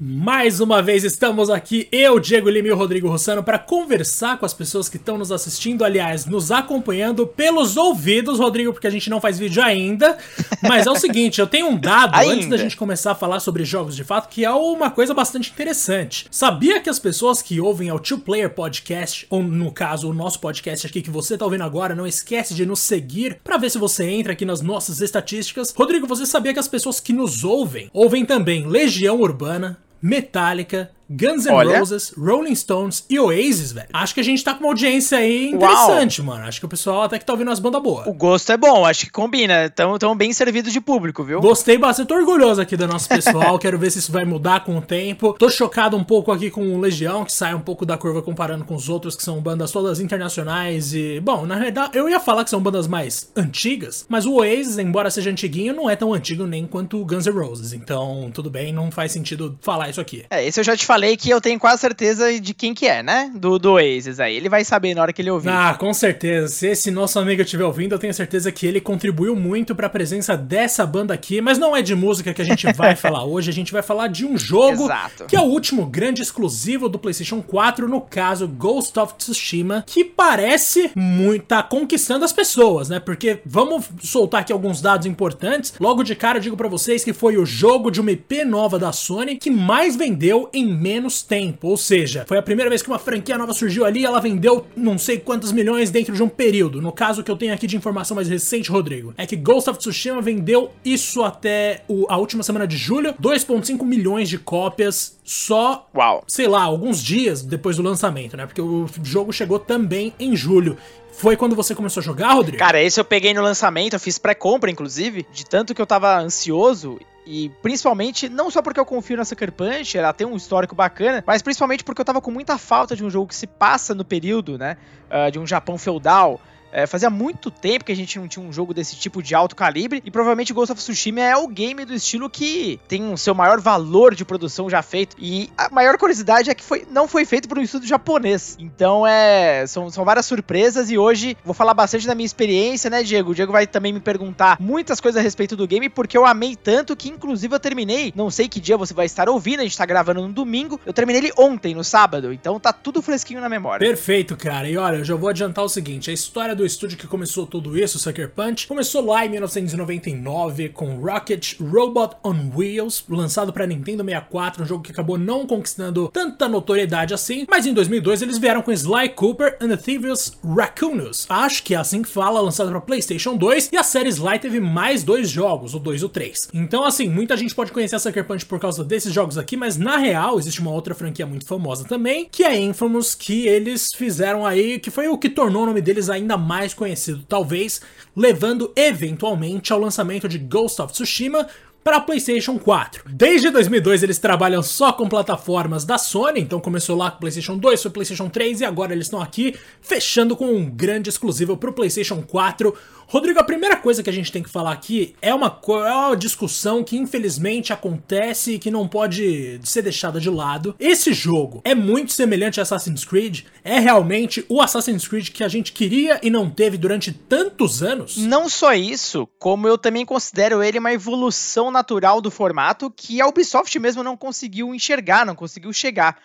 Mais 0.00 0.58
uma 0.58 0.82
vez 0.82 1.04
estamos 1.04 1.48
aqui, 1.48 1.86
eu, 1.92 2.18
Diego 2.18 2.50
Lima 2.50 2.66
e 2.66 2.72
o 2.72 2.76
Rodrigo 2.76 3.08
Rossano, 3.08 3.44
para 3.44 3.60
conversar 3.60 4.36
com 4.38 4.44
as 4.44 4.52
pessoas 4.52 4.88
que 4.88 4.96
estão 4.96 5.16
nos 5.16 5.30
assistindo, 5.30 5.84
aliás, 5.84 6.26
nos 6.26 6.50
acompanhando 6.50 7.24
pelos 7.28 7.76
ouvidos, 7.76 8.40
Rodrigo, 8.40 8.72
porque 8.72 8.88
a 8.88 8.90
gente 8.90 9.08
não 9.08 9.20
faz 9.20 9.38
vídeo 9.38 9.62
ainda. 9.62 10.18
Mas 10.60 10.88
é 10.88 10.90
o 10.90 10.96
seguinte, 10.96 11.40
eu 11.40 11.46
tenho 11.46 11.68
um 11.68 11.76
dado 11.76 12.16
antes 12.28 12.48
da 12.48 12.56
gente 12.56 12.76
começar 12.76 13.12
a 13.12 13.14
falar 13.14 13.38
sobre 13.38 13.64
jogos 13.64 13.94
de 13.94 14.02
fato, 14.02 14.28
que 14.28 14.44
é 14.44 14.50
uma 14.50 14.90
coisa 14.90 15.14
bastante 15.14 15.52
interessante. 15.52 16.26
Sabia 16.28 16.80
que 16.80 16.90
as 16.90 16.98
pessoas 16.98 17.40
que 17.40 17.60
ouvem 17.60 17.88
ao 17.88 18.00
Two 18.00 18.18
Player 18.18 18.50
Podcast, 18.50 19.28
ou 19.30 19.44
no 19.44 19.70
caso, 19.70 20.10
o 20.10 20.14
nosso 20.14 20.40
podcast 20.40 20.88
aqui 20.88 21.02
que 21.02 21.10
você 21.10 21.38
tá 21.38 21.44
ouvindo 21.44 21.62
agora, 21.62 21.94
não 21.94 22.06
esquece 22.06 22.52
de 22.52 22.66
nos 22.66 22.80
seguir 22.80 23.38
para 23.44 23.58
ver 23.58 23.70
se 23.70 23.78
você 23.78 24.04
entra 24.04 24.32
aqui 24.32 24.44
nas 24.44 24.60
nossas 24.60 25.00
estatísticas. 25.00 25.72
Rodrigo, 25.72 26.04
você 26.04 26.26
sabia 26.26 26.52
que 26.52 26.58
as 26.58 26.66
pessoas 26.66 26.98
que 26.98 27.12
nos 27.12 27.44
ouvem, 27.44 27.88
ouvem 27.92 28.24
também 28.24 28.66
Legião 28.66 29.20
Urbana, 29.20 29.78
Metallica, 30.04 30.90
Guns 31.08 31.44
N' 31.44 31.52
Olha. 31.52 31.78
Roses, 31.78 32.12
Rolling 32.16 32.54
Stones 32.54 33.04
e 33.08 33.18
Oasis, 33.18 33.72
velho. 33.72 33.88
Acho 33.92 34.14
que 34.14 34.20
a 34.20 34.24
gente 34.24 34.42
tá 34.42 34.54
com 34.54 34.60
uma 34.60 34.70
audiência 34.70 35.18
aí 35.18 35.50
interessante, 35.50 36.20
Uau. 36.20 36.28
mano. 36.28 36.46
Acho 36.46 36.60
que 36.60 36.66
o 36.66 36.68
pessoal 36.68 37.02
até 37.02 37.18
que 37.18 37.24
tá 37.24 37.32
ouvindo 37.32 37.48
umas 37.48 37.58
bandas 37.58 37.82
boas. 37.82 38.06
O 38.06 38.12
gosto 38.12 38.50
é 38.52 38.56
bom, 38.56 38.84
acho 38.84 39.06
que 39.06 39.12
combina. 39.12 39.68
Tão, 39.70 39.98
tão 39.98 40.16
bem 40.16 40.32
servidos 40.32 40.72
de 40.72 40.80
público, 40.80 41.22
viu? 41.22 41.40
Gostei 41.40 41.76
bastante, 41.76 42.08
tô 42.08 42.14
orgulhoso 42.14 42.60
aqui 42.60 42.76
do 42.76 42.86
nosso 42.86 43.08
pessoal. 43.08 43.58
Quero 43.60 43.78
ver 43.78 43.90
se 43.90 43.98
isso 43.98 44.12
vai 44.12 44.24
mudar 44.24 44.64
com 44.64 44.76
o 44.76 44.82
tempo. 44.82 45.34
Tô 45.38 45.50
chocado 45.50 45.96
um 45.96 46.04
pouco 46.04 46.32
aqui 46.32 46.50
com 46.50 46.74
o 46.74 46.80
Legião, 46.80 47.24
que 47.24 47.32
sai 47.32 47.54
um 47.54 47.60
pouco 47.60 47.84
da 47.84 47.96
curva 47.96 48.22
comparando 48.22 48.64
com 48.64 48.74
os 48.74 48.88
outros, 48.88 49.14
que 49.14 49.22
são 49.22 49.40
bandas 49.40 49.70
todas 49.70 50.00
internacionais 50.00 50.94
e. 50.94 51.20
Bom, 51.20 51.46
na 51.46 51.58
verdade, 51.58 51.96
eu 51.96 52.08
ia 52.08 52.18
falar 52.20 52.44
que 52.44 52.50
são 52.50 52.60
bandas 52.60 52.86
mais 52.86 53.30
antigas, 53.36 54.06
mas 54.08 54.26
o 54.26 54.34
Oasis, 54.34 54.78
embora 54.78 55.10
seja 55.10 55.30
antiguinho, 55.30 55.74
não 55.74 55.88
é 55.88 55.96
tão 55.96 56.12
antigo 56.14 56.46
nem 56.46 56.66
quanto 56.66 57.00
o 57.00 57.04
Guns 57.04 57.26
N' 57.26 57.32
Roses. 57.32 57.72
Então, 57.72 58.30
tudo 58.32 58.50
bem, 58.50 58.72
não 58.72 58.90
faz 58.90 59.12
sentido 59.12 59.58
falar 59.60 59.90
isso 59.90 60.00
aqui. 60.00 60.24
É, 60.30 60.44
esse 60.44 60.58
eu 60.58 60.64
já 60.64 60.76
te 60.76 60.86
falei 60.86 61.03
que 61.16 61.30
eu 61.30 61.40
tenho 61.40 61.58
quase 61.58 61.80
certeza 61.80 62.40
de 62.40 62.54
quem 62.54 62.74
que 62.74 62.86
é, 62.86 63.02
né? 63.02 63.30
Do, 63.34 63.58
do 63.58 63.72
Oasis 63.72 64.20
aí. 64.20 64.36
Ele 64.36 64.48
vai 64.48 64.64
saber 64.64 64.94
na 64.94 65.02
hora 65.02 65.12
que 65.12 65.22
ele 65.22 65.30
ouvir. 65.30 65.50
Ah, 65.50 65.74
com 65.78 65.92
certeza. 65.92 66.48
Se 66.48 66.68
esse 66.68 66.90
nosso 66.90 67.18
amigo 67.18 67.42
estiver 67.42 67.64
ouvindo, 67.64 67.94
eu 67.94 67.98
tenho 67.98 68.14
certeza 68.14 68.50
que 68.50 68.66
ele 68.66 68.80
contribuiu 68.80 69.36
muito 69.36 69.74
para 69.74 69.86
a 69.86 69.90
presença 69.90 70.36
dessa 70.36 70.84
banda 70.86 71.14
aqui. 71.14 71.40
Mas 71.40 71.58
não 71.58 71.76
é 71.76 71.82
de 71.82 71.94
música 71.94 72.32
que 72.32 72.42
a 72.42 72.44
gente 72.44 72.72
vai 72.72 72.96
falar 72.96 73.24
hoje. 73.24 73.50
A 73.50 73.52
gente 73.52 73.72
vai 73.72 73.82
falar 73.82 74.08
de 74.08 74.24
um 74.24 74.36
jogo 74.36 74.84
Exato. 74.84 75.26
que 75.26 75.36
é 75.36 75.40
o 75.40 75.44
último 75.44 75.86
grande 75.86 76.22
exclusivo 76.22 76.88
do 76.88 76.98
PlayStation 76.98 77.42
4, 77.42 77.88
no 77.88 78.00
caso 78.00 78.48
Ghost 78.48 78.98
of 78.98 79.14
Tsushima, 79.14 79.84
que 79.86 80.04
parece 80.04 80.90
muito 80.94 81.44
tá 81.44 81.62
conquistando 81.62 82.24
as 82.24 82.32
pessoas, 82.32 82.88
né? 82.88 82.98
Porque 82.98 83.40
vamos 83.44 83.88
soltar 84.02 84.40
aqui 84.40 84.52
alguns 84.52 84.80
dados 84.80 85.06
importantes. 85.06 85.74
Logo 85.78 86.02
de 86.02 86.14
cara, 86.14 86.38
eu 86.38 86.42
digo 86.42 86.56
para 86.56 86.68
vocês 86.68 87.04
que 87.04 87.12
foi 87.12 87.36
o 87.36 87.44
jogo 87.44 87.90
de 87.90 88.00
uma 88.00 88.10
IP 88.10 88.44
nova 88.44 88.78
da 88.78 88.92
Sony 88.92 89.36
que 89.36 89.50
mais 89.50 89.96
vendeu 89.96 90.48
em 90.52 90.66
menos 90.84 91.22
tempo. 91.22 91.68
Ou 91.68 91.78
seja, 91.78 92.26
foi 92.28 92.36
a 92.36 92.42
primeira 92.42 92.68
vez 92.68 92.82
que 92.82 92.88
uma 92.88 92.98
franquia 92.98 93.38
nova 93.38 93.54
surgiu 93.54 93.86
ali 93.86 94.00
e 94.00 94.04
ela 94.04 94.20
vendeu 94.20 94.66
não 94.76 94.98
sei 94.98 95.18
quantos 95.18 95.50
milhões 95.50 95.90
dentro 95.90 96.14
de 96.14 96.22
um 96.22 96.28
período. 96.28 96.82
No 96.82 96.92
caso 96.92 97.24
que 97.24 97.30
eu 97.30 97.36
tenho 97.36 97.54
aqui 97.54 97.66
de 97.66 97.74
informação 97.74 98.14
mais 98.14 98.28
recente, 98.28 98.70
Rodrigo, 98.70 99.14
é 99.16 99.26
que 99.26 99.34
Ghost 99.34 99.70
of 99.70 99.78
Tsushima 99.78 100.20
vendeu 100.20 100.70
isso 100.84 101.22
até 101.22 101.82
o, 101.88 102.04
a 102.10 102.18
última 102.18 102.42
semana 102.42 102.66
de 102.66 102.76
julho, 102.76 103.14
2.5 103.14 103.82
milhões 103.82 104.28
de 104.28 104.36
cópias 104.36 105.18
só, 105.24 105.88
Uau. 105.96 106.22
sei 106.26 106.46
lá, 106.46 106.62
alguns 106.62 107.02
dias 107.02 107.42
depois 107.42 107.76
do 107.76 107.82
lançamento, 107.82 108.36
né? 108.36 108.44
Porque 108.44 108.60
o 108.60 108.86
jogo 109.02 109.32
chegou 109.32 109.58
também 109.58 110.12
em 110.20 110.36
julho. 110.36 110.76
Foi 111.16 111.36
quando 111.36 111.56
você 111.56 111.74
começou 111.74 112.00
a 112.00 112.04
jogar, 112.04 112.32
Rodrigo? 112.32 112.58
Cara, 112.58 112.82
esse 112.82 113.00
eu 113.00 113.04
peguei 113.04 113.32
no 113.32 113.42
lançamento, 113.42 113.94
eu 113.94 114.00
fiz 114.00 114.18
pré-compra, 114.18 114.70
inclusive, 114.70 115.26
de 115.32 115.44
tanto 115.44 115.74
que 115.74 115.80
eu 115.80 115.86
tava 115.86 116.18
ansioso 116.18 116.98
e 117.26 117.50
principalmente, 117.62 118.28
não 118.28 118.50
só 118.50 118.60
porque 118.60 118.78
eu 118.78 118.84
confio 118.84 119.16
na 119.16 119.24
Sucker 119.24 119.50
Punch, 119.50 119.96
ela 119.96 120.12
tem 120.12 120.26
um 120.26 120.36
histórico 120.36 120.74
bacana, 120.74 121.24
mas 121.26 121.40
principalmente 121.40 121.82
porque 121.82 122.00
eu 122.00 122.04
tava 122.04 122.20
com 122.20 122.30
muita 122.30 122.58
falta 122.58 122.94
de 122.94 123.04
um 123.04 123.08
jogo 123.08 123.28
que 123.28 123.34
se 123.34 123.46
passa 123.46 123.94
no 123.94 124.04
período, 124.04 124.58
né? 124.58 124.76
Uh, 125.10 125.30
de 125.30 125.38
um 125.38 125.46
Japão 125.46 125.78
feudal. 125.78 126.40
É, 126.74 126.88
fazia 126.88 127.08
muito 127.08 127.52
tempo 127.52 127.84
que 127.84 127.92
a 127.92 127.96
gente 127.96 128.18
não 128.18 128.26
tinha 128.26 128.44
um 128.44 128.52
jogo 128.52 128.74
desse 128.74 128.96
tipo 128.96 129.22
de 129.22 129.32
alto 129.32 129.54
calibre 129.54 130.02
e 130.04 130.10
provavelmente 130.10 130.52
Ghost 130.52 130.72
of 130.72 130.80
Tsushima 130.82 131.20
é 131.20 131.36
o 131.36 131.46
game 131.46 131.84
do 131.84 131.94
estilo 131.94 132.28
que 132.28 132.80
tem 132.88 133.12
o 133.12 133.16
seu 133.16 133.32
maior 133.32 133.60
valor 133.60 134.12
de 134.12 134.24
produção 134.24 134.68
já 134.68 134.82
feito. 134.82 135.14
E 135.16 135.48
a 135.56 135.70
maior 135.70 135.96
curiosidade 135.96 136.50
é 136.50 136.54
que 136.54 136.64
foi, 136.64 136.84
não 136.90 137.06
foi 137.06 137.24
feito 137.24 137.48
por 137.48 137.58
um 137.58 137.62
estúdio 137.62 137.88
japonês. 137.88 138.56
Então 138.58 139.06
é, 139.06 139.64
são, 139.68 139.88
são 139.88 140.04
várias 140.04 140.26
surpresas 140.26 140.90
e 140.90 140.98
hoje 140.98 141.36
vou 141.44 141.54
falar 141.54 141.74
bastante 141.74 142.08
da 142.08 142.14
minha 142.14 142.26
experiência, 142.26 142.90
né, 142.90 143.04
Diego? 143.04 143.30
O 143.30 143.34
Diego 143.36 143.52
vai 143.52 143.68
também 143.68 143.92
me 143.92 144.00
perguntar 144.00 144.56
muitas 144.58 145.00
coisas 145.00 145.20
a 145.20 145.22
respeito 145.22 145.54
do 145.54 145.68
game 145.68 145.88
porque 145.88 146.18
eu 146.18 146.26
amei 146.26 146.56
tanto 146.56 146.96
que 146.96 147.08
inclusive 147.08 147.54
eu 147.54 147.60
terminei, 147.60 148.12
não 148.16 148.32
sei 148.32 148.48
que 148.48 148.58
dia 148.58 148.76
você 148.76 148.92
vai 148.92 149.06
estar 149.06 149.28
ouvindo, 149.28 149.60
a 149.60 149.62
gente 149.62 149.78
tá 149.78 149.86
gravando 149.86 150.22
no 150.22 150.32
domingo, 150.32 150.80
eu 150.84 150.92
terminei 150.92 151.22
ele 151.22 151.32
ontem, 151.38 151.72
no 151.72 151.84
sábado, 151.84 152.32
então 152.32 152.58
tá 152.58 152.72
tudo 152.72 153.00
fresquinho 153.00 153.40
na 153.40 153.48
memória. 153.48 153.86
Perfeito, 153.86 154.36
cara. 154.36 154.68
E 154.68 154.76
olha, 154.76 154.96
eu 154.96 155.04
já 155.04 155.14
vou 155.14 155.28
adiantar 155.28 155.64
o 155.64 155.68
seguinte, 155.68 156.10
a 156.10 156.12
história 156.12 156.56
do 156.56 156.63
do 156.64 156.66
estúdio 156.66 156.96
que 156.96 157.06
começou 157.06 157.46
tudo 157.46 157.78
isso, 157.78 157.98
Sucker 157.98 158.30
Punch, 158.30 158.66
começou 158.66 159.04
lá 159.04 159.26
em 159.26 159.28
1999 159.28 160.70
com 160.70 160.96
Rocket 160.96 161.60
Robot 161.60 162.16
on 162.24 162.50
Wheels, 162.56 163.04
lançado 163.06 163.52
para 163.52 163.66
Nintendo 163.66 164.02
64, 164.02 164.62
um 164.62 164.66
jogo 164.66 164.82
que 164.82 164.90
acabou 164.90 165.18
não 165.18 165.46
conquistando 165.46 166.08
tanta 166.08 166.48
notoriedade 166.48 167.12
assim, 167.12 167.44
mas 167.50 167.66
em 167.66 167.74
2002 167.74 168.22
eles 168.22 168.38
vieram 168.38 168.62
com 168.62 168.72
Sly 168.72 169.10
Cooper 169.10 169.58
and 169.60 169.68
the 169.68 169.76
Thieves 169.76 170.38
Raccoonus, 170.42 171.26
acho 171.28 171.62
que 171.62 171.74
é 171.74 171.76
assim 171.76 172.00
que 172.00 172.08
fala, 172.08 172.40
lançado 172.40 172.70
para 172.70 172.80
PlayStation 172.80 173.36
2, 173.36 173.68
e 173.70 173.76
a 173.76 173.82
série 173.82 174.08
Sly 174.08 174.38
teve 174.38 174.58
mais 174.58 175.04
dois 175.04 175.28
jogos, 175.28 175.74
o 175.74 175.78
2 175.78 176.00
e 176.00 176.04
o 176.06 176.08
3. 176.08 176.48
Então 176.54 176.82
assim, 176.82 177.10
muita 177.10 177.36
gente 177.36 177.54
pode 177.54 177.72
conhecer 177.72 177.96
a 177.96 177.98
Sucker 177.98 178.24
Punch 178.24 178.46
por 178.46 178.58
causa 178.58 178.82
desses 178.82 179.12
jogos 179.12 179.36
aqui, 179.36 179.54
mas 179.54 179.76
na 179.76 179.98
real 179.98 180.38
existe 180.38 180.62
uma 180.62 180.70
outra 180.70 180.94
franquia 180.94 181.26
muito 181.26 181.44
famosa 181.44 181.84
também, 181.84 182.26
que 182.32 182.42
é 182.42 182.58
Infamous, 182.58 183.14
que 183.14 183.46
eles 183.46 183.92
fizeram 183.92 184.46
aí, 184.46 184.78
que 184.78 184.90
foi 184.90 185.08
o 185.08 185.18
que 185.18 185.28
tornou 185.28 185.64
o 185.64 185.66
nome 185.66 185.82
deles 185.82 186.08
ainda 186.08 186.38
mais 186.38 186.53
mais 186.54 186.72
conhecido, 186.72 187.24
talvez, 187.28 187.80
levando 188.16 188.72
eventualmente 188.76 189.72
ao 189.72 189.80
lançamento 189.80 190.28
de 190.28 190.38
Ghost 190.38 190.80
of 190.80 190.92
Tsushima, 190.92 191.48
para 191.82 192.00
PlayStation 192.00 192.58
4. 192.58 193.02
Desde 193.10 193.50
2002 193.50 194.04
eles 194.04 194.18
trabalham 194.18 194.62
só 194.62 194.90
com 194.92 195.06
plataformas 195.06 195.84
da 195.84 195.98
Sony, 195.98 196.40
então 196.40 196.58
começou 196.58 196.96
lá 196.96 197.10
com 197.10 197.18
PlayStation 197.18 197.58
2, 197.58 197.82
foi 197.82 197.90
PlayStation 197.90 198.30
3 198.30 198.60
e 198.60 198.64
agora 198.64 198.94
eles 198.94 199.06
estão 199.06 199.20
aqui 199.20 199.54
fechando 199.82 200.34
com 200.34 200.46
um 200.46 200.64
grande 200.64 201.10
exclusivo 201.10 201.56
para 201.58 201.68
o 201.68 201.74
PlayStation 201.74 202.22
4, 202.22 202.74
Rodrigo, 203.06 203.38
a 203.38 203.44
primeira 203.44 203.76
coisa 203.76 204.02
que 204.02 204.10
a 204.10 204.12
gente 204.12 204.32
tem 204.32 204.42
que 204.42 204.48
falar 204.50 204.72
aqui 204.72 205.14
é 205.20 205.32
uma, 205.34 205.46
é 205.46 205.92
uma 205.92 206.16
discussão 206.16 206.82
que 206.82 206.96
infelizmente 206.96 207.72
acontece 207.72 208.54
e 208.54 208.58
que 208.58 208.70
não 208.70 208.88
pode 208.88 209.60
ser 209.62 209.82
deixada 209.82 210.20
de 210.20 210.30
lado. 210.30 210.74
Esse 210.78 211.12
jogo 211.12 211.60
é 211.64 211.74
muito 211.74 212.12
semelhante 212.12 212.60
a 212.60 212.62
Assassin's 212.62 213.04
Creed? 213.04 213.42
É 213.62 213.78
realmente 213.78 214.44
o 214.48 214.60
Assassin's 214.60 215.06
Creed 215.06 215.30
que 215.30 215.44
a 215.44 215.48
gente 215.48 215.72
queria 215.72 216.18
e 216.22 216.30
não 216.30 216.50
teve 216.50 216.76
durante 216.76 217.12
tantos 217.12 217.82
anos? 217.82 218.16
Não 218.16 218.48
só 218.48 218.74
isso, 218.74 219.28
como 219.38 219.68
eu 219.68 219.78
também 219.78 220.04
considero 220.04 220.62
ele 220.62 220.78
uma 220.78 220.92
evolução 220.92 221.70
natural 221.70 222.20
do 222.20 222.30
formato 222.30 222.90
que 222.90 223.20
a 223.20 223.26
Ubisoft 223.26 223.78
mesmo 223.78 224.02
não 224.02 224.16
conseguiu 224.16 224.74
enxergar, 224.74 225.26
não 225.26 225.34
conseguiu 225.34 225.72
chegar. 225.72 226.18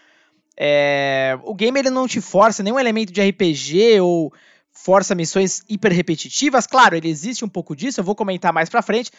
É... 0.57 1.37
O 1.43 1.55
game 1.55 1.79
ele 1.79 1.89
não 1.89 2.07
te 2.07 2.19
força 2.19 2.61
nenhum 2.61 2.79
elemento 2.79 3.13
de 3.13 3.21
RPG 3.21 4.01
ou 4.01 4.33
força 4.83 5.13
missões 5.13 5.61
hiper 5.67 5.91
repetitivas. 5.91 6.65
Claro, 6.65 6.95
ele 6.95 7.09
existe 7.09 7.43
um 7.43 7.49
pouco 7.49 7.75
disso, 7.75 7.99
eu 7.99 8.03
vou 8.03 8.15
comentar 8.15 8.53
mais 8.53 8.69
pra 8.69 8.81
frente, 8.81 9.11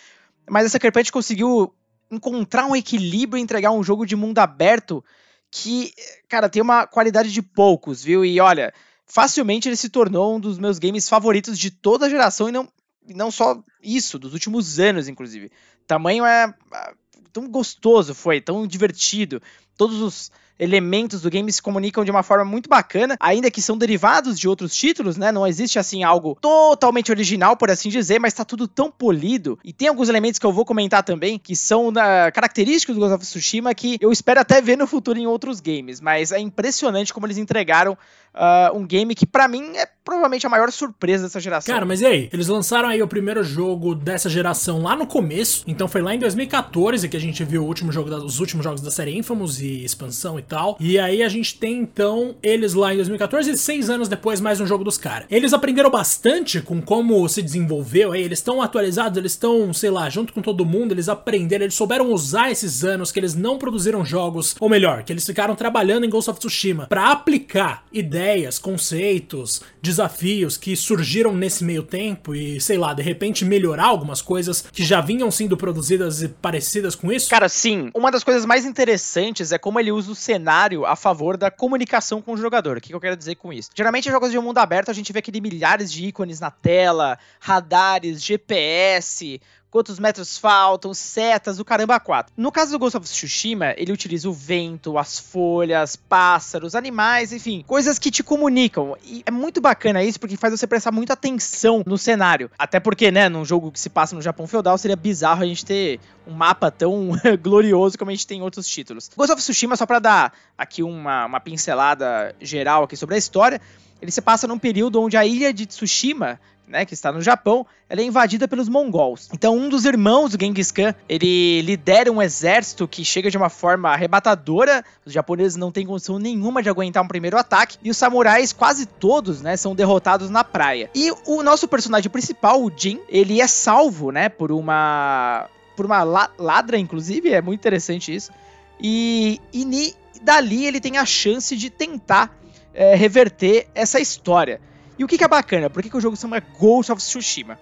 mas 0.48 0.64
essa 0.64 0.78
Carpet 0.78 1.12
conseguiu 1.12 1.74
encontrar 2.10 2.66
um 2.66 2.74
equilíbrio 2.74 3.38
e 3.38 3.42
entregar 3.42 3.70
um 3.70 3.82
jogo 3.82 4.06
de 4.06 4.16
mundo 4.16 4.38
aberto 4.38 5.04
que, 5.50 5.92
cara, 6.28 6.48
tem 6.48 6.62
uma 6.62 6.86
qualidade 6.86 7.32
de 7.32 7.42
poucos, 7.42 8.02
viu? 8.02 8.24
E 8.24 8.40
olha, 8.40 8.72
facilmente 9.06 9.68
ele 9.68 9.76
se 9.76 9.88
tornou 9.88 10.36
um 10.36 10.40
dos 10.40 10.58
meus 10.58 10.78
games 10.78 11.08
favoritos 11.08 11.58
de 11.58 11.70
toda 11.70 12.06
a 12.06 12.10
geração 12.10 12.48
e 12.48 12.52
não, 12.52 12.68
e 13.06 13.12
não 13.12 13.30
só 13.30 13.62
isso, 13.82 14.18
dos 14.18 14.32
últimos 14.32 14.80
anos, 14.80 15.08
inclusive. 15.08 15.50
tamanho 15.86 16.24
é 16.24 16.54
ah, 16.72 16.94
tão 17.32 17.48
gostoso 17.48 18.14
foi, 18.14 18.40
tão 18.40 18.66
divertido. 18.66 19.42
Todos 19.76 20.00
os 20.00 20.32
elementos 20.60 21.22
do 21.22 21.30
game 21.30 21.50
se 21.50 21.62
comunicam 21.62 22.04
de 22.04 22.10
uma 22.10 22.22
forma 22.22 22.44
muito 22.44 22.68
bacana, 22.68 23.16
ainda 23.18 23.50
que 23.50 23.62
são 23.62 23.76
derivados 23.76 24.38
de 24.38 24.46
outros 24.46 24.74
títulos, 24.74 25.16
né? 25.16 25.32
Não 25.32 25.46
existe 25.46 25.78
assim 25.78 26.04
algo 26.04 26.36
totalmente 26.40 27.10
original, 27.10 27.56
por 27.56 27.70
assim 27.70 27.88
dizer, 27.88 28.18
mas 28.20 28.34
tá 28.34 28.44
tudo 28.44 28.68
tão 28.68 28.90
polido. 28.90 29.58
E 29.64 29.72
tem 29.72 29.88
alguns 29.88 30.08
elementos 30.08 30.38
que 30.38 30.46
eu 30.46 30.52
vou 30.52 30.64
comentar 30.64 31.02
também, 31.02 31.38
que 31.38 31.56
são 31.56 31.92
da 31.92 32.30
característicos 32.30 32.94
do 32.94 33.00
Ghost 33.00 33.14
of 33.14 33.24
Tsushima 33.24 33.74
que 33.74 33.96
eu 34.00 34.12
espero 34.12 34.40
até 34.40 34.60
ver 34.60 34.76
no 34.76 34.86
futuro 34.86 35.18
em 35.18 35.26
outros 35.26 35.60
games, 35.60 36.00
mas 36.00 36.32
é 36.32 36.38
impressionante 36.38 37.14
como 37.14 37.26
eles 37.26 37.38
entregaram 37.38 37.96
uh, 38.34 38.76
um 38.76 38.86
game 38.86 39.14
que 39.14 39.26
para 39.26 39.48
mim 39.48 39.76
é 39.76 39.86
provavelmente 40.04 40.46
a 40.46 40.50
maior 40.50 40.70
surpresa 40.72 41.24
dessa 41.24 41.38
geração. 41.38 41.72
Cara, 41.72 41.86
mas 41.86 42.00
e 42.00 42.06
aí? 42.06 42.28
Eles 42.32 42.48
lançaram 42.48 42.88
aí 42.88 43.02
o 43.02 43.06
primeiro 43.06 43.44
jogo 43.44 43.94
dessa 43.94 44.28
geração 44.28 44.82
lá 44.82 44.96
no 44.96 45.06
começo, 45.06 45.62
então 45.66 45.86
foi 45.86 46.02
lá 46.02 46.14
em 46.14 46.18
2014 46.18 47.08
que 47.08 47.16
a 47.16 47.20
gente 47.20 47.44
viu 47.44 47.62
o 47.62 47.66
último 47.66 47.92
jogo 47.92 48.10
da, 48.10 48.16
os 48.16 48.40
últimos 48.40 48.64
jogos 48.64 48.80
da 48.80 48.90
série 48.90 49.16
Infamous 49.16 49.60
e 49.60 49.84
expansão 49.84 50.38
e 50.38 50.42
tal. 50.42 50.76
E 50.80 50.98
aí 50.98 51.22
a 51.22 51.28
gente 51.28 51.58
tem 51.58 51.78
então 51.78 52.34
eles 52.42 52.74
lá 52.74 52.92
em 52.92 52.96
2014 52.96 53.50
e 53.50 53.56
seis 53.56 53.88
anos 53.88 54.08
depois 54.08 54.40
mais 54.40 54.60
um 54.60 54.66
jogo 54.66 54.84
dos 54.84 54.98
caras. 54.98 55.26
Eles 55.30 55.52
aprenderam 55.52 55.90
bastante 55.90 56.60
com 56.60 56.80
como 56.80 57.28
se 57.28 57.42
desenvolveu 57.42 58.12
aí, 58.12 58.22
eles 58.22 58.38
estão 58.38 58.60
atualizados, 58.60 59.16
eles 59.18 59.32
estão, 59.32 59.72
sei 59.72 59.90
lá, 59.90 60.08
junto 60.10 60.32
com 60.32 60.42
todo 60.42 60.64
mundo, 60.64 60.92
eles 60.92 61.08
aprenderam, 61.08 61.64
eles 61.64 61.74
souberam 61.74 62.12
usar 62.12 62.50
esses 62.50 62.84
anos 62.84 63.12
que 63.12 63.20
eles 63.20 63.34
não 63.34 63.58
produziram 63.58 64.04
jogos, 64.04 64.56
ou 64.58 64.68
melhor, 64.68 65.04
que 65.04 65.12
eles 65.12 65.24
ficaram 65.24 65.54
trabalhando 65.54 66.04
em 66.04 66.10
Ghost 66.10 66.30
of 66.30 66.38
Tsushima 66.38 66.86
para 66.86 67.10
aplicar 67.10 67.84
ideias, 67.92 68.19
conceitos, 68.58 69.62
desafios 69.82 70.56
que 70.56 70.76
surgiram 70.76 71.34
nesse 71.34 71.64
meio 71.64 71.82
tempo 71.82 72.34
e, 72.34 72.60
sei 72.60 72.78
lá, 72.78 72.92
de 72.94 73.02
repente 73.02 73.44
melhorar 73.44 73.86
algumas 73.86 74.20
coisas 74.22 74.62
que 74.72 74.84
já 74.84 75.00
vinham 75.00 75.30
sendo 75.30 75.56
produzidas 75.56 76.22
e 76.22 76.28
parecidas 76.28 76.94
com 76.94 77.10
isso? 77.12 77.30
Cara, 77.30 77.48
sim. 77.48 77.90
Uma 77.94 78.10
das 78.10 78.24
coisas 78.24 78.44
mais 78.44 78.64
interessantes 78.64 79.52
é 79.52 79.58
como 79.58 79.78
ele 79.80 79.92
usa 79.92 80.12
o 80.12 80.14
cenário 80.14 80.84
a 80.84 80.96
favor 80.96 81.36
da 81.36 81.50
comunicação 81.50 82.20
com 82.20 82.32
o 82.32 82.36
jogador. 82.36 82.78
O 82.78 82.80
que 82.80 82.94
eu 82.94 83.00
quero 83.00 83.16
dizer 83.16 83.36
com 83.36 83.52
isso? 83.52 83.70
Geralmente, 83.74 84.08
em 84.08 84.12
jogos 84.12 84.30
de 84.30 84.38
mundo 84.38 84.58
aberto, 84.58 84.90
a 84.90 84.94
gente 84.94 85.12
vê 85.12 85.18
aquele 85.18 85.40
milhares 85.40 85.92
de 85.92 86.06
ícones 86.06 86.40
na 86.40 86.50
tela, 86.50 87.18
radares, 87.38 88.22
GPS, 88.22 89.40
quantos 89.70 89.98
metros 89.98 90.36
faltam, 90.36 90.92
setas, 90.92 91.60
o 91.60 91.64
caramba 91.64 91.98
4. 92.00 92.32
No 92.36 92.50
caso 92.50 92.72
do 92.72 92.78
Ghost 92.78 92.96
of 92.96 93.06
Tsushima, 93.06 93.72
ele 93.76 93.92
utiliza 93.92 94.28
o 94.28 94.32
vento, 94.32 94.98
as 94.98 95.18
folhas, 95.18 95.94
pássaros, 95.96 96.74
animais, 96.74 97.32
enfim, 97.32 97.64
coisas 97.66 97.98
que 97.98 98.10
te 98.10 98.22
comunicam. 98.22 98.96
E 99.04 99.22
é 99.24 99.30
muito 99.30 99.60
bacana 99.60 100.02
isso 100.02 100.18
porque 100.18 100.36
faz 100.36 100.58
você 100.58 100.66
prestar 100.66 100.90
muita 100.90 101.12
atenção 101.12 101.82
no 101.86 101.96
cenário. 101.96 102.50
Até 102.58 102.80
porque, 102.80 103.10
né, 103.10 103.28
num 103.28 103.44
jogo 103.44 103.70
que 103.70 103.78
se 103.78 103.88
passa 103.88 104.14
no 104.14 104.22
Japão 104.22 104.46
feudal, 104.46 104.76
seria 104.76 104.96
bizarro 104.96 105.42
a 105.42 105.46
gente 105.46 105.64
ter 105.64 106.00
um 106.26 106.32
mapa 106.32 106.70
tão 106.70 107.10
glorioso 107.40 107.96
como 107.96 108.10
a 108.10 108.14
gente 108.14 108.26
tem 108.26 108.38
em 108.38 108.42
outros 108.42 108.66
títulos. 108.66 109.10
Ghost 109.16 109.32
of 109.32 109.42
Tsushima, 109.42 109.76
só 109.76 109.86
para 109.86 109.98
dar 110.00 110.32
aqui 110.58 110.82
uma, 110.82 111.26
uma 111.26 111.40
pincelada 111.40 112.34
geral 112.40 112.84
aqui 112.84 112.96
sobre 112.96 113.14
a 113.14 113.18
história, 113.18 113.60
ele 114.02 114.10
se 114.10 114.20
passa 114.20 114.48
num 114.48 114.58
período 114.58 115.00
onde 115.00 115.16
a 115.16 115.24
ilha 115.24 115.52
de 115.52 115.66
Tsushima 115.66 116.40
né, 116.70 116.86
que 116.86 116.94
está 116.94 117.10
no 117.10 117.20
Japão, 117.20 117.66
ela 117.88 118.00
é 118.00 118.04
invadida 118.04 118.46
pelos 118.46 118.68
mongols. 118.68 119.28
Então, 119.34 119.56
um 119.56 119.68
dos 119.68 119.84
irmãos 119.84 120.30
do 120.30 120.42
Genghis 120.42 120.70
Khan, 120.70 120.94
ele 121.08 121.60
lidera 121.62 122.10
um 122.10 122.22
exército 122.22 122.86
que 122.86 123.04
chega 123.04 123.28
de 123.28 123.36
uma 123.36 123.50
forma 123.50 123.90
arrebatadora. 123.90 124.84
Os 125.04 125.12
japoneses 125.12 125.56
não 125.56 125.72
têm 125.72 125.84
condição 125.84 126.18
nenhuma 126.18 126.62
de 126.62 126.68
aguentar 126.68 127.02
um 127.02 127.08
primeiro 127.08 127.36
ataque 127.36 127.76
e 127.82 127.90
os 127.90 127.96
samurais, 127.96 128.52
quase 128.52 128.86
todos, 128.86 129.42
né, 129.42 129.56
são 129.56 129.74
derrotados 129.74 130.30
na 130.30 130.44
praia. 130.44 130.88
E 130.94 131.10
o 131.26 131.42
nosso 131.42 131.66
personagem 131.66 132.08
principal, 132.08 132.62
o 132.62 132.70
Jin, 132.74 133.00
ele 133.08 133.40
é 133.40 133.46
salvo, 133.46 134.12
né, 134.12 134.28
por 134.28 134.52
uma 134.52 135.48
por 135.76 135.86
uma 135.86 136.02
ladra, 136.02 136.76
inclusive, 136.76 137.32
é 137.32 137.40
muito 137.40 137.60
interessante 137.60 138.14
isso. 138.14 138.30
E, 138.78 139.40
e 139.50 139.94
dali 140.20 140.66
ele 140.66 140.78
tem 140.78 140.98
a 140.98 141.06
chance 141.06 141.56
de 141.56 141.70
tentar 141.70 142.38
é, 142.74 142.94
reverter 142.94 143.66
essa 143.74 143.98
história. 143.98 144.60
E 145.00 145.04
o 145.04 145.08
que, 145.08 145.16
que 145.16 145.24
é 145.24 145.28
bacana? 145.28 145.70
Por 145.70 145.82
que, 145.82 145.88
que 145.88 145.96
o 145.96 146.00
jogo 146.00 146.14
se 146.14 146.20
chama 146.20 146.42
Ghost 146.58 146.92
of 146.92 147.00
Tsushima? 147.00 147.58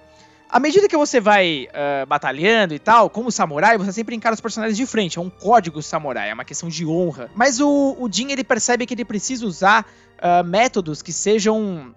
À 0.50 0.58
medida 0.58 0.88
que 0.88 0.96
você 0.96 1.20
vai 1.20 1.68
uh, 1.68 2.04
batalhando 2.04 2.74
e 2.74 2.80
tal, 2.80 3.08
como 3.08 3.30
samurai, 3.30 3.78
você 3.78 3.92
sempre 3.92 4.16
encara 4.16 4.34
os 4.34 4.40
personagens 4.40 4.76
de 4.76 4.84
frente. 4.84 5.20
É 5.20 5.22
um 5.22 5.30
código 5.30 5.80
samurai, 5.80 6.30
é 6.30 6.34
uma 6.34 6.44
questão 6.44 6.68
de 6.68 6.84
honra. 6.84 7.30
Mas 7.36 7.60
o, 7.60 7.96
o 7.96 8.08
Jin, 8.10 8.32
ele 8.32 8.42
percebe 8.42 8.84
que 8.86 8.92
ele 8.92 9.04
precisa 9.04 9.46
usar 9.46 9.86
uh, 10.18 10.44
métodos 10.44 11.00
que 11.00 11.12
sejam 11.12 11.94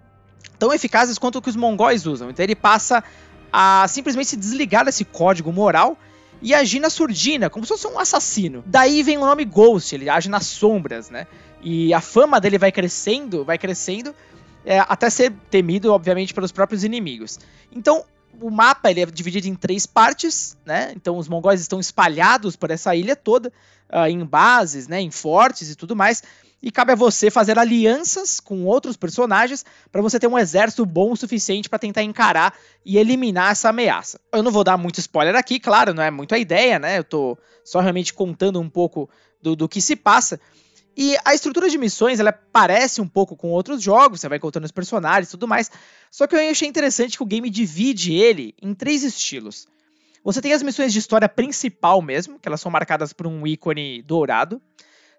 tão 0.60 0.72
eficazes 0.72 1.18
quanto 1.18 1.38
o 1.38 1.42
que 1.42 1.48
os 1.48 1.56
mongóis 1.56 2.06
usam. 2.06 2.30
Então 2.30 2.44
ele 2.44 2.54
passa 2.54 3.02
a 3.52 3.84
simplesmente 3.88 4.28
se 4.28 4.36
desligar 4.36 4.84
desse 4.84 5.04
código 5.04 5.52
moral 5.52 5.98
e 6.40 6.54
agir 6.54 6.78
na 6.78 6.88
surdina, 6.88 7.50
como 7.50 7.66
se 7.66 7.70
fosse 7.70 7.88
um 7.88 7.98
assassino. 7.98 8.62
Daí 8.64 9.02
vem 9.02 9.18
o 9.18 9.26
nome 9.26 9.44
Ghost, 9.44 9.92
ele 9.92 10.08
age 10.08 10.28
nas 10.28 10.46
sombras, 10.46 11.10
né? 11.10 11.26
E 11.60 11.92
a 11.92 12.00
fama 12.00 12.40
dele 12.40 12.58
vai 12.58 12.70
crescendo, 12.70 13.44
vai 13.44 13.58
crescendo, 13.58 14.14
é, 14.64 14.78
até 14.80 15.10
ser 15.10 15.32
temido, 15.50 15.92
obviamente, 15.92 16.32
pelos 16.32 16.52
próprios 16.52 16.84
inimigos. 16.84 17.38
Então, 17.70 18.04
o 18.40 18.50
mapa 18.50 18.90
ele 18.90 19.00
é 19.00 19.06
dividido 19.06 19.46
em 19.46 19.54
três 19.54 19.86
partes, 19.86 20.56
né? 20.64 20.92
Então, 20.96 21.16
os 21.18 21.28
mongóis 21.28 21.60
estão 21.60 21.78
espalhados 21.80 22.56
por 22.56 22.70
essa 22.70 22.94
ilha 22.94 23.14
toda, 23.14 23.52
uh, 23.90 24.06
em 24.08 24.24
bases, 24.24 24.88
né? 24.88 25.00
Em 25.00 25.10
fortes 25.10 25.70
e 25.70 25.76
tudo 25.76 25.94
mais. 25.94 26.22
E 26.62 26.70
cabe 26.70 26.92
a 26.92 26.94
você 26.94 27.28
fazer 27.28 27.58
alianças 27.58 28.38
com 28.38 28.64
outros 28.64 28.96
personagens 28.96 29.64
para 29.90 30.00
você 30.00 30.20
ter 30.20 30.28
um 30.28 30.38
exército 30.38 30.86
bom 30.86 31.10
o 31.10 31.16
suficiente 31.16 31.68
para 31.68 31.78
tentar 31.78 32.04
encarar 32.04 32.54
e 32.86 32.98
eliminar 32.98 33.50
essa 33.50 33.70
ameaça. 33.70 34.20
Eu 34.32 34.44
não 34.44 34.52
vou 34.52 34.62
dar 34.62 34.76
muito 34.76 35.00
spoiler 35.00 35.34
aqui, 35.34 35.58
claro, 35.58 35.92
não 35.92 36.02
é 36.02 36.10
muito 36.10 36.34
a 36.34 36.38
ideia, 36.38 36.78
né? 36.78 36.98
Eu 36.98 37.04
tô 37.04 37.36
só 37.64 37.80
realmente 37.80 38.14
contando 38.14 38.60
um 38.60 38.70
pouco 38.70 39.10
do, 39.42 39.56
do 39.56 39.68
que 39.68 39.80
se 39.80 39.96
passa. 39.96 40.40
E 40.96 41.16
a 41.24 41.34
estrutura 41.34 41.68
de 41.68 41.78
missões, 41.78 42.20
ela 42.20 42.32
parece 42.32 43.00
um 43.00 43.08
pouco 43.08 43.36
com 43.36 43.50
outros 43.50 43.82
jogos, 43.82 44.20
você 44.20 44.28
vai 44.28 44.38
encontrando 44.38 44.66
os 44.66 44.72
personagens 44.72 45.28
e 45.28 45.30
tudo 45.30 45.48
mais. 45.48 45.70
Só 46.10 46.26
que 46.26 46.34
eu 46.34 46.50
achei 46.50 46.68
interessante 46.68 47.16
que 47.16 47.22
o 47.22 47.26
game 47.26 47.48
divide 47.48 48.14
ele 48.14 48.54
em 48.60 48.74
três 48.74 49.02
estilos. 49.02 49.66
Você 50.24 50.40
tem 50.40 50.52
as 50.52 50.62
missões 50.62 50.92
de 50.92 50.98
história 50.98 51.28
principal 51.28 52.00
mesmo, 52.00 52.38
que 52.38 52.48
elas 52.48 52.60
são 52.60 52.70
marcadas 52.70 53.12
por 53.12 53.26
um 53.26 53.46
ícone 53.46 54.02
dourado. 54.02 54.60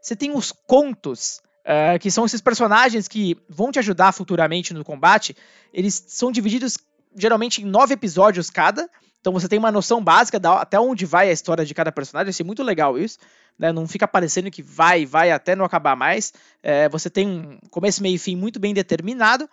Você 0.01 0.15
tem 0.15 0.35
os 0.35 0.51
contos, 0.51 1.41
uh, 1.65 1.99
que 1.99 2.11
são 2.11 2.25
esses 2.25 2.39
personagens 2.39 3.07
que 3.07 3.37
vão 3.49 3.71
te 3.71 3.79
ajudar 3.79 4.11
futuramente 4.11 4.73
no 4.73 4.83
combate. 4.83 5.35
Eles 5.73 6.03
são 6.07 6.31
divididos 6.31 6.77
geralmente 7.15 7.61
em 7.61 7.65
nove 7.65 7.93
episódios 7.93 8.49
cada. 8.49 8.89
Então 9.23 9.31
você 9.31 9.47
tem 9.47 9.57
uma 9.57 9.71
noção 9.71 10.03
básica 10.03 10.37
da, 10.37 10.59
até 10.59 10.77
onde 10.77 11.05
vai 11.05 11.29
a 11.29 11.31
história 11.31 11.65
de 11.65 11.73
cada 11.73 11.91
personagem. 11.91 12.29
Achei 12.29 12.45
muito 12.45 12.61
legal 12.61 12.99
isso 12.99 13.17
né? 13.57 13.71
Não 13.71 13.87
fica 13.87 14.07
parecendo 14.07 14.49
que 14.51 14.61
vai, 14.61 15.05
vai 15.05 15.31
até 15.31 15.55
não 15.55 15.65
acabar 15.65 15.95
mais. 15.95 16.33
É, 16.61 16.89
você 16.89 17.09
tem 17.09 17.27
um 17.27 17.57
começo, 17.69 18.01
meio 18.01 18.15
e 18.15 18.19
fim 18.19 18.35
muito 18.35 18.59
bem 18.59 18.73
determinado. 18.73 19.49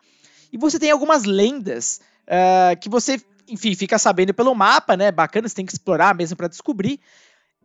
E 0.53 0.59
você 0.59 0.79
tem 0.79 0.91
algumas 0.91 1.25
lendas 1.25 2.01
uh, 2.27 2.79
que 2.81 2.89
você, 2.89 3.21
enfim, 3.49 3.75
fica 3.75 3.99
sabendo 3.99 4.35
pelo 4.35 4.55
mapa, 4.55 4.97
né? 4.97 5.13
Bacana, 5.13 5.49
você 5.49 5.55
tem 5.55 5.67
que 5.67 5.73
explorar 5.73 6.15
mesmo 6.15 6.37
para 6.37 6.49
descobrir. 6.49 7.01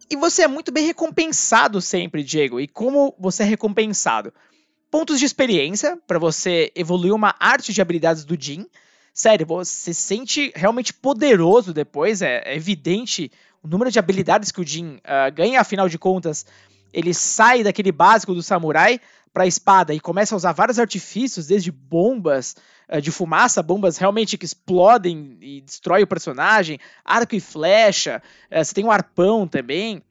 E 0.09 0.15
você 0.15 0.43
é 0.43 0.47
muito 0.47 0.71
bem 0.71 0.85
recompensado 0.85 1.81
sempre, 1.81 2.23
Diego. 2.23 2.59
E 2.59 2.67
como 2.67 3.15
você 3.17 3.43
é 3.43 3.45
recompensado? 3.45 4.31
Pontos 4.91 5.19
de 5.19 5.25
experiência 5.25 5.97
para 6.05 6.19
você 6.19 6.71
evoluir 6.75 7.13
uma 7.13 7.35
arte 7.39 7.73
de 7.73 7.81
habilidades 7.81 8.23
do 8.23 8.39
Jin. 8.39 8.67
Sério, 9.17 9.45
você 9.45 9.93
se 9.93 10.01
sente 10.01 10.51
realmente 10.53 10.93
poderoso 10.93 11.73
depois, 11.73 12.21
é, 12.21 12.43
é 12.43 12.53
evidente 12.53 13.31
o 13.63 13.67
número 13.67 13.89
de 13.89 13.97
habilidades 13.97 14.51
que 14.51 14.59
o 14.59 14.67
Jin 14.67 14.97
uh, 14.97 15.33
ganha, 15.33 15.61
afinal 15.61 15.87
de 15.87 15.97
contas, 15.97 16.45
ele 16.91 17.13
sai 17.13 17.63
daquele 17.63 17.93
básico 17.93 18.33
do 18.33 18.43
samurai 18.43 18.99
para 19.33 19.47
espada 19.47 19.93
e 19.93 20.01
começa 20.01 20.35
a 20.35 20.37
usar 20.37 20.51
vários 20.51 20.79
artifícios, 20.79 21.47
desde 21.47 21.71
bombas 21.71 22.57
uh, 22.89 22.99
de 22.99 23.09
fumaça, 23.09 23.63
bombas 23.63 23.97
realmente 23.97 24.37
que 24.37 24.43
explodem 24.43 25.37
e 25.39 25.61
destroem 25.61 26.03
o 26.03 26.07
personagem, 26.07 26.77
arco 27.05 27.35
e 27.35 27.39
flecha, 27.39 28.21
uh, 28.51 28.65
você 28.65 28.73
tem 28.73 28.83
um 28.83 28.91
arpão 28.91 29.47
também 29.47 30.03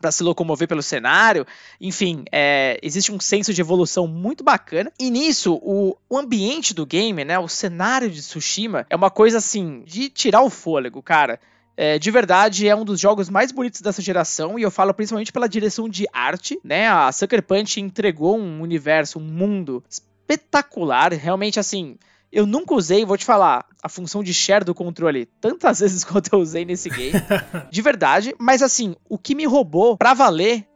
para 0.00 0.12
se 0.12 0.22
locomover 0.22 0.68
pelo 0.68 0.82
cenário. 0.82 1.46
Enfim, 1.80 2.24
é, 2.32 2.78
existe 2.82 3.12
um 3.12 3.20
senso 3.20 3.52
de 3.52 3.60
evolução 3.60 4.06
muito 4.06 4.44
bacana. 4.44 4.92
E 4.98 5.10
nisso, 5.10 5.54
o, 5.62 5.96
o, 6.08 6.18
ambiente 6.18 6.74
do 6.74 6.86
game, 6.86 7.24
né, 7.24 7.38
o 7.38 7.48
cenário 7.48 8.10
de 8.10 8.20
Tsushima, 8.20 8.86
é 8.88 8.96
uma 8.96 9.10
coisa 9.10 9.38
assim 9.38 9.82
de 9.84 10.08
tirar 10.08 10.42
o 10.42 10.50
fôlego, 10.50 11.02
cara. 11.02 11.40
É, 11.76 11.96
de 11.96 12.10
verdade, 12.10 12.66
é 12.66 12.74
um 12.74 12.84
dos 12.84 12.98
jogos 12.98 13.30
mais 13.30 13.52
bonitos 13.52 13.80
dessa 13.80 14.02
geração, 14.02 14.58
e 14.58 14.62
eu 14.62 14.70
falo 14.70 14.92
principalmente 14.92 15.30
pela 15.30 15.48
direção 15.48 15.88
de 15.88 16.06
arte, 16.12 16.58
né? 16.64 16.88
A 16.88 17.12
Sucker 17.12 17.40
Punch 17.40 17.80
entregou 17.80 18.36
um 18.36 18.60
universo, 18.60 19.20
um 19.20 19.22
mundo 19.22 19.84
espetacular, 19.88 21.12
realmente 21.12 21.60
assim. 21.60 21.96
Eu 22.30 22.46
nunca 22.46 22.74
usei, 22.74 23.04
vou 23.04 23.16
te 23.16 23.24
falar, 23.24 23.64
a 23.82 23.88
função 23.88 24.22
de 24.22 24.34
share 24.34 24.64
do 24.64 24.74
controle 24.74 25.26
tantas 25.40 25.80
vezes 25.80 26.04
quanto 26.04 26.32
eu 26.32 26.40
usei 26.40 26.64
nesse 26.64 26.90
game. 26.90 27.12
de 27.70 27.82
verdade. 27.82 28.34
Mas 28.38 28.62
assim, 28.62 28.94
o 29.08 29.18
que 29.18 29.34
me 29.34 29.46
roubou 29.46 29.96
pra 29.96 30.14
valer 30.14 30.66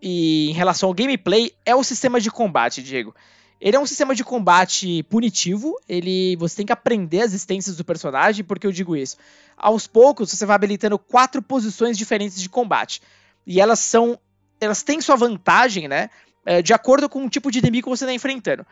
e 0.00 0.50
em 0.50 0.52
relação 0.52 0.88
ao 0.88 0.94
gameplay 0.94 1.52
é 1.64 1.74
o 1.74 1.82
sistema 1.82 2.20
de 2.20 2.30
combate, 2.30 2.82
Diego. 2.82 3.14
Ele 3.60 3.76
é 3.76 3.80
um 3.80 3.86
sistema 3.86 4.14
de 4.14 4.22
combate 4.22 5.02
punitivo, 5.04 5.74
ele 5.88 6.36
você 6.36 6.58
tem 6.58 6.66
que 6.66 6.72
aprender 6.72 7.22
as 7.22 7.32
existências 7.32 7.76
do 7.76 7.84
personagem, 7.84 8.44
porque 8.44 8.64
eu 8.64 8.70
digo 8.70 8.94
isso. 8.94 9.16
Aos 9.56 9.86
poucos 9.86 10.30
você 10.30 10.46
vai 10.46 10.54
habilitando 10.54 10.96
quatro 10.96 11.42
posições 11.42 11.98
diferentes 11.98 12.40
de 12.40 12.48
combate. 12.48 13.02
E 13.44 13.60
elas 13.60 13.80
são 13.80 14.18
elas 14.60 14.82
têm 14.82 15.00
sua 15.00 15.16
vantagem, 15.16 15.88
né? 15.88 16.10
É, 16.46 16.62
de 16.62 16.72
acordo 16.72 17.08
com 17.08 17.24
o 17.24 17.28
tipo 17.28 17.50
de 17.50 17.58
inimigo 17.58 17.90
que 17.90 17.96
você 17.96 18.04
está 18.04 18.14
enfrentando. 18.14 18.64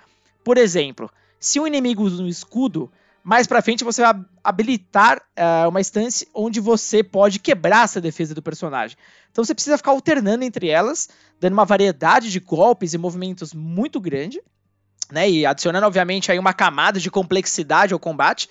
Por 0.45 0.57
exemplo, 0.57 1.11
se 1.39 1.61
um 1.61 1.67
inimigo 1.67 2.03
usa 2.03 2.23
um 2.23 2.29
escudo, 2.29 2.91
mais 3.23 3.47
pra 3.47 3.61
frente 3.61 3.83
você 3.83 4.03
vai 4.03 4.15
habilitar 4.45 5.19
uh, 5.19 5.69
uma 5.69 5.81
instância 5.81 6.29
onde 6.33 6.61
você 6.61 7.03
pode 7.03 7.41
quebrar 7.41 7.85
essa 7.85 8.01
defesa 8.01 8.35
do 8.35 8.41
personagem. 8.41 8.97
Então 9.33 9.45
você 9.45 9.53
precisa 9.53 9.77
ficar 9.77 9.91
alternando 9.91 10.45
entre 10.45 10.69
elas, 10.69 11.09
dando 11.41 11.55
uma 11.55 11.65
variedade 11.65 12.31
de 12.31 12.39
golpes 12.39 12.95
e 12.95 12.99
movimentos 12.99 13.53
muito 13.53 14.01
grande. 14.01 14.41
né? 15.11 15.29
E 15.29 15.45
adicionando, 15.45 15.87
obviamente, 15.87 16.31
aí 16.31 16.39
uma 16.39 16.53
camada 16.55 17.01
de 17.01 17.11
complexidade 17.11 17.93
ao 17.93 17.99
combate. 17.99 18.49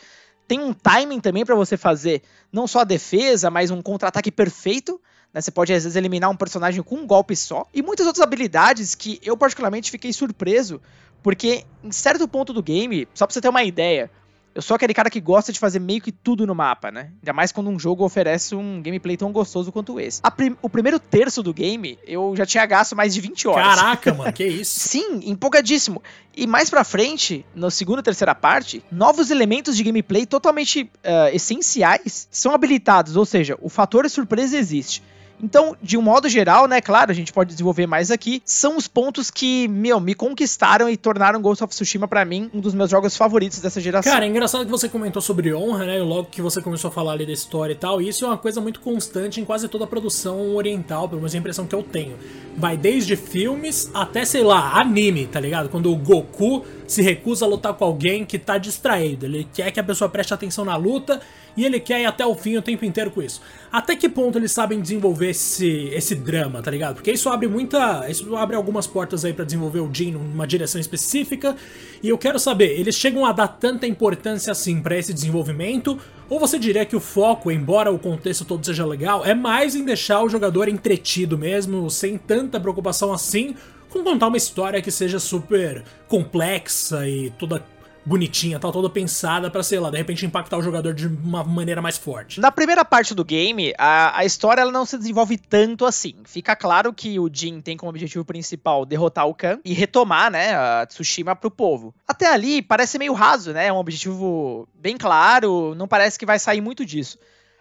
Tem 0.47 0.59
um 0.59 0.73
timing 0.73 1.19
também 1.19 1.45
para 1.45 1.55
você 1.55 1.77
fazer 1.77 2.21
não 2.51 2.67
só 2.67 2.81
a 2.81 2.83
defesa, 2.83 3.49
mas 3.49 3.71
um 3.71 3.81
contra-ataque 3.81 4.31
perfeito. 4.31 5.01
Né? 5.33 5.41
Você 5.41 5.51
pode, 5.51 5.73
às 5.73 5.83
vezes, 5.83 5.95
eliminar 5.95 6.29
um 6.29 6.35
personagem 6.35 6.83
com 6.83 6.95
um 6.97 7.07
golpe 7.07 7.35
só. 7.35 7.65
E 7.73 7.81
muitas 7.81 8.05
outras 8.05 8.21
habilidades 8.21 8.93
que 8.93 9.19
eu, 9.23 9.35
particularmente, 9.35 9.89
fiquei 9.89 10.13
surpreso. 10.13 10.81
Porque, 11.25 11.65
em 11.83 11.91
certo 11.91 12.27
ponto 12.27 12.53
do 12.53 12.61
game, 12.61 13.07
só 13.11 13.25
pra 13.25 13.33
você 13.33 13.41
ter 13.41 13.49
uma 13.49 13.63
ideia, 13.63 14.11
eu 14.53 14.61
sou 14.61 14.75
aquele 14.75 14.93
cara 14.93 15.09
que 15.09 15.19
gosta 15.19 15.51
de 15.51 15.57
fazer 15.57 15.79
meio 15.79 15.99
que 15.99 16.11
tudo 16.11 16.45
no 16.45 16.53
mapa, 16.53 16.91
né? 16.91 17.09
Ainda 17.19 17.33
mais 17.33 17.51
quando 17.51 17.67
um 17.67 17.79
jogo 17.79 18.05
oferece 18.05 18.53
um 18.53 18.79
gameplay 18.79 19.17
tão 19.17 19.31
gostoso 19.31 19.71
quanto 19.71 19.99
esse. 19.99 20.21
Prim 20.37 20.55
o 20.61 20.69
primeiro 20.69 20.99
terço 20.99 21.41
do 21.41 21.51
game, 21.51 21.97
eu 22.05 22.35
já 22.37 22.45
tinha 22.45 22.63
gasto 22.67 22.95
mais 22.95 23.11
de 23.11 23.21
20 23.21 23.47
horas. 23.47 23.79
Caraca, 23.79 24.13
mano, 24.13 24.31
que 24.31 24.45
isso? 24.45 24.87
Sim, 24.87 25.21
empolgadíssimo. 25.23 25.99
E 26.37 26.45
mais 26.45 26.69
pra 26.69 26.83
frente, 26.83 27.43
na 27.55 27.71
segunda 27.71 28.01
e 28.01 28.03
terceira 28.03 28.35
parte, 28.35 28.83
novos 28.91 29.31
elementos 29.31 29.75
de 29.75 29.81
gameplay 29.81 30.27
totalmente 30.27 30.83
uh, 30.83 31.33
essenciais 31.33 32.27
são 32.29 32.53
habilitados, 32.53 33.15
ou 33.15 33.25
seja, 33.25 33.57
o 33.63 33.67
fator 33.67 34.07
surpresa 34.11 34.55
existe. 34.55 35.01
Então, 35.41 35.75
de 35.81 35.97
um 35.97 36.01
modo 36.01 36.29
geral, 36.29 36.67
né, 36.67 36.81
claro, 36.81 37.11
a 37.11 37.13
gente 37.13 37.33
pode 37.33 37.51
desenvolver 37.51 37.85
mais 37.85 38.11
aqui, 38.11 38.41
são 38.45 38.77
os 38.77 38.87
pontos 38.87 39.29
que, 39.29 39.67
meu, 39.67 39.99
me 39.99 40.15
conquistaram 40.15 40.89
e 40.89 40.97
tornaram 40.97 41.41
Ghost 41.41 41.63
of 41.63 41.73
Tsushima 41.73 42.07
para 42.07 42.23
mim 42.23 42.49
um 42.53 42.59
dos 42.59 42.73
meus 42.73 42.89
jogos 42.89 43.15
favoritos 43.15 43.59
dessa 43.59 43.81
geração. 43.81 44.11
Cara, 44.11 44.25
é 44.25 44.29
engraçado 44.29 44.65
que 44.65 44.71
você 44.71 44.87
comentou 44.87 45.21
sobre 45.21 45.53
honra, 45.53 45.85
né, 45.85 45.99
logo 45.99 46.29
que 46.29 46.41
você 46.41 46.61
começou 46.61 46.89
a 46.89 46.91
falar 46.91 47.13
ali 47.13 47.25
da 47.25 47.33
história 47.33 47.73
e 47.73 47.75
tal, 47.75 48.01
e 48.01 48.09
isso 48.09 48.25
é 48.25 48.27
uma 48.27 48.37
coisa 48.37 48.61
muito 48.61 48.79
constante 48.79 49.41
em 49.41 49.45
quase 49.45 49.67
toda 49.67 49.83
a 49.83 49.87
produção 49.87 50.55
oriental, 50.55 51.07
pelo 51.07 51.21
menos 51.21 51.35
a 51.35 51.37
impressão 51.37 51.65
que 51.65 51.75
eu 51.75 51.83
tenho. 51.83 52.17
Vai 52.57 52.77
desde 52.77 53.15
filmes 53.15 53.89
até, 53.93 54.23
sei 54.23 54.43
lá, 54.43 54.79
anime, 54.79 55.27
tá 55.27 55.39
ligado? 55.39 55.69
Quando 55.69 55.91
o 55.91 55.95
Goku 55.95 56.65
se 56.87 57.01
recusa 57.01 57.45
a 57.45 57.47
lutar 57.47 57.73
com 57.73 57.83
alguém 57.83 58.25
que 58.25 58.39
tá 58.39 58.57
distraído, 58.57 59.25
ele 59.25 59.47
quer 59.53 59.71
que 59.71 59.79
a 59.79 59.83
pessoa 59.83 60.09
preste 60.09 60.33
atenção 60.33 60.63
na 60.63 60.75
luta 60.75 61.19
e 61.55 61.65
ele 61.65 61.79
quer 61.79 62.01
ir 62.01 62.05
até 62.05 62.25
o 62.25 62.35
fim 62.35 62.57
o 62.57 62.61
tempo 62.61 62.85
inteiro 62.85 63.11
com 63.11 63.21
isso. 63.21 63.41
Até 63.71 63.95
que 63.95 64.07
ponto 64.07 64.37
eles 64.37 64.51
sabem 64.51 64.81
desenvolver 64.81 65.29
esse, 65.29 65.89
esse 65.93 66.15
drama, 66.15 66.61
tá 66.61 66.71
ligado? 66.71 66.95
Porque 66.95 67.11
isso 67.11 67.29
abre 67.29 67.47
muita. 67.47 68.09
Isso 68.09 68.35
abre 68.35 68.55
algumas 68.55 68.87
portas 68.87 69.25
aí 69.25 69.33
para 69.33 69.45
desenvolver 69.45 69.79
o 69.79 69.89
Jin 69.93 70.11
numa 70.11 70.47
direção 70.47 70.79
específica. 70.79 71.55
E 72.01 72.09
eu 72.09 72.17
quero 72.17 72.39
saber, 72.39 72.79
eles 72.79 72.95
chegam 72.95 73.25
a 73.25 73.31
dar 73.31 73.47
tanta 73.47 73.87
importância 73.87 74.51
assim 74.51 74.81
para 74.81 74.97
esse 74.97 75.13
desenvolvimento? 75.13 75.99
Ou 76.29 76.39
você 76.39 76.57
diria 76.57 76.85
que 76.85 76.95
o 76.95 76.99
foco, 76.99 77.51
embora 77.51 77.91
o 77.91 77.99
contexto 77.99 78.45
todo 78.45 78.65
seja 78.65 78.85
legal, 78.85 79.25
é 79.25 79.33
mais 79.33 79.75
em 79.75 79.85
deixar 79.85 80.23
o 80.23 80.29
jogador 80.29 80.67
entretido 80.67 81.37
mesmo, 81.37 81.89
sem 81.89 82.17
tanta 82.17 82.59
preocupação 82.59 83.13
assim, 83.13 83.55
com 83.89 84.03
contar 84.03 84.27
uma 84.27 84.37
história 84.37 84.81
que 84.81 84.91
seja 84.91 85.19
super 85.19 85.83
complexa 86.07 87.07
e 87.07 87.29
toda 87.31 87.63
bonitinha, 88.05 88.59
tal, 88.59 88.71
toda 88.71 88.89
pensada 88.89 89.49
para 89.49 89.63
sei 89.63 89.79
lá, 89.79 89.89
de 89.89 89.97
repente 89.97 90.25
impactar 90.25 90.57
o 90.57 90.61
jogador 90.61 90.93
de 90.93 91.07
uma 91.07 91.43
maneira 91.43 91.81
mais 91.81 91.97
forte. 91.97 92.39
Na 92.39 92.51
primeira 92.51 92.85
parte 92.85 93.15
do 93.15 93.25
game, 93.25 93.73
a, 93.77 94.19
a 94.19 94.25
história 94.25 94.61
ela 94.61 94.71
não 94.71 94.85
se 94.85 94.97
desenvolve 94.97 95.37
tanto 95.37 95.85
assim. 95.85 96.15
Fica 96.25 96.55
claro 96.55 96.93
que 96.93 97.19
o 97.19 97.29
Jin 97.31 97.61
tem 97.61 97.75
como 97.75 97.89
objetivo 97.89 98.23
principal 98.23 98.85
derrotar 98.85 99.27
o 99.27 99.33
Khan 99.33 99.59
e 99.65 99.73
retomar, 99.73 100.29
né, 100.31 100.55
a 100.55 100.85
Tsushima 100.85 101.35
pro 101.35 101.49
povo. 101.49 101.93
Até 102.07 102.27
ali 102.27 102.61
parece 102.61 102.99
meio 102.99 103.13
raso, 103.13 103.51
né? 103.51 103.67
É 103.67 103.73
um 103.73 103.77
objetivo 103.77 104.67
bem 104.75 104.97
claro, 104.97 105.73
não 105.75 105.87
parece 105.87 106.19
que 106.19 106.25
vai 106.25 106.37
sair 106.37 106.61
muito 106.61 106.85
disso. 106.85 107.17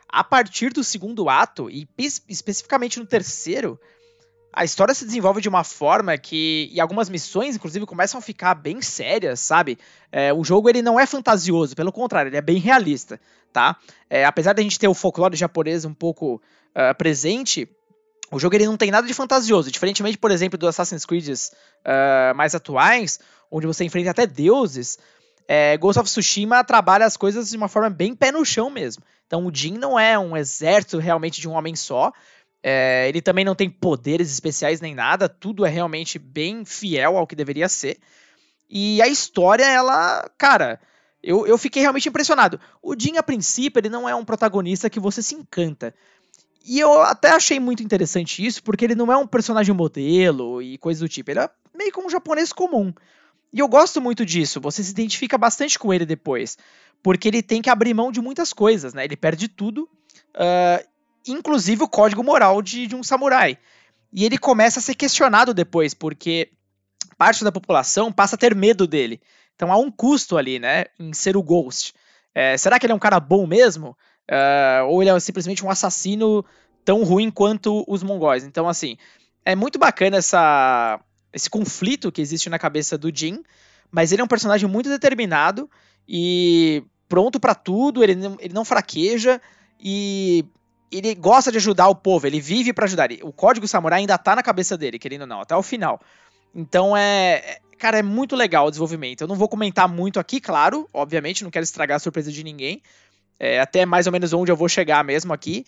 A 0.09 0.23
partir 0.23 0.73
do 0.73 0.85
segundo 0.85 1.29
ato, 1.29 1.69
e 1.69 1.89
especificamente 2.29 3.01
no 3.01 3.07
terceiro, 3.07 3.81
a 4.57 4.65
história 4.65 4.95
se 4.95 5.05
desenvolve 5.05 5.41
de 5.41 5.49
uma 5.49 5.65
forma 5.65 6.17
que 6.17 6.69
e 6.73 6.81
algumas 6.81 7.09
missões 7.09 7.57
inclusive 7.57 7.87
começam 7.87 8.19
a 8.19 8.23
ficar 8.23 8.55
bem 8.55 8.81
sérias 8.81 9.41
sabe? 9.41 9.79
É, 10.11 10.33
o 10.33 10.45
jogo 10.45 10.69
ele 10.69 10.83
não 10.83 10.99
é 10.99 11.07
fantasioso 11.07 11.75
pelo 11.75 11.93
contrário 11.93 12.29
ele 12.29 12.37
é 12.37 12.43
bem 12.43 12.59
realista 12.59 13.21
tá? 13.53 13.77
É, 14.09 14.25
apesar 14.25 14.53
da 14.53 14.63
gente 14.63 14.79
ter 14.79 14.89
o 14.89 14.95
folclore 14.95 15.37
japonês 15.37 15.85
um 15.85 15.95
pouco 15.95 16.41
uh, 16.75 16.95
presente 16.97 17.69
o 18.31 18.39
jogo 18.39 18.57
ele 18.57 18.67
não 18.67 18.77
tem 18.77 18.91
nada 18.91 19.07
de 19.07 19.15
fantasioso. 19.15 19.71
Diferentemente 19.71 20.19
por 20.19 20.31
exemplo 20.31 20.59
do 20.59 20.69
Assassin's 20.69 21.05
Creed 21.05 21.29
uh, 21.29 22.35
mais 22.35 22.55
atuais 22.55 23.19
onde 23.51 23.67
você 23.67 23.85
enfrenta 23.85 24.11
até 24.11 24.27
deuses 24.27 24.99
é, 25.47 25.77
Ghost 25.77 26.01
of 26.01 26.09
Tsushima 26.09 26.65
trabalha 26.65 27.05
as 27.05 27.17
coisas 27.17 27.51
de 27.51 27.57
uma 27.57 27.69
forma 27.69 27.91
bem 27.91 28.15
pé 28.15 28.33
no 28.33 28.45
chão 28.45 28.71
mesmo. 28.71 29.03
Então 29.27 29.47
o 29.47 29.55
Jin 29.55 29.77
não 29.77 29.99
é 29.99 30.19
um 30.19 30.37
exército 30.37 30.99
realmente 30.99 31.41
de 31.41 31.49
um 31.49 31.53
homem 31.53 31.77
só 31.77 32.13
é, 32.67 33.07
ele 33.11 33.21
também 33.21 33.45
não 33.45 33.55
tem 33.55 33.69
poderes 33.69 34.33
especiais 34.33 34.81
nem 34.81 34.95
nada, 34.95 35.29
tudo 35.29 35.67
é 35.67 35.69
realmente 35.69 36.19
bem 36.19 36.65
fiel 36.65 37.19
ao 37.19 37.27
que 37.27 37.37
deveria 37.37 37.69
ser. 37.69 37.99
E 38.71 39.03
a 39.03 39.07
história, 39.07 39.67
ela, 39.67 40.27
cara, 40.39 40.81
eu, 41.23 41.47
eu 41.47 41.59
fiquei 41.59 41.83
realmente 41.83 42.09
impressionado. 42.09 42.59
O 42.83 42.99
Jin, 42.99 43.19
a 43.19 43.23
princípio, 43.23 43.79
ele 43.79 43.91
não 43.91 44.09
é 44.09 44.15
um 44.15 44.25
protagonista 44.25 44.89
que 44.89 44.99
você 44.99 45.21
se 45.21 45.35
encanta. 45.35 45.95
E 46.65 46.81
eu 46.81 47.03
até 47.03 47.33
achei 47.33 47.61
muito 47.61 47.83
interessante 47.83 48.43
isso, 48.43 48.63
porque 48.63 48.87
ele 48.87 48.95
não 48.95 49.13
é 49.13 49.17
um 49.19 49.27
personagem 49.27 49.75
modelo 49.75 50.63
e 50.63 50.79
coisa 50.79 51.01
do 51.01 51.09
tipo. 51.09 51.31
Ele 51.31 51.41
é 51.41 51.51
meio 51.77 51.93
como 51.93 52.07
um 52.07 52.11
japonês 52.11 52.51
comum. 52.51 52.95
E 53.53 53.59
eu 53.59 53.69
gosto 53.69 54.01
muito 54.01 54.25
disso, 54.25 54.59
você 54.59 54.83
se 54.83 54.91
identifica 54.91 55.37
bastante 55.37 55.79
com 55.79 55.93
ele 55.93 56.07
depois. 56.07 56.57
Porque 57.03 57.29
ele 57.29 57.43
tem 57.43 57.61
que 57.61 57.69
abrir 57.69 57.93
mão 57.93 58.11
de 58.11 58.23
muitas 58.23 58.55
coisas, 58.55 58.95
né? 58.95 59.05
Ele 59.05 59.17
perde 59.17 59.49
tudo. 59.49 59.87
Uh, 60.35 60.94
inclusive 61.27 61.83
o 61.83 61.89
código 61.89 62.23
moral 62.23 62.61
de, 62.63 62.87
de 62.87 62.95
um 62.95 63.03
samurai. 63.03 63.59
E 64.13 64.25
ele 64.25 64.39
começa 64.39 64.79
a 64.79 64.83
ser 64.83 64.95
questionado 64.95 65.53
depois, 65.53 65.95
porque 65.95 66.51
parte 67.19 67.45
da 67.45 67.53
população 67.53 68.13
passa 68.13 68.37
a 68.37 68.39
ter 68.39 68.55
medo 68.55 68.87
dele. 68.87 69.21
Então 69.55 69.73
há 69.73 69.77
um 69.77 69.91
custo 69.91 70.37
ali, 70.37 70.59
né, 70.59 70.87
em 70.99 71.13
ser 71.13 71.37
o 71.37 71.43
Ghost. 71.43 71.95
É, 72.35 72.57
será 72.57 72.79
que 72.79 72.87
ele 72.87 72.93
é 72.93 72.97
um 72.97 73.01
cara 73.01 73.21
bom 73.21 73.47
mesmo? 73.47 73.97
Uh, 74.31 74.87
ou 74.89 75.03
ele 75.03 75.11
é 75.11 75.21
simplesmente 75.21 75.65
um 75.65 75.71
assassino 75.71 76.45
tão 76.85 77.03
ruim 77.05 77.31
quanto 77.31 77.85
os 77.87 78.03
mongóis? 78.03 78.45
Então, 78.45 78.69
assim, 78.69 78.97
é 79.45 79.55
muito 79.55 79.79
bacana 79.79 80.17
essa, 80.17 81.01
esse 81.33 81.49
conflito 81.49 82.11
que 82.11 82.21
existe 82.21 82.49
na 82.49 82.59
cabeça 82.59 82.97
do 82.99 83.15
Jin, 83.15 83.43
mas 83.91 84.11
ele 84.11 84.23
é 84.23 84.25
um 84.25 84.29
personagem 84.29 84.69
muito 84.69 84.89
determinado 84.89 85.71
e 86.09 86.83
pronto 87.09 87.39
para 87.39 87.55
tudo, 87.55 88.03
ele 88.03 88.15
não, 88.15 88.37
ele 88.41 88.55
não 88.55 88.65
fraqueja 88.65 89.41
e 89.79 90.45
ele 90.99 91.15
gosta 91.15 91.51
de 91.51 91.59
ajudar 91.59 91.89
o 91.89 91.95
povo, 91.95 92.27
ele 92.27 92.41
vive 92.41 92.73
para 92.73 92.85
ajudar. 92.85 93.09
O 93.23 93.33
código 93.33 93.67
samurai 93.67 94.01
ainda 94.01 94.17
tá 94.19 94.37
na 94.37 94.43
cabeça 94.43 94.77
dele, 94.77 94.99
querendo 94.99 95.23
ou 95.23 95.27
não, 95.27 95.41
até 95.41 95.57
o 95.57 95.63
final. 95.63 96.01
Então 96.55 96.97
é, 96.97 97.35
é. 97.35 97.59
Cara, 97.79 97.99
é 97.99 98.03
muito 98.03 98.37
legal 98.37 98.67
o 98.67 98.71
desenvolvimento. 98.71 99.23
Eu 99.23 99.29
não 99.29 99.35
vou 99.35 99.49
comentar 99.49 99.89
muito 99.89 100.21
aqui, 100.21 100.41
claro, 100.41 100.89
obviamente, 100.93 101.43
não 101.43 101.51
quero 101.51 101.65
estragar 101.65 101.97
a 101.97 101.99
surpresa 101.99 102.31
de 102.31 102.45
ninguém. 102.45 102.81
É 103.39 103.61
até 103.61 103.85
mais 103.85 104.07
ou 104.07 104.13
menos 104.13 104.33
onde 104.33 104.51
eu 104.51 104.57
vou 104.57 104.69
chegar 104.69 105.05
mesmo 105.05 105.33
aqui. 105.33 105.67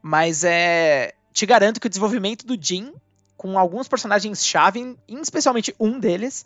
Mas 0.00 0.44
é. 0.44 1.12
Te 1.32 1.46
garanto 1.46 1.80
que 1.80 1.86
o 1.86 1.90
desenvolvimento 1.90 2.46
do 2.46 2.56
Jin, 2.60 2.92
com 3.36 3.58
alguns 3.58 3.88
personagens-chave, 3.88 4.96
especialmente 5.08 5.74
um 5.78 5.98
deles, 5.98 6.44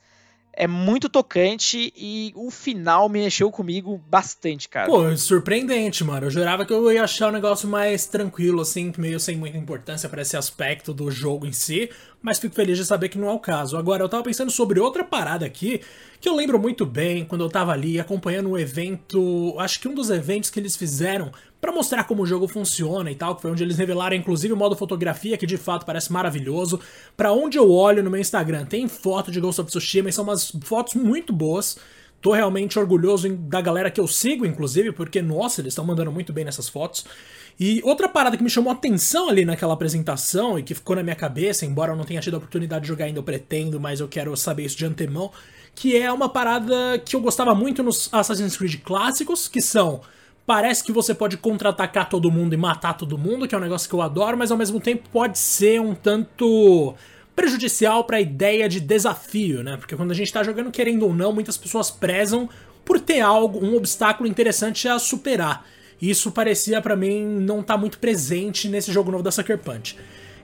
é 0.57 0.67
muito 0.67 1.09
tocante 1.09 1.93
e 1.97 2.33
o 2.37 2.51
final 2.51 3.09
mexeu 3.09 3.51
comigo 3.51 4.01
bastante, 4.09 4.69
cara. 4.69 4.87
Pô, 4.87 5.15
surpreendente, 5.17 6.05
mano. 6.05 6.27
Eu 6.27 6.31
jurava 6.31 6.65
que 6.65 6.73
eu 6.73 6.93
ia 6.93 7.03
achar 7.03 7.27
o 7.27 7.29
um 7.31 7.33
negócio 7.33 7.69
mais 7.69 8.07
tranquilo, 8.07 8.61
assim, 8.61 8.93
meio 8.97 9.19
sem 9.19 9.37
muita 9.37 9.59
importância 9.59 10.09
para 10.09 10.23
esse 10.23 10.37
aspecto 10.37 10.95
do 10.95 11.11
jogo 11.11 11.47
em 11.47 11.53
si, 11.53 11.91
mas 12.23 12.39
fico 12.39 12.55
feliz 12.55 12.79
de 12.79 12.85
saber 12.85 13.09
que 13.09 13.19
não 13.19 13.29
é 13.29 13.33
o 13.33 13.39
caso. 13.39 13.77
Agora, 13.77 14.03
eu 14.03 14.09
tava 14.09 14.23
pensando 14.23 14.51
sobre 14.51 14.79
outra 14.79 15.05
parada 15.05 15.45
aqui, 15.45 15.81
que 16.21 16.29
eu 16.29 16.37
lembro 16.37 16.59
muito 16.59 16.87
bem 16.87 17.25
quando 17.25 17.45
eu 17.45 17.51
tava 17.51 17.73
ali 17.73 17.99
acompanhando 17.99 18.51
um 18.51 18.59
evento, 18.59 19.55
acho 19.59 19.81
que 19.81 19.89
um 19.89 19.95
dos 19.95 20.11
eventos 20.11 20.51
que 20.51 20.61
eles 20.61 20.77
fizeram 20.77 21.33
para 21.65 21.73
mostrar 21.73 22.05
como 22.05 22.25
o 22.25 22.27
jogo 22.27 22.47
funciona 22.47 23.11
e 23.11 23.15
tal, 23.15 23.35
que 23.35 23.41
foi 23.41 23.51
onde 23.51 23.63
eles 23.63 23.79
revelaram 23.79 24.15
inclusive 24.15 24.53
o 24.53 24.57
modo 24.57 24.77
fotografia, 24.77 25.39
que 25.39 25.47
de 25.47 25.57
fato 25.57 25.87
parece 25.87 26.13
maravilhoso. 26.13 26.79
Para 27.17 27.33
onde 27.33 27.57
eu 27.57 27.71
olho 27.71 28.03
no 28.03 28.11
meu 28.11 28.21
Instagram, 28.21 28.67
tem 28.67 28.87
foto 28.87 29.31
de 29.31 29.41
Ghost 29.41 29.63
of 29.63 29.71
Tsushima 29.71 30.11
e 30.11 30.13
são 30.13 30.25
umas 30.25 30.53
fotos 30.63 30.93
muito 30.93 31.33
boas. 31.33 31.79
Tô 32.21 32.33
realmente 32.33 32.79
orgulhoso 32.79 33.35
da 33.35 33.63
galera 33.63 33.91
que 33.91 33.99
eu 33.99 34.07
sigo, 34.07 34.45
inclusive, 34.45 34.93
porque, 34.93 35.23
nossa, 35.23 35.63
eles 35.63 35.73
estão 35.73 35.87
mandando 35.87 36.13
muito 36.13 36.35
bem 36.35 36.45
nessas 36.45 36.69
fotos. 36.69 37.07
E 37.59 37.81
outra 37.83 38.11
parada 38.11 38.37
que 38.37 38.43
me 38.43 38.51
chamou 38.51 38.71
atenção 38.71 39.31
ali 39.31 39.47
naquela 39.47 39.73
apresentação 39.73 40.59
e 40.59 40.63
que 40.63 40.75
ficou 40.75 40.95
na 40.95 41.03
minha 41.03 41.17
cabeça, 41.17 41.65
embora 41.65 41.93
eu 41.93 41.97
não 41.97 42.05
tenha 42.05 42.21
tido 42.21 42.35
a 42.35 42.39
oportunidade 42.39 42.83
de 42.83 42.89
jogar 42.89 43.07
ainda, 43.07 43.21
eu 43.21 43.23
pretendo, 43.23 43.81
mas 43.81 44.01
eu 44.01 44.09
quero 44.09 44.37
saber 44.37 44.67
isso 44.67 44.77
de 44.77 44.85
antemão, 44.85 45.33
que 45.75 45.97
é 45.97 46.13
uma 46.13 46.29
parada 46.29 46.99
que 46.99 47.17
eu 47.17 47.23
gostava 47.23 47.55
muito 47.55 47.83
nos 47.83 48.13
Assassin's 48.13 48.55
Creed 48.55 48.83
clássicos, 48.83 49.49
que 49.49 49.63
são 49.63 50.03
Parece 50.47 50.85
que 50.85 50.93
você 50.93 51.15
pode 51.15 51.39
contra-atacar 51.39 52.09
todo 52.09 52.31
mundo 52.31 52.53
e 52.53 52.57
matar 52.57 52.95
todo 52.95 53.17
mundo, 53.17 53.49
que 53.49 53.55
é 53.55 53.59
um 53.59 53.61
negócio 53.61 53.89
que 53.89 53.95
eu 53.95 54.03
adoro, 54.03 54.37
mas 54.37 54.51
ao 54.51 54.59
mesmo 54.59 54.79
tempo 54.79 55.09
pode 55.11 55.39
ser 55.39 55.81
um 55.81 55.95
tanto 55.95 56.95
prejudicial 57.35 58.05
para 58.05 58.19
a 58.19 58.21
ideia 58.21 58.69
de 58.69 58.79
desafio, 58.79 59.63
né? 59.63 59.77
Porque 59.77 59.97
quando 59.97 60.11
a 60.11 60.15
gente 60.15 60.33
tá 60.33 60.43
jogando 60.43 60.71
querendo 60.71 61.07
ou 61.07 61.15
não, 61.15 61.33
muitas 61.33 61.57
pessoas 61.57 61.91
prezam 61.91 62.49
por 62.85 63.01
ter 63.01 63.21
algo, 63.21 63.65
um 63.65 63.75
obstáculo 63.75 64.29
interessante 64.29 64.87
a 64.87 64.99
superar. 64.99 65.67
E 66.01 66.11
isso 66.11 66.31
parecia 66.31 66.81
para 66.83 66.95
mim 66.95 67.25
não 67.25 67.61
estar 67.61 67.75
tá 67.75 67.81
muito 67.81 67.99
presente 67.99 68.69
nesse 68.69 68.93
jogo 68.93 69.11
novo 69.11 69.23
da 69.23 69.31
Sucker 69.31 69.59
Punch. 69.59 69.97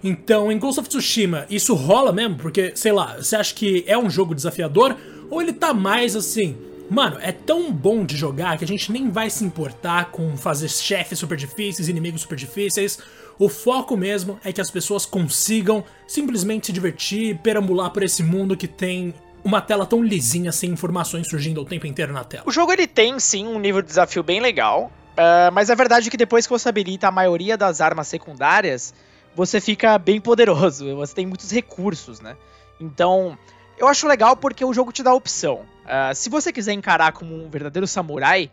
Então, 0.03 0.51
em 0.51 0.59
Ghost 0.59 0.81
of 0.81 0.89
Tsushima, 0.89 1.45
isso 1.51 1.75
rola 1.75 2.11
mesmo? 2.11 2.37
Porque, 2.37 2.73
sei 2.75 2.93
lá, 2.93 3.17
você 3.19 3.37
acha 3.37 3.55
que 3.55 3.85
é 3.87 3.99
um 3.99 4.09
jogo 4.09 4.35
desafiador? 4.35 4.97
Ou 5.29 5.43
ele 5.43 5.53
tá 5.53 5.75
mais 5.75 6.17
assim, 6.17 6.57
Mano, 6.91 7.19
é 7.23 7.31
tão 7.31 7.73
bom 7.73 8.05
de 8.05 8.17
jogar 8.17 8.59
que 8.59 8.65
a 8.65 8.67
gente 8.67 8.91
nem 8.91 9.11
vai 9.11 9.31
se 9.31 9.45
importar 9.45 10.11
com 10.11 10.37
fazer 10.37 10.69
chefes 10.69 11.21
super 11.21 11.39
difíceis, 11.39 11.89
inimigos 11.89 12.23
super 12.23 12.35
difíceis. 12.35 12.99
O 13.39 13.49
foco 13.49 13.97
mesmo 13.97 14.41
é 14.45 14.53
que 14.53 14.61
as 14.61 14.73
pessoas 14.73 15.07
consigam 15.07 15.85
simplesmente 16.09 16.67
se 16.67 16.73
divertir, 16.73 17.39
perambular 17.39 17.91
por 17.93 18.03
esse 18.03 18.25
mundo 18.25 18.57
que 18.57 18.67
tem 18.67 19.15
uma 19.45 19.61
tela 19.61 19.87
tão 19.87 20.03
lisinha 20.03 20.51
sem 20.51 20.71
informações 20.71 21.29
surgindo 21.29 21.63
o 21.63 21.65
tempo 21.65 21.87
inteiro 21.87 22.13
na 22.13 22.25
tela. 22.25 22.43
O 22.45 22.51
jogo 22.51 22.73
ele 22.73 22.89
tem 22.89 23.21
sim 23.21 23.47
um 23.47 23.61
nível 23.61 23.83
de 23.83 23.89
desafio 23.89 24.25
bem 24.25 24.41
legal, 24.41 24.91
uh, 25.13 25.53
mas 25.53 25.71
a 25.71 25.77
verdade 25.77 26.09
é 26.09 26.11
que 26.11 26.17
depois 26.17 26.45
que 26.45 26.51
você 26.51 26.69
habilita 26.69 27.07
a 27.07 27.13
maioria 27.13 27.57
das 27.57 27.81
armas 27.81 28.09
secundárias, 28.09 28.93
você 29.35 29.61
fica 29.61 29.97
bem 29.97 30.21
poderoso, 30.21 30.93
você 30.97 31.15
tem 31.15 31.25
muitos 31.25 31.53
recursos, 31.53 32.21
né? 32.21 32.37
Então, 32.81 33.39
eu 33.81 33.89
acho 33.89 34.07
legal 34.07 34.37
porque 34.37 34.63
o 34.65 34.75
jogo 34.75 34.93
te 34.93 35.03
dá 35.03 35.11
a 35.11 35.15
opção. 35.15 35.63
Uh, 35.87 36.15
se 36.15 36.29
você 36.29 36.53
quiser 36.53 36.75
encarar 36.75 37.13
como 37.13 37.35
um 37.35 37.49
verdadeiro 37.49 37.87
samurai, 37.87 38.51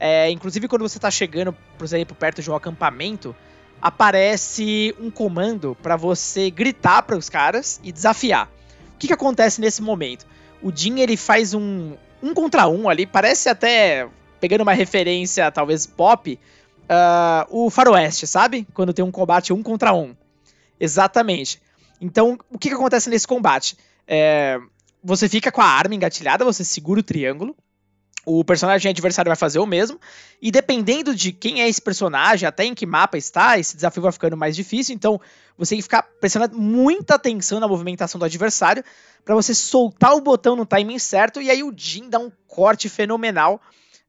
é, 0.00 0.28
inclusive 0.30 0.66
quando 0.66 0.82
você 0.82 0.98
está 0.98 1.10
chegando, 1.10 1.56
por 1.78 1.84
exemplo, 1.84 2.16
perto 2.16 2.42
de 2.42 2.50
um 2.50 2.56
acampamento, 2.56 3.34
aparece 3.80 4.92
um 4.98 5.12
comando 5.12 5.76
para 5.80 5.94
você 5.94 6.50
gritar 6.50 7.02
para 7.02 7.16
os 7.16 7.30
caras 7.30 7.80
e 7.84 7.92
desafiar. 7.92 8.50
O 8.94 8.98
que, 8.98 9.06
que 9.06 9.12
acontece 9.12 9.60
nesse 9.60 9.80
momento? 9.80 10.26
O 10.60 10.74
Jin 10.74 10.98
ele 10.98 11.16
faz 11.16 11.54
um 11.54 11.96
um 12.22 12.32
contra 12.32 12.66
um 12.66 12.88
ali, 12.88 13.06
parece 13.06 13.50
até 13.50 14.08
pegando 14.40 14.62
uma 14.62 14.72
referência 14.72 15.52
talvez 15.52 15.86
pop, 15.86 16.38
uh, 16.84 17.46
o 17.48 17.70
Faroeste, 17.70 18.26
sabe? 18.26 18.66
Quando 18.74 18.92
tem 18.92 19.04
um 19.04 19.10
combate 19.10 19.52
um 19.52 19.62
contra 19.62 19.92
um. 19.94 20.16
Exatamente. 20.80 21.60
Então, 22.00 22.38
o 22.50 22.58
que, 22.58 22.68
que 22.68 22.74
acontece 22.74 23.08
nesse 23.08 23.26
combate? 23.26 23.76
É, 24.06 24.58
você 25.02 25.28
fica 25.28 25.52
com 25.52 25.60
a 25.60 25.66
arma 25.66 25.94
engatilhada, 25.94 26.44
você 26.44 26.64
segura 26.64 27.00
o 27.00 27.02
triângulo. 27.02 27.56
O 28.26 28.42
personagem 28.42 28.88
adversário 28.88 29.28
vai 29.28 29.36
fazer 29.36 29.58
o 29.58 29.66
mesmo. 29.66 30.00
E 30.40 30.50
dependendo 30.50 31.14
de 31.14 31.30
quem 31.30 31.60
é 31.60 31.68
esse 31.68 31.80
personagem, 31.80 32.46
até 32.48 32.64
em 32.64 32.74
que 32.74 32.86
mapa 32.86 33.18
está, 33.18 33.58
esse 33.58 33.76
desafio 33.76 34.02
vai 34.02 34.12
ficando 34.12 34.36
mais 34.36 34.56
difícil. 34.56 34.94
Então 34.94 35.20
você 35.58 35.70
tem 35.70 35.78
que 35.78 35.82
ficar 35.82 36.02
prestando 36.20 36.58
muita 36.58 37.16
atenção 37.16 37.60
na 37.60 37.68
movimentação 37.68 38.18
do 38.18 38.24
adversário 38.24 38.82
para 39.24 39.34
você 39.34 39.54
soltar 39.54 40.14
o 40.14 40.22
botão 40.22 40.56
no 40.56 40.64
timing 40.64 40.98
certo. 40.98 41.40
E 41.42 41.50
aí 41.50 41.62
o 41.62 41.72
Jin 41.76 42.08
dá 42.08 42.18
um 42.18 42.32
corte 42.46 42.88
fenomenal 42.88 43.60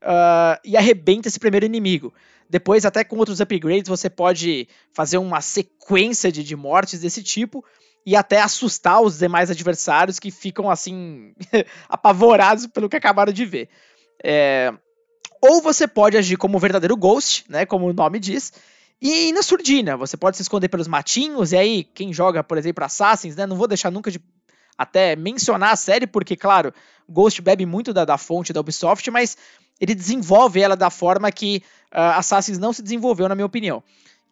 uh, 0.02 0.60
e 0.64 0.78
arrebenta 0.78 1.28
esse 1.28 1.40
primeiro 1.40 1.66
inimigo. 1.66 2.14
Depois, 2.50 2.86
até 2.86 3.04
com 3.04 3.18
outros 3.18 3.42
upgrades, 3.42 3.90
você 3.90 4.10
pode 4.10 4.68
fazer 4.94 5.18
uma 5.18 5.42
sequência 5.42 6.32
de, 6.32 6.44
de 6.44 6.56
mortes 6.56 7.02
desse 7.02 7.24
tipo 7.24 7.66
e 8.06 8.16
até 8.16 8.40
assustar 8.40 9.02
os 9.02 9.18
demais 9.18 9.50
adversários 9.50 10.20
que 10.20 10.30
ficam 10.30 10.70
assim 10.70 11.34
apavorados 11.90 12.68
pelo 12.68 12.88
que 12.88 12.96
acabaram 12.96 13.34
de 13.34 13.46
ver. 13.46 13.70
É... 14.24 14.74
Ou 15.42 15.62
você 15.62 15.88
pode 15.88 16.18
agir 16.18 16.38
como 16.38 16.58
um 16.58 16.60
verdadeiro 16.60 16.96
ghost, 16.96 17.46
né, 17.50 17.66
como 17.66 17.88
o 17.88 17.94
nome 17.94 18.20
diz, 18.20 18.54
e 19.02 19.32
na 19.34 19.42
surdina. 19.42 19.98
Você 19.98 20.16
pode 20.16 20.38
se 20.38 20.44
esconder 20.44 20.70
pelos 20.70 20.88
matinhos, 20.88 21.52
e 21.52 21.58
aí 21.58 21.84
quem 21.84 22.14
joga, 22.14 22.44
por 22.44 22.58
exemplo, 22.58 22.84
Assassins, 22.84 23.36
né, 23.36 23.46
não 23.46 23.56
vou 23.56 23.68
deixar 23.68 23.92
nunca 23.92 24.12
de 24.12 24.20
até 24.78 25.16
mencionar 25.16 25.72
a 25.72 25.76
série, 25.76 26.06
porque, 26.06 26.36
claro, 26.36 26.74
Ghost 27.08 27.42
bebe 27.42 27.66
muito 27.66 27.94
da, 27.94 28.06
da 28.06 28.18
fonte 28.18 28.52
da 28.52 28.60
Ubisoft, 28.60 29.10
mas 29.10 29.38
ele 29.80 29.96
desenvolve 29.96 30.62
ela 30.62 30.76
da 30.76 30.90
forma 30.90 31.32
que 31.32 31.64
uh, 31.94 32.18
Assassins 32.18 32.58
não 32.58 32.74
se 32.74 32.82
desenvolveu, 32.82 33.30
na 33.30 33.36
minha 33.36 33.46
opinião. 33.46 33.84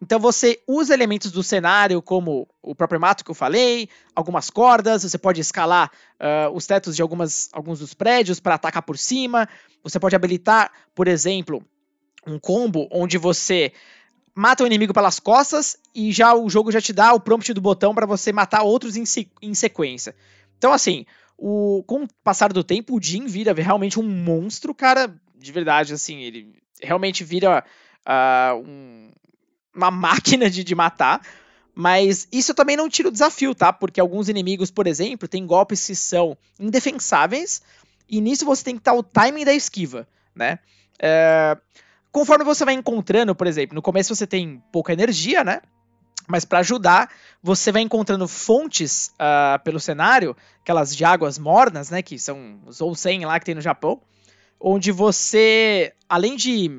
Então 0.04 0.20
você 0.20 0.60
usa 0.68 0.92
elementos 0.92 1.32
do 1.32 1.42
cenário, 1.42 2.02
como 2.02 2.46
o 2.62 2.74
próprio 2.74 3.00
mato 3.00 3.24
que 3.24 3.30
eu 3.30 3.34
falei, 3.34 3.88
algumas 4.14 4.50
cordas, 4.50 5.02
você 5.02 5.16
pode 5.16 5.40
escalar 5.40 5.90
uh, 6.20 6.54
os 6.54 6.66
tetos 6.66 6.94
de 6.94 7.00
algumas, 7.00 7.48
alguns 7.54 7.78
dos 7.78 7.94
prédios 7.94 8.38
para 8.38 8.56
atacar 8.56 8.82
por 8.82 8.98
cima. 8.98 9.48
Você 9.82 9.98
pode 9.98 10.14
habilitar, 10.14 10.70
por 10.94 11.08
exemplo, 11.08 11.64
um 12.26 12.38
combo 12.38 12.86
onde 12.92 13.16
você 13.16 13.72
mata 14.34 14.62
o 14.62 14.66
inimigo 14.66 14.92
pelas 14.92 15.18
costas 15.18 15.78
e 15.94 16.12
já 16.12 16.34
o 16.34 16.50
jogo 16.50 16.70
já 16.70 16.82
te 16.82 16.92
dá 16.92 17.14
o 17.14 17.20
prompt 17.20 17.54
do 17.54 17.62
botão 17.62 17.94
para 17.94 18.04
você 18.04 18.30
matar 18.30 18.62
outros 18.62 18.98
em, 18.98 19.04
em, 19.40 19.54
sequência. 19.54 20.14
Então, 20.58 20.70
assim, 20.74 21.06
o, 21.38 21.82
com 21.86 22.04
o 22.04 22.08
passar 22.22 22.52
do 22.52 22.62
tempo, 22.62 22.94
o 22.94 23.02
Jin 23.02 23.24
vira 23.24 23.54
realmente 23.54 23.98
um 23.98 24.06
monstro, 24.06 24.74
cara, 24.74 25.14
de 25.34 25.50
verdade, 25.50 25.94
assim, 25.94 26.20
ele 26.20 26.62
realmente 26.82 27.24
vira 27.24 27.64
uh, 28.06 28.58
um, 28.58 29.10
uma 29.74 29.90
máquina 29.90 30.48
de, 30.48 30.62
de 30.62 30.74
matar. 30.74 31.20
Mas 31.74 32.28
isso 32.30 32.54
também 32.54 32.76
não 32.76 32.88
tira 32.88 33.08
o 33.08 33.12
desafio, 33.12 33.54
tá? 33.54 33.72
Porque 33.72 34.00
alguns 34.00 34.28
inimigos, 34.28 34.70
por 34.70 34.86
exemplo, 34.86 35.26
têm 35.26 35.44
golpes 35.44 35.84
que 35.84 35.94
são 35.94 36.36
indefensáveis. 36.58 37.62
E 38.08 38.20
nisso 38.20 38.44
você 38.44 38.62
tem 38.62 38.74
que 38.76 38.80
estar 38.80 38.94
o 38.94 39.02
timing 39.02 39.44
da 39.44 39.52
esquiva, 39.52 40.06
né? 40.34 40.60
É... 41.00 41.56
Conforme 42.12 42.44
você 42.44 42.64
vai 42.64 42.74
encontrando, 42.74 43.34
por 43.34 43.46
exemplo, 43.46 43.74
no 43.74 43.82
começo 43.82 44.14
você 44.14 44.24
tem 44.24 44.62
pouca 44.70 44.92
energia, 44.92 45.42
né? 45.42 45.60
Mas 46.28 46.44
para 46.44 46.60
ajudar, 46.60 47.10
você 47.42 47.72
vai 47.72 47.82
encontrando 47.82 48.26
fontes 48.28 49.12
uh, 49.14 49.62
pelo 49.64 49.80
cenário, 49.80 50.34
aquelas 50.62 50.94
de 50.94 51.04
águas 51.04 51.38
mornas, 51.38 51.90
né? 51.90 52.02
Que 52.02 52.18
são 52.18 52.60
os 52.66 52.80
onsen 52.80 53.26
lá 53.26 53.38
que 53.40 53.46
tem 53.46 53.54
no 53.54 53.60
Japão 53.60 54.00
onde 54.60 54.90
você, 54.90 55.92
além 56.08 56.36
de 56.36 56.70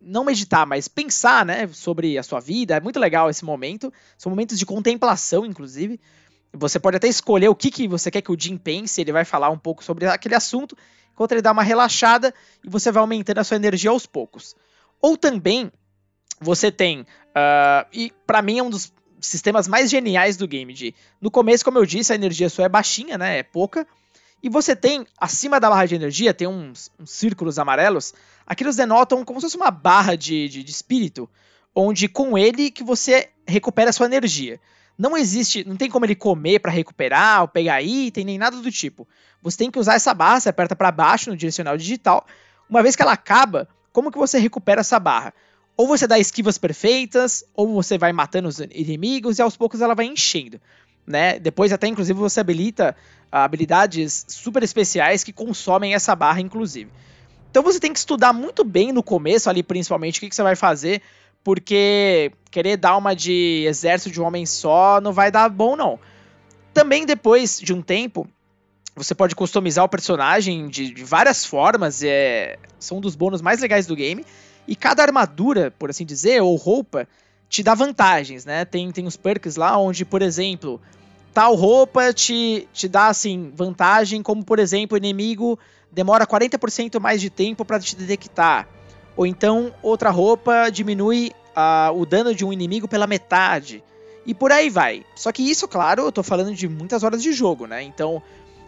não 0.00 0.24
meditar, 0.24 0.66
mas 0.66 0.88
pensar, 0.88 1.44
né, 1.44 1.68
sobre 1.68 2.16
a 2.16 2.22
sua 2.22 2.40
vida, 2.40 2.76
é 2.76 2.80
muito 2.80 2.98
legal 2.98 3.28
esse 3.28 3.44
momento. 3.44 3.92
São 4.16 4.30
momentos 4.30 4.58
de 4.58 4.64
contemplação, 4.64 5.44
inclusive. 5.44 6.00
Você 6.52 6.80
pode 6.80 6.96
até 6.96 7.08
escolher 7.08 7.48
o 7.48 7.54
que, 7.54 7.70
que 7.70 7.86
você 7.86 8.10
quer 8.10 8.22
que 8.22 8.32
o 8.32 8.36
Jim 8.38 8.56
pense, 8.56 9.00
ele 9.00 9.12
vai 9.12 9.24
falar 9.24 9.50
um 9.50 9.58
pouco 9.58 9.84
sobre 9.84 10.06
aquele 10.06 10.34
assunto, 10.34 10.76
enquanto 11.12 11.32
ele 11.32 11.42
dá 11.42 11.52
uma 11.52 11.62
relaxada 11.62 12.34
e 12.64 12.68
você 12.68 12.90
vai 12.90 13.00
aumentando 13.00 13.38
a 13.38 13.44
sua 13.44 13.56
energia 13.56 13.90
aos 13.90 14.06
poucos. 14.06 14.56
Ou 15.00 15.16
também, 15.16 15.70
você 16.40 16.72
tem, 16.72 17.02
uh, 17.02 17.86
e 17.92 18.12
para 18.26 18.42
mim 18.42 18.58
é 18.58 18.62
um 18.62 18.70
dos 18.70 18.92
sistemas 19.20 19.68
mais 19.68 19.90
geniais 19.90 20.36
do 20.36 20.48
game, 20.48 20.72
de, 20.72 20.94
no 21.20 21.30
começo, 21.30 21.64
como 21.64 21.78
eu 21.78 21.84
disse, 21.84 22.12
a 22.12 22.16
energia 22.16 22.48
sua 22.48 22.64
é 22.64 22.68
baixinha, 22.68 23.18
né, 23.18 23.38
é 23.38 23.42
pouca, 23.42 23.86
e 24.42 24.48
você 24.48 24.74
tem, 24.74 25.06
acima 25.18 25.60
da 25.60 25.68
barra 25.68 25.86
de 25.86 25.94
energia, 25.94 26.32
tem 26.32 26.48
uns, 26.48 26.90
uns 26.98 27.10
círculos 27.10 27.58
amarelos. 27.58 28.14
Aqueles 28.46 28.76
denotam 28.76 29.24
como 29.24 29.40
se 29.40 29.46
fosse 29.46 29.56
uma 29.56 29.70
barra 29.70 30.16
de, 30.16 30.48
de, 30.48 30.62
de 30.62 30.70
espírito, 30.70 31.28
onde 31.74 32.08
com 32.08 32.38
ele 32.38 32.70
que 32.70 32.82
você 32.82 33.28
recupera 33.46 33.90
a 33.90 33.92
sua 33.92 34.06
energia. 34.06 34.58
Não 34.98 35.16
existe, 35.16 35.66
não 35.66 35.76
tem 35.76 35.90
como 35.90 36.04
ele 36.04 36.14
comer 36.14 36.58
para 36.58 36.70
recuperar, 36.70 37.42
ou 37.42 37.48
pegar 37.48 37.82
item, 37.82 38.24
nem 38.24 38.38
nada 38.38 38.56
do 38.56 38.70
tipo. 38.70 39.06
Você 39.42 39.58
tem 39.58 39.70
que 39.70 39.78
usar 39.78 39.94
essa 39.94 40.12
barra, 40.14 40.40
você 40.40 40.48
aperta 40.48 40.74
para 40.74 40.90
baixo 40.90 41.30
no 41.30 41.36
direcional 41.36 41.76
digital. 41.76 42.26
Uma 42.68 42.82
vez 42.82 42.96
que 42.96 43.02
ela 43.02 43.12
acaba, 43.12 43.68
como 43.92 44.10
que 44.10 44.18
você 44.18 44.38
recupera 44.38 44.80
essa 44.80 44.98
barra? 44.98 45.34
Ou 45.76 45.86
você 45.86 46.06
dá 46.06 46.18
esquivas 46.18 46.58
perfeitas, 46.58 47.44
ou 47.54 47.72
você 47.74 47.96
vai 47.96 48.12
matando 48.12 48.48
os 48.48 48.58
inimigos 48.58 49.38
e 49.38 49.42
aos 49.42 49.56
poucos 49.56 49.80
ela 49.80 49.94
vai 49.94 50.06
enchendo 50.06 50.60
né? 51.10 51.38
Depois 51.38 51.72
até 51.72 51.86
inclusive 51.86 52.18
você 52.18 52.40
habilita 52.40 52.96
habilidades 53.30 54.24
super 54.28 54.62
especiais 54.62 55.22
que 55.22 55.32
consomem 55.32 55.94
essa 55.94 56.14
barra 56.16 56.40
inclusive. 56.40 56.90
Então 57.50 57.62
você 57.62 57.80
tem 57.80 57.92
que 57.92 57.98
estudar 57.98 58.32
muito 58.32 58.64
bem 58.64 58.92
no 58.92 59.02
começo 59.02 59.50
ali 59.50 59.62
principalmente 59.62 60.18
o 60.18 60.20
que, 60.20 60.28
que 60.28 60.34
você 60.34 60.42
vai 60.42 60.56
fazer, 60.56 61.02
porque 61.44 62.32
querer 62.50 62.76
dar 62.76 62.96
uma 62.96 63.14
de 63.14 63.64
exército 63.66 64.10
de 64.10 64.20
um 64.20 64.24
homem 64.24 64.46
só 64.46 65.00
não 65.00 65.12
vai 65.12 65.30
dar 65.30 65.48
bom 65.48 65.76
não. 65.76 65.98
Também 66.72 67.04
depois 67.04 67.60
de 67.60 67.74
um 67.74 67.82
tempo 67.82 68.26
você 68.94 69.14
pode 69.14 69.34
customizar 69.34 69.84
o 69.84 69.88
personagem 69.88 70.68
de, 70.68 70.92
de 70.92 71.04
várias 71.04 71.44
formas, 71.44 72.02
é, 72.02 72.58
são 72.78 72.98
um 72.98 73.00
dos 73.00 73.14
bônus 73.14 73.40
mais 73.40 73.60
legais 73.60 73.86
do 73.86 73.96
game. 73.96 74.24
E 74.66 74.76
cada 74.76 75.02
armadura, 75.02 75.70
por 75.70 75.90
assim 75.90 76.04
dizer, 76.04 76.42
ou 76.42 76.54
roupa, 76.56 77.08
te 77.48 77.62
dá 77.62 77.74
vantagens, 77.74 78.44
né? 78.44 78.64
Tem, 78.64 78.90
tem 78.92 79.06
os 79.06 79.16
perks 79.16 79.56
lá 79.56 79.76
onde, 79.78 80.04
por 80.04 80.22
exemplo, 80.22 80.80
tal 81.32 81.54
roupa 81.54 82.12
te, 82.12 82.68
te 82.72 82.88
dá 82.88 83.08
assim 83.08 83.52
vantagem, 83.54 84.22
como 84.22 84.44
por 84.44 84.58
exemplo, 84.58 84.94
o 84.94 84.98
inimigo 84.98 85.58
demora 85.90 86.26
40% 86.26 87.00
mais 87.00 87.20
de 87.20 87.30
tempo 87.30 87.64
para 87.64 87.80
te 87.80 87.96
detectar. 87.96 88.68
Ou 89.16 89.26
então 89.26 89.74
outra 89.82 90.10
roupa 90.10 90.70
diminui 90.70 91.32
uh, 91.50 91.98
o 91.98 92.06
dano 92.06 92.34
de 92.34 92.44
um 92.44 92.52
inimigo 92.52 92.88
pela 92.88 93.06
metade. 93.06 93.82
E 94.24 94.34
por 94.34 94.52
aí 94.52 94.68
vai. 94.68 95.04
Só 95.14 95.32
que 95.32 95.42
isso, 95.42 95.66
claro, 95.66 96.02
eu 96.02 96.12
tô 96.12 96.22
falando 96.22 96.54
de 96.54 96.68
muitas 96.68 97.02
horas 97.02 97.22
de 97.22 97.32
jogo, 97.32 97.66
né? 97.66 97.82
Então, 97.82 98.22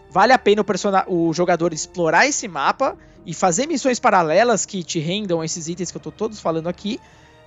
vale 0.09 0.33
a 0.33 0.39
pena 0.39 0.63
o, 1.07 1.27
o 1.27 1.33
jogador 1.33 1.73
explorar 1.73 2.27
esse 2.27 2.47
mapa 2.47 2.97
e 3.25 3.33
fazer 3.33 3.67
missões 3.67 3.99
paralelas 3.99 4.65
que 4.65 4.83
te 4.83 4.99
rendam 4.99 5.43
esses 5.43 5.67
itens 5.67 5.91
que 5.91 5.97
eu 5.97 6.01
tô 6.01 6.11
todos 6.11 6.39
falando 6.39 6.67
aqui, 6.67 6.99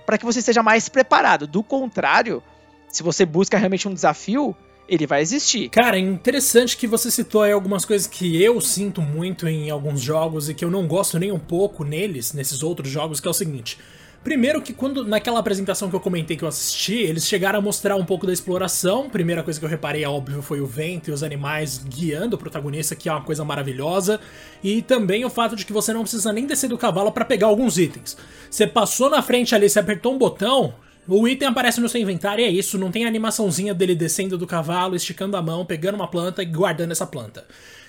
para 0.05 0.17
que 0.17 0.25
você 0.25 0.39
esteja 0.39 0.63
mais 0.63 0.89
preparado. 0.89 1.45
Do 1.45 1.61
contrário, 1.61 2.41
se 2.89 3.03
você 3.03 3.25
busca 3.25 3.57
realmente 3.57 3.87
um 3.87 3.93
desafio, 3.93 4.55
ele 4.87 5.05
vai 5.05 5.21
existir. 5.21 5.69
Cara, 5.69 5.97
é 5.97 5.99
interessante 5.99 6.77
que 6.77 6.87
você 6.87 7.11
citou 7.11 7.41
aí 7.41 7.51
algumas 7.51 7.83
coisas 7.83 8.07
que 8.07 8.41
eu 8.41 8.61
sinto 8.61 9.01
muito 9.01 9.47
em 9.47 9.69
alguns 9.69 10.01
jogos 10.01 10.49
e 10.49 10.53
que 10.53 10.63
eu 10.63 10.71
não 10.71 10.87
gosto 10.87 11.19
nem 11.19 11.31
um 11.31 11.39
pouco 11.39 11.83
neles, 11.83 12.33
nesses 12.33 12.63
outros 12.63 12.89
jogos, 12.89 13.19
que 13.19 13.27
é 13.27 13.31
o 13.31 13.33
seguinte. 13.33 13.77
Primeiro 14.23 14.61
que 14.61 14.73
quando 14.73 15.05
naquela 15.05 15.39
apresentação 15.39 15.89
que 15.89 15.95
eu 15.95 15.99
comentei 15.99 16.35
que 16.35 16.43
eu 16.43 16.49
assisti, 16.49 16.95
eles 16.95 17.25
chegaram 17.25 17.59
a 17.59 17.61
mostrar 17.61 17.95
um 17.95 18.03
pouco 18.03 18.25
da 18.25 18.33
exploração. 18.33 19.09
Primeira 19.09 19.41
coisa 19.41 19.57
que 19.59 19.65
eu 19.65 19.69
reparei, 19.69 20.03
é 20.03 20.09
óbvio, 20.09 20.41
foi 20.41 20.59
o 20.59 20.65
vento 20.65 21.09
e 21.09 21.13
os 21.13 21.23
animais 21.23 21.77
guiando 21.77 22.35
o 22.35 22.39
protagonista, 22.39 22.95
que 22.95 23.07
é 23.07 23.11
uma 23.11 23.21
coisa 23.21 23.45
maravilhosa. 23.45 24.19
E 24.61 24.81
também 24.81 25.23
o 25.23 25.29
fato 25.29 25.55
de 25.55 25.65
que 25.65 25.71
você 25.71 25.93
não 25.93 26.01
precisa 26.01 26.33
nem 26.33 26.45
descer 26.45 26.67
do 26.67 26.77
cavalo 26.77 27.11
para 27.11 27.23
pegar 27.23 27.47
alguns 27.47 27.77
itens. 27.77 28.17
Você 28.49 28.67
passou 28.67 29.09
na 29.09 29.21
frente 29.21 29.55
ali, 29.55 29.69
você 29.69 29.79
apertou 29.79 30.13
um 30.13 30.17
botão, 30.17 30.73
o 31.07 31.27
item 31.27 31.47
aparece 31.47 31.79
no 31.79 31.87
seu 31.87 32.01
inventário 32.01 32.43
e 32.43 32.45
é 32.45 32.51
isso, 32.51 32.77
não 32.77 32.91
tem 32.91 33.05
animaçãozinha 33.05 33.73
dele 33.73 33.95
descendo 33.95 34.37
do 34.37 34.45
cavalo, 34.45 34.95
esticando 34.95 35.37
a 35.37 35.41
mão, 35.41 35.65
pegando 35.65 35.95
uma 35.95 36.07
planta 36.07 36.43
e 36.43 36.45
guardando 36.45 36.91
essa 36.91 37.07
planta. 37.07 37.45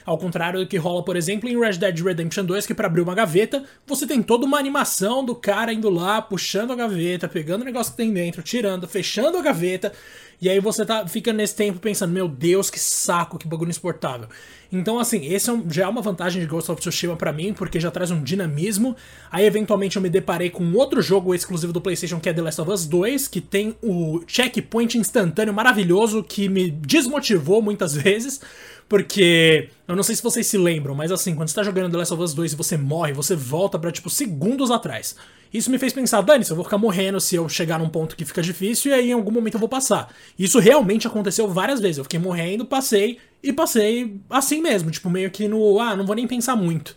Ao 0.08 0.16
contrário 0.16 0.60
do 0.60 0.66
que 0.66 0.78
rola, 0.78 1.04
por 1.04 1.16
exemplo, 1.16 1.50
em 1.50 1.60
Red 1.60 1.74
Dead 1.74 2.00
Redemption 2.00 2.42
2, 2.42 2.64
que 2.64 2.72
para 2.72 2.86
abrir 2.86 3.02
uma 3.02 3.14
gaveta, 3.14 3.62
você 3.86 4.06
tem 4.06 4.22
toda 4.22 4.46
uma 4.46 4.58
animação 4.58 5.22
do 5.22 5.34
cara 5.34 5.70
indo 5.70 5.90
lá, 5.90 6.22
puxando 6.22 6.72
a 6.72 6.76
gaveta, 6.76 7.28
pegando 7.28 7.60
o 7.60 7.64
negócio 7.66 7.92
que 7.92 7.98
tem 7.98 8.10
dentro, 8.10 8.42
tirando, 8.42 8.88
fechando 8.88 9.36
a 9.36 9.42
gaveta, 9.42 9.92
e 10.40 10.48
aí 10.48 10.60
você 10.60 10.86
tá, 10.86 11.06
fica 11.06 11.32
nesse 11.32 11.56
tempo 11.56 11.80
pensando, 11.80 12.12
meu 12.12 12.28
Deus, 12.28 12.70
que 12.70 12.78
saco, 12.78 13.36
que 13.36 13.46
bagulho 13.46 13.70
insuportável. 13.70 14.28
Então, 14.70 14.98
assim, 14.98 15.26
esse 15.26 15.50
é 15.50 15.52
um, 15.52 15.68
já 15.68 15.84
é 15.84 15.88
uma 15.88 16.00
vantagem 16.00 16.40
de 16.40 16.46
Ghost 16.46 16.70
of 16.70 16.80
Tsushima 16.80 17.16
para 17.16 17.32
mim, 17.32 17.52
porque 17.52 17.80
já 17.80 17.90
traz 17.90 18.10
um 18.10 18.22
dinamismo. 18.22 18.94
Aí, 19.32 19.44
eventualmente, 19.44 19.96
eu 19.96 20.02
me 20.02 20.08
deparei 20.08 20.48
com 20.48 20.72
outro 20.74 21.02
jogo 21.02 21.34
exclusivo 21.34 21.72
do 21.72 21.80
PlayStation, 21.80 22.20
que 22.20 22.28
é 22.28 22.32
The 22.32 22.42
Last 22.42 22.60
of 22.60 22.70
Us 22.70 22.86
2, 22.86 23.26
que 23.28 23.40
tem 23.40 23.76
o 23.82 24.22
checkpoint 24.26 24.96
instantâneo 24.96 25.52
maravilhoso 25.52 26.22
que 26.22 26.48
me 26.48 26.70
desmotivou 26.70 27.60
muitas 27.60 27.92
vezes. 27.98 28.40
Porque 28.88 29.68
eu 29.86 29.94
não 29.94 30.02
sei 30.02 30.16
se 30.16 30.22
vocês 30.22 30.46
se 30.46 30.56
lembram, 30.56 30.94
mas 30.94 31.12
assim, 31.12 31.34
quando 31.34 31.48
você 31.48 31.54
tá 31.54 31.62
jogando 31.62 31.90
The 31.90 31.98
Last 31.98 32.14
of 32.14 32.22
Us 32.22 32.32
2 32.32 32.52
e 32.54 32.56
você 32.56 32.76
morre, 32.76 33.12
você 33.12 33.36
volta 33.36 33.78
para 33.78 33.92
tipo 33.92 34.08
segundos 34.08 34.70
atrás. 34.70 35.14
Isso 35.52 35.70
me 35.70 35.78
fez 35.78 35.92
pensar, 35.92 36.20
Dani, 36.22 36.44
eu 36.48 36.56
vou 36.56 36.64
ficar 36.64 36.78
morrendo 36.78 37.20
se 37.20 37.34
eu 37.36 37.48
chegar 37.48 37.78
num 37.78 37.88
ponto 37.88 38.16
que 38.16 38.24
fica 38.24 38.42
difícil 38.42 38.90
e 38.90 38.94
aí 38.94 39.10
em 39.10 39.12
algum 39.12 39.30
momento 39.30 39.54
eu 39.54 39.60
vou 39.60 39.68
passar. 39.68 40.12
Isso 40.38 40.58
realmente 40.58 41.06
aconteceu 41.06 41.48
várias 41.48 41.80
vezes. 41.80 41.98
Eu 41.98 42.04
fiquei 42.04 42.18
morrendo, 42.18 42.64
passei 42.64 43.18
e 43.42 43.52
passei 43.52 44.16
assim 44.30 44.62
mesmo, 44.62 44.90
tipo 44.90 45.08
meio 45.10 45.30
que 45.30 45.46
no, 45.48 45.78
ah, 45.80 45.94
não 45.94 46.06
vou 46.06 46.16
nem 46.16 46.26
pensar 46.26 46.56
muito. 46.56 46.94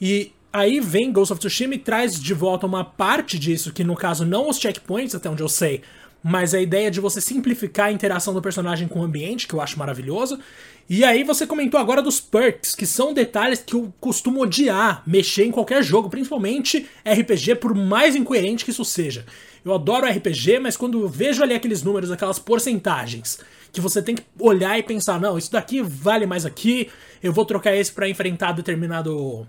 E 0.00 0.32
aí 0.52 0.80
vem 0.80 1.12
Ghost 1.12 1.32
of 1.32 1.40
Tsushima 1.40 1.74
e 1.74 1.78
traz 1.78 2.20
de 2.20 2.34
volta 2.34 2.66
uma 2.66 2.84
parte 2.84 3.38
disso, 3.38 3.72
que 3.72 3.84
no 3.84 3.96
caso 3.96 4.24
não 4.24 4.48
os 4.48 4.58
checkpoints, 4.58 5.14
até 5.14 5.28
onde 5.28 5.42
eu 5.42 5.48
sei, 5.48 5.82
mas 6.22 6.54
a 6.54 6.60
ideia 6.60 6.90
de 6.90 7.00
você 7.00 7.20
simplificar 7.20 7.88
a 7.88 7.92
interação 7.92 8.32
do 8.32 8.40
personagem 8.40 8.88
com 8.88 9.00
o 9.00 9.04
ambiente, 9.04 9.46
que 9.46 9.54
eu 9.54 9.60
acho 9.60 9.78
maravilhoso. 9.78 10.38
E 10.88 11.02
aí 11.02 11.24
você 11.24 11.46
comentou 11.46 11.80
agora 11.80 12.02
dos 12.02 12.20
perks, 12.20 12.74
que 12.74 12.84
são 12.84 13.14
detalhes 13.14 13.62
que 13.64 13.74
eu 13.74 13.92
costumo 13.98 14.42
odiar 14.42 15.02
mexer 15.06 15.44
em 15.44 15.50
qualquer 15.50 15.82
jogo, 15.82 16.10
principalmente 16.10 16.86
RPG, 17.04 17.56
por 17.56 17.74
mais 17.74 18.14
incoerente 18.14 18.64
que 18.64 18.70
isso 18.70 18.84
seja. 18.84 19.24
Eu 19.64 19.72
adoro 19.72 20.06
RPG, 20.06 20.58
mas 20.58 20.76
quando 20.76 21.00
eu 21.00 21.08
vejo 21.08 21.42
ali 21.42 21.54
aqueles 21.54 21.82
números, 21.82 22.10
aquelas 22.10 22.38
porcentagens, 22.38 23.38
que 23.72 23.80
você 23.80 24.02
tem 24.02 24.14
que 24.14 24.22
olhar 24.38 24.78
e 24.78 24.82
pensar, 24.82 25.18
não, 25.18 25.38
isso 25.38 25.50
daqui 25.50 25.80
vale 25.80 26.26
mais 26.26 26.44
aqui, 26.44 26.90
eu 27.22 27.32
vou 27.32 27.46
trocar 27.46 27.74
esse 27.74 27.90
para 27.90 28.06
enfrentar 28.06 28.52
determinado 28.52 29.46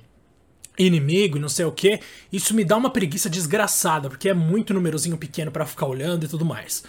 inimigo 0.78 1.38
e 1.38 1.41
não 1.41 1.50
sei 1.50 1.65
o 1.65 1.71
que, 1.71 2.00
isso 2.32 2.54
me 2.54 2.63
dá 2.63 2.78
uma 2.78 2.89
preguiça 2.89 3.30
desgraçada, 3.30 4.10
porque 4.10 4.30
é 4.30 4.34
muito 4.34 4.74
númerozinho 4.74 5.17
pequeno 5.17 5.52
para 5.52 5.65
ficar 5.65 5.86
olhando 5.86 6.26
e 6.26 6.30
tudo 6.30 6.45
mais. 6.45 6.84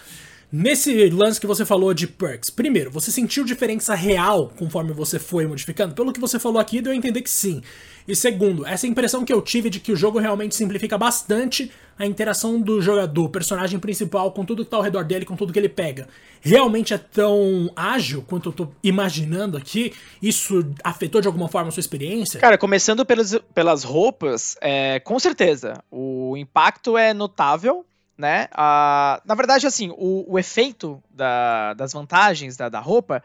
Nesse 0.49 1.09
lance 1.09 1.41
que 1.41 1.47
você 1.47 1.65
falou 1.65 1.93
de 1.93 2.07
perks, 2.07 2.49
primeiro, 2.49 2.89
você 2.89 3.11
sentiu 3.11 3.43
diferença 3.43 3.93
real 3.93 4.49
conforme 4.57 4.93
você 4.93 5.19
foi 5.19 5.45
modificando? 5.45 5.93
Pelo 5.93 6.13
que 6.13 6.21
você 6.21 6.39
falou 6.39 6.57
aqui, 6.57 6.81
deu 6.81 6.93
a 6.93 6.95
entender 6.95 7.21
que 7.21 7.29
sim. 7.29 7.61
E 8.07 8.15
segundo, 8.15 8.65
essa 8.65 8.87
impressão 8.87 9.25
que 9.25 9.33
eu 9.33 9.41
tive 9.41 9.69
de 9.69 9.81
que 9.81 9.91
o 9.91 9.95
jogo 9.95 10.19
realmente 10.19 10.55
simplifica 10.55 10.97
bastante 10.97 11.69
a 11.99 12.05
interação 12.05 12.61
do 12.61 12.81
jogador, 12.81 13.27
personagem 13.27 13.77
principal, 13.77 14.31
com 14.31 14.45
tudo 14.45 14.63
que 14.63 14.71
tá 14.71 14.77
ao 14.77 14.83
redor 14.83 15.03
dele, 15.03 15.25
com 15.25 15.35
tudo 15.35 15.51
que 15.51 15.59
ele 15.59 15.67
pega, 15.67 16.07
realmente 16.39 16.93
é 16.93 16.97
tão 16.97 17.69
ágil 17.75 18.23
quanto 18.25 18.47
eu 18.47 18.53
tô 18.53 18.69
imaginando 18.81 19.57
aqui? 19.57 19.91
Isso 20.21 20.65
afetou 20.81 21.19
de 21.19 21.27
alguma 21.27 21.49
forma 21.49 21.67
a 21.67 21.71
sua 21.71 21.81
experiência? 21.81 22.39
Cara, 22.39 22.57
começando 22.57 23.05
pelas, 23.05 23.37
pelas 23.53 23.83
roupas, 23.83 24.55
é, 24.61 25.01
com 25.01 25.19
certeza. 25.19 25.83
O 25.91 26.37
impacto 26.37 26.97
é 26.97 27.13
notável 27.13 27.85
né? 28.17 28.47
Ah, 28.51 29.21
na 29.25 29.35
verdade, 29.35 29.67
assim, 29.67 29.93
o, 29.95 30.25
o 30.27 30.39
efeito 30.39 31.01
da, 31.09 31.73
das 31.75 31.93
vantagens 31.93 32.57
da, 32.57 32.67
da, 32.67 32.79
roupa, 32.79 33.23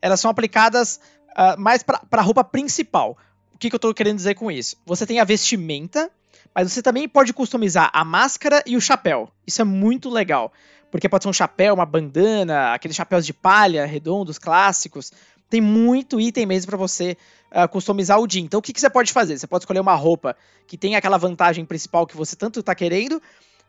elas 0.00 0.20
são 0.20 0.30
aplicadas 0.30 1.00
uh, 1.30 1.60
mais 1.60 1.82
para 1.82 2.00
a 2.12 2.22
roupa 2.22 2.44
principal. 2.44 3.16
O 3.52 3.58
que, 3.58 3.68
que 3.68 3.74
eu 3.74 3.78
estou 3.78 3.92
querendo 3.92 4.16
dizer 4.16 4.34
com 4.34 4.50
isso? 4.50 4.76
Você 4.86 5.04
tem 5.04 5.18
a 5.18 5.24
vestimenta, 5.24 6.08
mas 6.54 6.72
você 6.72 6.80
também 6.80 7.08
pode 7.08 7.32
customizar 7.32 7.90
a 7.92 8.04
máscara 8.04 8.62
e 8.64 8.76
o 8.76 8.80
chapéu. 8.80 9.28
Isso 9.46 9.60
é 9.60 9.64
muito 9.64 10.08
legal. 10.08 10.52
Porque 10.90 11.08
pode 11.08 11.24
ser 11.24 11.30
um 11.30 11.32
chapéu, 11.32 11.74
uma 11.74 11.84
bandana, 11.84 12.72
aqueles 12.72 12.96
chapéus 12.96 13.26
de 13.26 13.32
palha 13.32 13.84
redondos, 13.84 14.38
clássicos. 14.38 15.12
Tem 15.50 15.60
muito 15.60 16.20
item 16.20 16.46
mesmo 16.46 16.70
para 16.70 16.78
você 16.78 17.16
uh, 17.50 17.68
customizar 17.68 18.18
o 18.20 18.26
dia. 18.26 18.42
Então, 18.42 18.60
o 18.60 18.62
que, 18.62 18.72
que 18.72 18.80
você 18.80 18.88
pode 18.88 19.12
fazer? 19.12 19.36
Você 19.36 19.46
pode 19.46 19.62
escolher 19.62 19.80
uma 19.80 19.94
roupa 19.94 20.36
que 20.66 20.78
tem 20.78 20.94
aquela 20.94 21.18
vantagem 21.18 21.64
principal 21.64 22.06
que 22.06 22.16
você 22.16 22.36
tanto 22.36 22.60
está 22.60 22.74
querendo, 22.74 23.20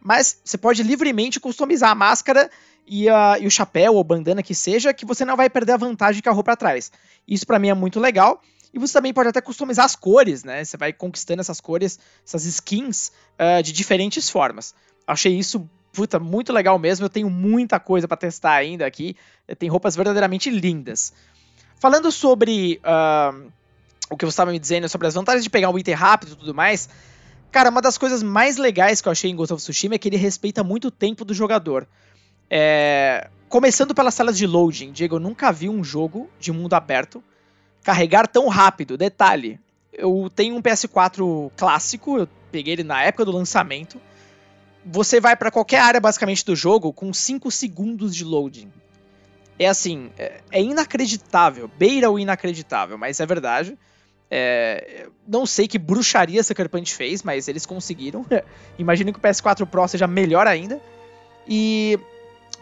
mas 0.01 0.39
você 0.43 0.57
pode 0.57 0.83
livremente 0.83 1.39
customizar 1.39 1.91
a 1.91 1.95
máscara 1.95 2.49
e, 2.87 3.07
a, 3.07 3.37
e 3.39 3.45
o 3.45 3.51
chapéu 3.51 3.95
ou 3.95 4.03
bandana 4.03 4.41
que 4.41 4.55
seja, 4.55 4.93
que 4.93 5.05
você 5.05 5.23
não 5.23 5.37
vai 5.37 5.49
perder 5.49 5.73
a 5.73 5.77
vantagem 5.77 6.21
que 6.21 6.29
a 6.29 6.31
roupa 6.31 6.55
traz. 6.55 6.91
Isso 7.27 7.45
para 7.45 7.59
mim 7.59 7.69
é 7.69 7.73
muito 7.73 7.99
legal. 7.99 8.41
E 8.73 8.79
você 8.79 8.93
também 8.93 9.13
pode 9.13 9.29
até 9.29 9.41
customizar 9.41 9.85
as 9.85 9.95
cores, 9.95 10.43
né? 10.43 10.63
Você 10.63 10.77
vai 10.77 10.93
conquistando 10.93 11.41
essas 11.41 11.59
cores, 11.59 11.99
essas 12.25 12.45
skins 12.45 13.11
uh, 13.39 13.63
de 13.63 13.71
diferentes 13.71 14.29
formas. 14.29 14.75
Achei 15.07 15.35
isso, 15.35 15.67
puta, 15.91 16.19
muito 16.19 16.53
legal 16.53 16.77
mesmo. 16.77 17.05
Eu 17.05 17.09
tenho 17.09 17.29
muita 17.29 17.79
coisa 17.79 18.07
para 18.07 18.17
testar 18.17 18.53
ainda 18.53 18.85
aqui. 18.85 19.15
Tem 19.57 19.69
roupas 19.69 19.95
verdadeiramente 19.95 20.51
lindas. 20.51 21.13
Falando 21.79 22.11
sobre 22.11 22.79
uh, 22.83 23.51
o 24.09 24.17
que 24.17 24.25
você 24.25 24.31
estava 24.31 24.51
me 24.51 24.59
dizendo 24.59 24.87
sobre 24.87 25.07
as 25.07 25.15
vantagens 25.15 25.43
de 25.43 25.49
pegar 25.49 25.69
um 25.69 25.77
item 25.77 25.93
rápido 25.95 26.33
e 26.33 26.35
tudo 26.35 26.53
mais, 26.53 26.89
Cara, 27.51 27.69
uma 27.69 27.81
das 27.81 27.97
coisas 27.97 28.21
mais 28.21 28.57
legais 28.57 29.01
que 29.01 29.07
eu 29.07 29.11
achei 29.11 29.31
em 29.31 29.35
Ghost 29.35 29.53
of 29.53 29.61
Tsushima 29.61 29.95
é 29.95 29.97
que 29.97 30.07
ele 30.07 30.17
respeita 30.17 30.63
muito 30.63 30.89
o 30.89 30.91
tempo 30.91 31.25
do 31.25 31.33
jogador. 31.33 31.87
É... 32.49 33.29
Começando 33.47 33.95
pelas 33.95 34.13
salas 34.13 34.37
de 34.37 34.45
loading, 34.45 34.91
Diego, 34.91 35.15
eu 35.15 35.19
nunca 35.19 35.51
vi 35.51 35.67
um 35.67 35.83
jogo 35.83 36.29
de 36.39 36.51
mundo 36.51 36.75
aberto 36.75 37.23
carregar 37.83 38.27
tão 38.27 38.47
rápido. 38.47 38.95
Detalhe, 38.95 39.59
eu 39.91 40.31
tenho 40.35 40.55
um 40.55 40.61
PS4 40.61 41.51
clássico, 41.57 42.19
eu 42.19 42.29
peguei 42.51 42.73
ele 42.73 42.83
na 42.83 43.01
época 43.01 43.25
do 43.25 43.31
lançamento. 43.31 43.99
Você 44.85 45.19
vai 45.19 45.35
para 45.35 45.49
qualquer 45.49 45.81
área 45.81 45.99
basicamente 45.99 46.45
do 46.45 46.55
jogo 46.55 46.93
com 46.93 47.11
5 47.11 47.49
segundos 47.49 48.15
de 48.15 48.23
loading. 48.23 48.71
É 49.57 49.67
assim, 49.67 50.11
é, 50.17 50.41
é 50.51 50.61
inacreditável, 50.61 51.69
beira 51.77 52.09
o 52.09 52.19
inacreditável, 52.19 52.97
mas 52.97 53.19
é 53.19 53.25
verdade. 53.25 53.77
É, 54.31 55.07
não 55.27 55.45
sei 55.45 55.67
que 55.67 55.79
bruxaria 55.79 56.43
Sucker 56.43 56.69
Punch 56.69 56.93
fez, 56.93 57.23
mas 57.23 57.47
eles 57.47 57.65
conseguiram. 57.65 58.25
Imagino 58.77 59.11
que 59.11 59.19
o 59.19 59.21
PS4 59.21 59.65
Pro 59.65 59.87
seja 59.87 60.07
melhor 60.07 60.47
ainda. 60.47 60.79
E 61.47 61.99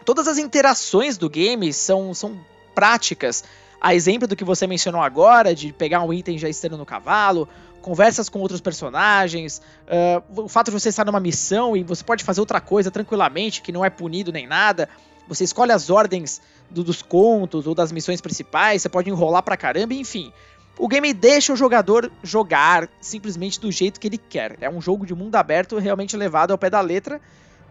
todas 0.04 0.26
as 0.26 0.38
interações 0.38 1.18
do 1.18 1.28
game 1.28 1.72
são, 1.72 2.14
são 2.14 2.38
práticas. 2.74 3.44
A 3.80 3.94
exemplo 3.94 4.26
do 4.26 4.34
que 4.34 4.44
você 4.44 4.66
mencionou 4.66 5.02
agora, 5.02 5.54
de 5.54 5.72
pegar 5.72 6.02
um 6.02 6.12
item 6.12 6.38
já 6.38 6.48
estando 6.48 6.76
no 6.76 6.86
cavalo, 6.86 7.48
conversas 7.80 8.28
com 8.28 8.40
outros 8.40 8.60
personagens, 8.60 9.62
uh, 9.86 10.42
o 10.42 10.48
fato 10.48 10.66
de 10.66 10.72
você 10.72 10.88
estar 10.88 11.04
numa 11.04 11.20
missão 11.20 11.76
e 11.76 11.84
você 11.84 12.02
pode 12.02 12.24
fazer 12.24 12.40
outra 12.40 12.60
coisa 12.60 12.90
tranquilamente, 12.90 13.62
que 13.62 13.70
não 13.70 13.84
é 13.84 13.90
punido 13.90 14.32
nem 14.32 14.46
nada. 14.46 14.88
Você 15.28 15.44
escolhe 15.44 15.70
as 15.70 15.90
ordens 15.90 16.40
do, 16.70 16.82
dos 16.82 17.02
contos 17.02 17.66
ou 17.66 17.74
das 17.74 17.92
missões 17.92 18.20
principais, 18.20 18.82
você 18.82 18.88
pode 18.88 19.10
enrolar 19.10 19.42
pra 19.42 19.56
caramba, 19.56 19.94
enfim. 19.94 20.32
O 20.78 20.86
game 20.86 21.12
deixa 21.12 21.52
o 21.52 21.56
jogador 21.56 22.10
jogar 22.22 22.88
simplesmente 23.00 23.58
do 23.58 23.70
jeito 23.72 23.98
que 23.98 24.06
ele 24.06 24.18
quer. 24.18 24.56
É 24.60 24.70
um 24.70 24.80
jogo 24.80 25.04
de 25.04 25.14
mundo 25.14 25.34
aberto 25.34 25.76
realmente 25.78 26.16
levado 26.16 26.52
ao 26.52 26.58
pé 26.58 26.70
da 26.70 26.80
letra, 26.80 27.20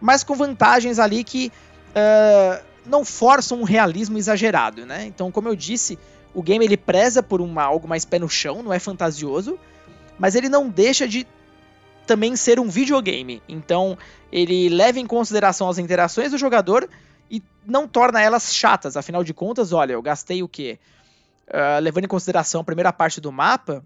mas 0.00 0.22
com 0.22 0.34
vantagens 0.34 0.98
ali 0.98 1.24
que 1.24 1.50
uh, 1.90 2.62
não 2.84 3.04
forçam 3.04 3.60
um 3.60 3.64
realismo 3.64 4.18
exagerado, 4.18 4.84
né? 4.84 5.06
Então, 5.06 5.32
como 5.32 5.48
eu 5.48 5.56
disse, 5.56 5.98
o 6.34 6.42
game 6.42 6.64
ele 6.64 6.76
preza 6.76 7.22
por 7.22 7.40
uma, 7.40 7.62
algo 7.62 7.88
mais 7.88 8.04
pé 8.04 8.18
no 8.18 8.28
chão, 8.28 8.62
não 8.62 8.72
é 8.72 8.78
fantasioso, 8.78 9.58
mas 10.18 10.34
ele 10.34 10.50
não 10.50 10.68
deixa 10.68 11.08
de 11.08 11.26
também 12.06 12.36
ser 12.36 12.60
um 12.60 12.68
videogame. 12.68 13.42
Então, 13.48 13.96
ele 14.30 14.68
leva 14.68 14.98
em 14.98 15.06
consideração 15.06 15.68
as 15.68 15.78
interações 15.78 16.30
do 16.30 16.38
jogador 16.38 16.88
e 17.30 17.42
não 17.66 17.88
torna 17.88 18.20
elas 18.20 18.54
chatas. 18.54 18.96
Afinal 18.96 19.24
de 19.24 19.32
contas, 19.32 19.72
olha, 19.72 19.92
eu 19.92 20.02
gastei 20.02 20.42
o 20.42 20.48
quê? 20.48 20.78
Uh, 21.48 21.80
levando 21.80 22.04
em 22.04 22.08
consideração 22.08 22.60
a 22.60 22.64
primeira 22.64 22.92
parte 22.92 23.20
do 23.20 23.32
mapa, 23.32 23.84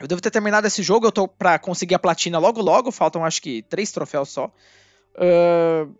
eu 0.00 0.08
devo 0.08 0.20
ter 0.20 0.30
terminado 0.30 0.66
esse 0.66 0.82
jogo, 0.82 1.06
eu 1.06 1.12
tô 1.12 1.28
pra 1.28 1.58
conseguir 1.58 1.94
a 1.94 1.98
platina 1.98 2.38
logo 2.38 2.62
logo, 2.62 2.90
faltam 2.90 3.24
acho 3.24 3.42
que 3.42 3.62
três 3.62 3.92
troféus 3.92 4.30
só. 4.30 4.46
Uh, 5.14 5.94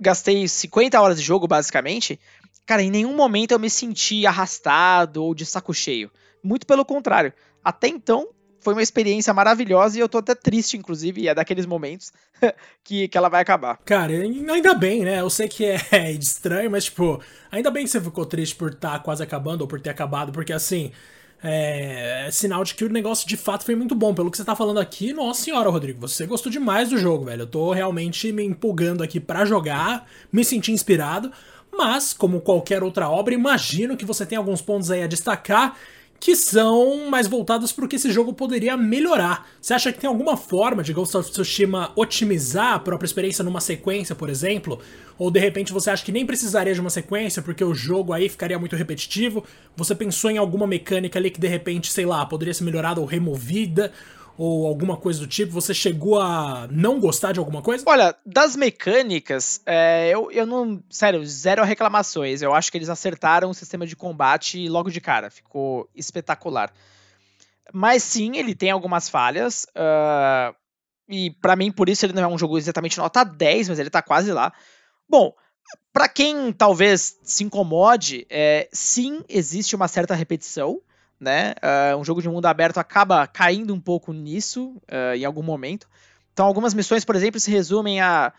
gastei 0.00 0.48
50 0.48 1.00
horas 1.00 1.18
de 1.18 1.22
jogo, 1.22 1.46
basicamente. 1.46 2.18
Cara, 2.66 2.82
em 2.82 2.90
nenhum 2.90 3.14
momento 3.14 3.52
eu 3.52 3.58
me 3.58 3.68
senti 3.68 4.26
arrastado 4.26 5.22
ou 5.22 5.34
de 5.34 5.44
saco 5.44 5.74
cheio. 5.74 6.10
Muito 6.42 6.66
pelo 6.66 6.84
contrário. 6.84 7.32
Até 7.62 7.88
então, 7.88 8.28
foi 8.64 8.72
uma 8.72 8.82
experiência 8.82 9.32
maravilhosa 9.34 9.98
e 9.98 10.00
eu 10.00 10.08
tô 10.08 10.18
até 10.18 10.34
triste, 10.34 10.76
inclusive, 10.76 11.20
e 11.20 11.28
é 11.28 11.34
daqueles 11.34 11.66
momentos 11.66 12.10
que, 12.82 13.06
que 13.06 13.18
ela 13.18 13.28
vai 13.28 13.42
acabar. 13.42 13.78
Cara, 13.84 14.12
ainda 14.12 14.74
bem, 14.74 15.04
né? 15.04 15.20
Eu 15.20 15.28
sei 15.28 15.46
que 15.46 15.64
é 15.92 16.10
estranho, 16.10 16.70
mas, 16.70 16.86
tipo, 16.86 17.20
ainda 17.52 17.70
bem 17.70 17.84
que 17.84 17.90
você 17.90 18.00
ficou 18.00 18.24
triste 18.24 18.56
por 18.56 18.72
estar 18.72 18.92
tá 18.92 18.98
quase 18.98 19.22
acabando 19.22 19.60
ou 19.60 19.68
por 19.68 19.80
ter 19.80 19.90
acabado, 19.90 20.32
porque 20.32 20.52
assim. 20.52 20.90
É, 21.46 22.26
é, 22.26 22.30
sinal 22.30 22.64
de 22.64 22.74
que 22.74 22.86
o 22.86 22.88
negócio 22.88 23.28
de 23.28 23.36
fato 23.36 23.66
foi 23.66 23.74
muito 23.74 23.94
bom. 23.94 24.14
Pelo 24.14 24.30
que 24.30 24.36
você 24.38 24.44
tá 24.44 24.56
falando 24.56 24.80
aqui, 24.80 25.12
nossa 25.12 25.42
senhora, 25.42 25.68
Rodrigo, 25.68 26.00
você 26.00 26.24
gostou 26.24 26.50
demais 26.50 26.88
do 26.88 26.96
jogo, 26.96 27.26
velho. 27.26 27.42
Eu 27.42 27.46
tô 27.46 27.70
realmente 27.70 28.32
me 28.32 28.42
empolgando 28.42 29.02
aqui 29.02 29.20
para 29.20 29.44
jogar, 29.44 30.08
me 30.32 30.42
senti 30.42 30.72
inspirado. 30.72 31.30
Mas, 31.70 32.14
como 32.14 32.40
qualquer 32.40 32.82
outra 32.82 33.10
obra, 33.10 33.34
imagino 33.34 33.94
que 33.94 34.06
você 34.06 34.24
tem 34.24 34.38
alguns 34.38 34.62
pontos 34.62 34.90
aí 34.90 35.02
a 35.02 35.06
destacar 35.06 35.76
que 36.24 36.34
são 36.34 37.10
mais 37.10 37.28
voltados 37.28 37.70
para 37.70 37.84
o 37.84 37.88
que 37.88 37.96
esse 37.96 38.10
jogo 38.10 38.32
poderia 38.32 38.78
melhorar. 38.78 39.46
Você 39.60 39.74
acha 39.74 39.92
que 39.92 40.00
tem 40.00 40.08
alguma 40.08 40.38
forma 40.38 40.82
de 40.82 40.90
Ghost 40.90 41.14
of 41.18 41.30
Tsushima 41.30 41.92
otimizar 41.94 42.72
a 42.72 42.78
própria 42.78 43.04
experiência 43.04 43.44
numa 43.44 43.60
sequência, 43.60 44.14
por 44.14 44.30
exemplo? 44.30 44.80
Ou 45.18 45.30
de 45.30 45.38
repente 45.38 45.70
você 45.70 45.90
acha 45.90 46.02
que 46.02 46.10
nem 46.10 46.24
precisaria 46.24 46.72
de 46.72 46.80
uma 46.80 46.88
sequência 46.88 47.42
porque 47.42 47.62
o 47.62 47.74
jogo 47.74 48.14
aí 48.14 48.30
ficaria 48.30 48.58
muito 48.58 48.74
repetitivo? 48.74 49.44
Você 49.76 49.94
pensou 49.94 50.30
em 50.30 50.38
alguma 50.38 50.66
mecânica 50.66 51.18
ali 51.18 51.30
que 51.30 51.38
de 51.38 51.46
repente, 51.46 51.92
sei 51.92 52.06
lá, 52.06 52.24
poderia 52.24 52.54
ser 52.54 52.64
melhorada 52.64 53.02
ou 53.02 53.06
removida? 53.06 53.92
Ou 54.36 54.66
alguma 54.66 54.96
coisa 54.96 55.20
do 55.20 55.26
tipo? 55.26 55.52
Você 55.52 55.72
chegou 55.72 56.20
a 56.20 56.66
não 56.70 56.98
gostar 56.98 57.32
de 57.32 57.38
alguma 57.38 57.62
coisa? 57.62 57.84
Olha, 57.86 58.14
das 58.26 58.56
mecânicas, 58.56 59.60
é, 59.64 60.10
eu, 60.10 60.30
eu 60.30 60.46
não. 60.46 60.82
Sério, 60.90 61.24
zero 61.24 61.64
reclamações. 61.64 62.42
Eu 62.42 62.54
acho 62.54 62.70
que 62.70 62.78
eles 62.78 62.88
acertaram 62.88 63.50
o 63.50 63.54
sistema 63.54 63.86
de 63.86 63.94
combate 63.94 64.68
logo 64.68 64.90
de 64.90 65.00
cara. 65.00 65.30
Ficou 65.30 65.88
espetacular. 65.94 66.72
Mas 67.72 68.02
sim, 68.02 68.36
ele 68.36 68.54
tem 68.54 68.70
algumas 68.70 69.08
falhas. 69.08 69.66
Uh, 69.76 70.54
e 71.08 71.30
para 71.30 71.56
mim, 71.56 71.70
por 71.70 71.88
isso, 71.88 72.04
ele 72.04 72.12
não 72.12 72.22
é 72.22 72.26
um 72.26 72.38
jogo 72.38 72.58
exatamente 72.58 72.98
nota 72.98 73.24
10, 73.24 73.68
mas 73.68 73.78
ele 73.78 73.90
tá 73.90 74.02
quase 74.02 74.32
lá. 74.32 74.52
Bom, 75.08 75.32
para 75.92 76.08
quem 76.08 76.52
talvez 76.52 77.18
se 77.22 77.44
incomode, 77.44 78.26
é, 78.28 78.68
sim, 78.72 79.22
existe 79.28 79.76
uma 79.76 79.88
certa 79.88 80.14
repetição 80.14 80.80
né? 81.24 81.54
Uh, 81.62 81.96
um 81.96 82.04
jogo 82.04 82.22
de 82.22 82.28
mundo 82.28 82.46
aberto 82.46 82.78
acaba 82.78 83.26
caindo 83.26 83.74
um 83.74 83.80
pouco 83.80 84.12
nisso 84.12 84.76
uh, 84.82 85.16
em 85.16 85.24
algum 85.24 85.42
momento. 85.42 85.88
Então, 86.32 86.46
algumas 86.46 86.74
missões, 86.74 87.04
por 87.04 87.16
exemplo, 87.16 87.40
se 87.40 87.50
resumem 87.50 88.00
a 88.00 88.32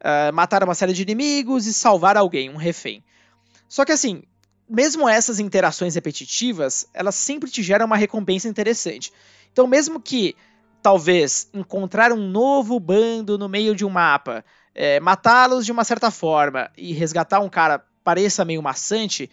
uh, 0.00 0.32
matar 0.32 0.62
uma 0.62 0.74
série 0.74 0.92
de 0.92 1.02
inimigos 1.02 1.66
e 1.66 1.74
salvar 1.74 2.16
alguém, 2.16 2.48
um 2.48 2.56
refém. 2.56 3.02
Só 3.68 3.84
que 3.84 3.92
assim, 3.92 4.22
mesmo 4.68 5.08
essas 5.08 5.40
interações 5.40 5.94
repetitivas, 5.94 6.88
elas 6.94 7.14
sempre 7.14 7.50
te 7.50 7.62
geram 7.62 7.86
uma 7.86 7.96
recompensa 7.96 8.48
interessante. 8.48 9.12
Então, 9.52 9.66
mesmo 9.66 10.00
que 10.00 10.36
talvez 10.82 11.50
encontrar 11.52 12.12
um 12.12 12.28
novo 12.28 12.78
bando 12.78 13.36
no 13.36 13.48
meio 13.48 13.74
de 13.74 13.84
um 13.84 13.90
mapa, 13.90 14.44
é, 14.74 15.00
matá-los 15.00 15.66
de 15.66 15.72
uma 15.72 15.84
certa 15.84 16.10
forma 16.10 16.70
e 16.76 16.92
resgatar 16.92 17.40
um 17.40 17.48
cara 17.48 17.84
pareça 18.04 18.44
meio 18.44 18.62
maçante, 18.62 19.28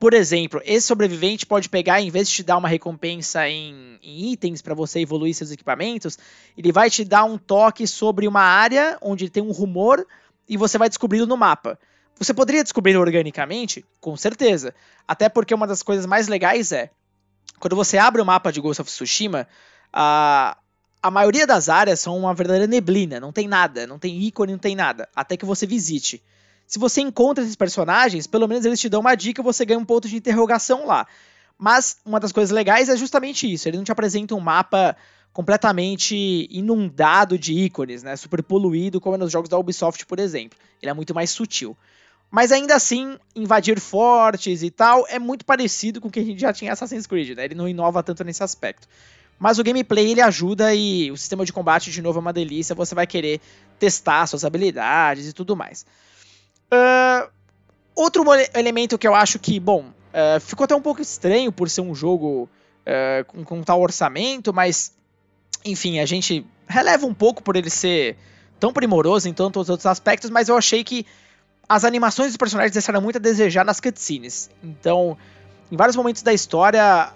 por 0.00 0.14
exemplo, 0.14 0.62
esse 0.64 0.86
sobrevivente 0.86 1.44
pode 1.44 1.68
pegar, 1.68 2.00
em 2.00 2.10
vez 2.10 2.26
de 2.26 2.36
te 2.36 2.42
dar 2.42 2.56
uma 2.56 2.68
recompensa 2.68 3.46
em, 3.46 3.98
em 4.02 4.32
itens 4.32 4.62
para 4.62 4.74
você 4.74 5.00
evoluir 5.00 5.34
seus 5.34 5.50
equipamentos, 5.50 6.18
ele 6.56 6.72
vai 6.72 6.88
te 6.88 7.04
dar 7.04 7.24
um 7.24 7.36
toque 7.36 7.86
sobre 7.86 8.26
uma 8.26 8.40
área 8.40 8.96
onde 9.02 9.28
tem 9.28 9.42
um 9.42 9.52
rumor 9.52 10.06
e 10.48 10.56
você 10.56 10.78
vai 10.78 10.88
descobri-lo 10.88 11.26
no 11.26 11.36
mapa. 11.36 11.78
Você 12.18 12.32
poderia 12.32 12.62
descobrir 12.62 12.96
organicamente? 12.96 13.84
Com 14.00 14.16
certeza. 14.16 14.74
Até 15.06 15.28
porque 15.28 15.54
uma 15.54 15.66
das 15.66 15.82
coisas 15.82 16.06
mais 16.06 16.28
legais 16.28 16.72
é, 16.72 16.90
quando 17.58 17.76
você 17.76 17.98
abre 17.98 18.22
o 18.22 18.26
mapa 18.26 18.50
de 18.50 18.58
Ghost 18.58 18.80
of 18.80 18.90
Tsushima, 18.90 19.46
a, 19.92 20.56
a 21.02 21.10
maioria 21.10 21.46
das 21.46 21.68
áreas 21.68 22.00
são 22.00 22.16
uma 22.16 22.32
verdadeira 22.32 22.66
neblina, 22.66 23.20
não 23.20 23.32
tem 23.32 23.46
nada, 23.46 23.86
não 23.86 23.98
tem 23.98 24.18
ícone, 24.22 24.52
não 24.52 24.58
tem 24.58 24.74
nada, 24.74 25.10
até 25.14 25.36
que 25.36 25.44
você 25.44 25.66
visite. 25.66 26.22
Se 26.70 26.78
você 26.78 27.00
encontra 27.00 27.42
esses 27.42 27.56
personagens, 27.56 28.28
pelo 28.28 28.46
menos 28.46 28.64
eles 28.64 28.78
te 28.78 28.88
dão 28.88 29.00
uma 29.00 29.16
dica 29.16 29.42
e 29.42 29.44
você 29.44 29.66
ganha 29.66 29.80
um 29.80 29.84
ponto 29.84 30.06
de 30.06 30.16
interrogação 30.16 30.86
lá. 30.86 31.04
Mas 31.58 31.96
uma 32.06 32.20
das 32.20 32.30
coisas 32.30 32.52
legais 32.52 32.88
é 32.88 32.96
justamente 32.96 33.52
isso. 33.52 33.68
Ele 33.68 33.76
não 33.76 33.82
te 33.82 33.90
apresenta 33.90 34.36
um 34.36 34.40
mapa 34.40 34.96
completamente 35.32 36.46
inundado 36.48 37.36
de 37.36 37.54
ícones, 37.54 38.04
né? 38.04 38.14
Super 38.14 38.40
poluído, 38.40 39.00
como 39.00 39.16
é 39.16 39.18
nos 39.18 39.32
jogos 39.32 39.48
da 39.48 39.58
Ubisoft, 39.58 40.06
por 40.06 40.20
exemplo. 40.20 40.56
Ele 40.80 40.88
é 40.88 40.94
muito 40.94 41.12
mais 41.12 41.30
sutil. 41.30 41.76
Mas 42.30 42.52
ainda 42.52 42.76
assim, 42.76 43.18
invadir 43.34 43.80
fortes 43.80 44.62
e 44.62 44.70
tal 44.70 45.04
é 45.08 45.18
muito 45.18 45.44
parecido 45.44 46.00
com 46.00 46.06
o 46.06 46.10
que 46.10 46.20
a 46.20 46.24
gente 46.24 46.40
já 46.40 46.52
tinha 46.52 46.68
em 46.68 46.72
Assassin's 46.72 47.04
Creed, 47.04 47.36
né? 47.36 47.46
Ele 47.46 47.56
não 47.56 47.68
inova 47.68 48.00
tanto 48.00 48.22
nesse 48.22 48.44
aspecto. 48.44 48.86
Mas 49.40 49.58
o 49.58 49.64
gameplay 49.64 50.12
ele 50.12 50.20
ajuda 50.20 50.72
e 50.72 51.10
o 51.10 51.16
sistema 51.16 51.44
de 51.44 51.52
combate 51.52 51.90
de 51.90 52.00
novo 52.00 52.20
é 52.20 52.22
uma 52.22 52.32
delícia. 52.32 52.76
Você 52.76 52.94
vai 52.94 53.08
querer 53.08 53.40
testar 53.76 54.24
suas 54.28 54.44
habilidades 54.44 55.26
e 55.26 55.32
tudo 55.32 55.56
mais. 55.56 55.84
Uh, 56.72 57.30
outro 57.94 58.24
elemento 58.54 58.96
que 58.98 59.06
eu 59.06 59.14
acho 59.14 59.38
que, 59.38 59.58
bom, 59.58 59.86
uh, 59.86 60.40
ficou 60.40 60.64
até 60.64 60.74
um 60.74 60.82
pouco 60.82 61.02
estranho 61.02 61.50
por 61.50 61.68
ser 61.68 61.80
um 61.80 61.94
jogo 61.94 62.48
uh, 62.86 63.24
com, 63.26 63.44
com 63.44 63.62
tal 63.62 63.80
orçamento, 63.80 64.52
mas 64.52 64.94
enfim, 65.64 65.98
a 65.98 66.06
gente 66.06 66.46
releva 66.66 67.06
um 67.06 67.14
pouco 67.14 67.42
por 67.42 67.56
ele 67.56 67.70
ser 67.70 68.16
tão 68.58 68.72
primoroso 68.72 69.28
em 69.28 69.32
tantos 69.32 69.68
outros 69.68 69.86
aspectos, 69.86 70.30
mas 70.30 70.48
eu 70.48 70.56
achei 70.56 70.84
que 70.84 71.06
as 71.68 71.84
animações 71.84 72.28
dos 72.28 72.36
personagens 72.36 72.72
deixaram 72.72 73.00
muito 73.00 73.16
a 73.16 73.20
desejar 73.20 73.64
nas 73.64 73.80
cutscenes. 73.80 74.50
Então, 74.62 75.16
em 75.70 75.76
vários 75.76 75.96
momentos 75.96 76.22
da 76.22 76.32
história, 76.32 77.12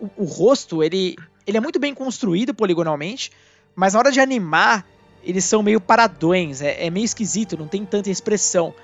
o, 0.00 0.22
o 0.22 0.24
rosto, 0.24 0.82
ele, 0.82 1.16
ele 1.46 1.56
é 1.56 1.60
muito 1.60 1.78
bem 1.78 1.94
construído 1.94 2.54
poligonalmente, 2.54 3.30
mas 3.74 3.92
na 3.92 4.00
hora 4.00 4.12
de 4.12 4.20
animar, 4.20 4.86
eles 5.22 5.44
são 5.44 5.62
meio 5.62 5.80
paradões, 5.80 6.62
é, 6.62 6.86
é 6.86 6.90
meio 6.90 7.04
esquisito, 7.04 7.56
não 7.56 7.68
tem 7.68 7.84
tanta 7.84 8.10
expressão. 8.10 8.74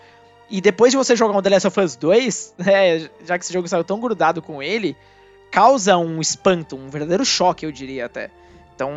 E 0.50 0.60
depois 0.60 0.90
de 0.90 0.96
você 0.96 1.16
jogar 1.16 1.36
o 1.36 1.42
The 1.42 1.50
Last 1.50 1.68
of 1.68 1.80
Us 1.80 1.96
2, 1.96 2.54
né, 2.58 3.10
já 3.24 3.38
que 3.38 3.44
esse 3.44 3.52
jogo 3.52 3.68
saiu 3.68 3.84
tão 3.84 4.00
grudado 4.00 4.42
com 4.42 4.62
ele, 4.62 4.96
causa 5.50 5.96
um 5.96 6.20
espanto, 6.20 6.76
um 6.76 6.90
verdadeiro 6.90 7.24
choque, 7.24 7.64
eu 7.64 7.72
diria 7.72 8.06
até. 8.06 8.30
Então, 8.74 8.90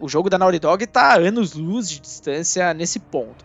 o 0.00 0.08
jogo 0.08 0.28
da 0.28 0.38
Naughty 0.38 0.58
Dog 0.58 0.86
tá 0.86 1.12
a 1.12 1.18
anos-luz 1.18 1.88
de 1.88 2.00
distância 2.00 2.74
nesse 2.74 2.98
ponto. 2.98 3.44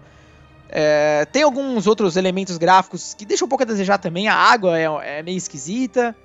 É, 0.70 1.26
tem 1.32 1.44
alguns 1.44 1.86
outros 1.86 2.18
elementos 2.18 2.58
gráficos 2.58 3.14
que 3.14 3.26
deixam 3.26 3.46
um 3.46 3.50
pouco 3.50 3.64
a 3.64 3.68
desejar 3.68 3.98
também. 3.98 4.28
A 4.28 4.36
água 4.36 4.78
é, 4.80 5.20
é 5.20 5.24
meio 5.24 5.38
esquisita. 5.38 6.16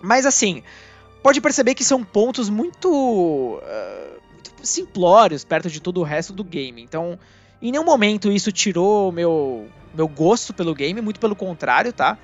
Mas 0.00 0.26
assim, 0.26 0.62
pode 1.22 1.40
perceber 1.40 1.74
que 1.74 1.82
são 1.82 2.04
pontos 2.04 2.48
muito, 2.48 2.88
uh, 2.88 4.20
muito 4.32 4.52
simplórios 4.62 5.44
perto 5.44 5.68
de 5.68 5.80
todo 5.80 6.00
o 6.00 6.04
resto 6.04 6.32
do 6.32 6.44
game. 6.44 6.82
Então, 6.82 7.18
em 7.60 7.70
nenhum 7.70 7.84
momento 7.84 8.30
isso 8.30 8.52
tirou 8.52 9.10
meu 9.12 9.68
meu 9.94 10.08
gosto 10.08 10.52
pelo 10.52 10.74
game, 10.74 11.00
muito 11.00 11.20
pelo 11.20 11.36
contrário, 11.36 11.92
tá? 11.92 12.18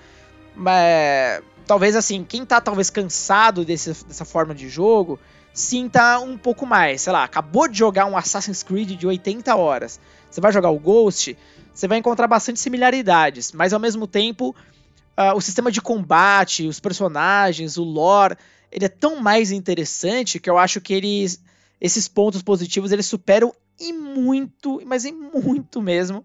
Mas 0.57 1.43
talvez 1.67 1.95
assim, 1.95 2.25
quem 2.25 2.45
tá 2.45 2.61
talvez 2.61 2.91
cansado 2.91 3.65
desse, 3.65 4.05
dessa 4.05 4.25
forma 4.25 4.53
de 4.53 4.69
jogo, 4.69 5.21
sinta 5.53 6.19
um 6.19 6.37
pouco 6.37 6.67
mais. 6.67 7.03
Sei 7.03 7.13
lá, 7.13 7.25
acabou 7.25 7.69
de 7.69 7.79
jogar 7.79 8.07
um 8.07 8.17
Assassin's 8.17 8.63
Creed 8.63 8.99
de 8.99 9.07
80 9.07 9.55
horas. 9.55 10.01
Você 10.29 10.41
vai 10.41 10.53
jogar 10.53 10.71
o 10.71 10.79
Ghost, 10.79 11.37
você 11.73 11.87
vai 11.87 11.99
encontrar 11.99 12.27
bastante 12.27 12.61
similaridades, 12.61 13.53
mas 13.53 13.73
ao 13.73 13.81
mesmo 13.81 14.07
tempo, 14.07 14.55
uh, 15.17 15.37
o 15.37 15.41
sistema 15.41 15.71
de 15.71 15.81
combate, 15.81 16.67
os 16.67 16.81
personagens, 16.81 17.77
o 17.77 17.85
lore, 17.85 18.37
ele 18.71 18.85
é 18.85 18.89
tão 18.89 19.21
mais 19.21 19.51
interessante 19.51 20.39
que 20.39 20.49
eu 20.49 20.59
acho 20.59 20.81
que 20.81 20.93
eles, 20.93 21.41
esses 21.81 22.09
pontos 22.09 22.43
positivos 22.43 22.93
eles 22.93 23.07
superam 23.07 23.55
e 23.79 23.93
muito, 23.93 24.81
mas 24.85 25.05
em 25.05 25.13
muito 25.13 25.81
mesmo, 25.81 26.25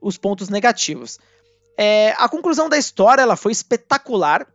os 0.00 0.16
pontos 0.16 0.48
negativos. 0.48 1.18
É, 1.76 2.14
a 2.16 2.28
conclusão 2.28 2.68
da 2.68 2.78
história 2.78 3.22
ela 3.22 3.36
foi 3.36 3.52
espetacular 3.52 4.46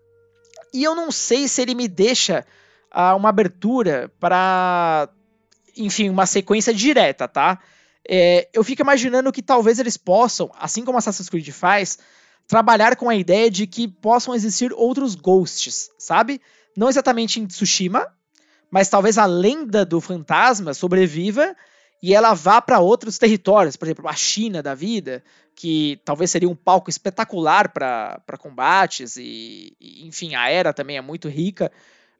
e 0.73 0.83
eu 0.83 0.95
não 0.95 1.11
sei 1.11 1.47
se 1.47 1.61
ele 1.61 1.75
me 1.75 1.87
deixa 1.87 2.45
uh, 2.91 3.15
uma 3.15 3.29
abertura 3.29 4.11
para, 4.19 5.09
enfim, 5.77 6.09
uma 6.09 6.25
sequência 6.25 6.73
direta, 6.73 7.27
tá? 7.27 7.59
É, 8.07 8.49
eu 8.53 8.63
fico 8.63 8.81
imaginando 8.81 9.31
que 9.31 9.43
talvez 9.43 9.77
eles 9.77 9.97
possam, 9.97 10.51
assim 10.57 10.83
como 10.83 10.97
Assassin's 10.97 11.29
Creed 11.29 11.49
faz, 11.51 11.99
trabalhar 12.47 12.95
com 12.95 13.09
a 13.09 13.15
ideia 13.15 13.51
de 13.51 13.67
que 13.67 13.87
possam 13.87 14.33
existir 14.33 14.73
outros 14.73 15.13
ghosts, 15.13 15.91
sabe? 15.99 16.41
Não 16.75 16.89
exatamente 16.89 17.39
em 17.39 17.45
Tsushima, 17.45 18.07
mas 18.71 18.87
talvez 18.87 19.17
a 19.17 19.25
lenda 19.25 19.85
do 19.85 19.99
fantasma 19.99 20.73
sobreviva 20.73 21.55
e 22.01 22.15
ela 22.15 22.33
vá 22.33 22.59
para 22.59 22.79
outros 22.79 23.17
territórios, 23.19 23.75
por 23.75 23.85
exemplo, 23.85 24.07
a 24.07 24.13
China 24.13 24.63
da 24.63 24.73
vida, 24.73 25.23
que 25.53 25.99
talvez 26.03 26.31
seria 26.31 26.49
um 26.49 26.55
palco 26.55 26.89
espetacular 26.89 27.69
para 27.69 28.37
combates, 28.39 29.17
e, 29.17 29.75
e, 29.79 30.07
enfim, 30.07 30.33
a 30.33 30.49
era 30.49 30.73
também 30.73 30.97
é 30.97 31.01
muito 31.01 31.29
rica. 31.29 31.71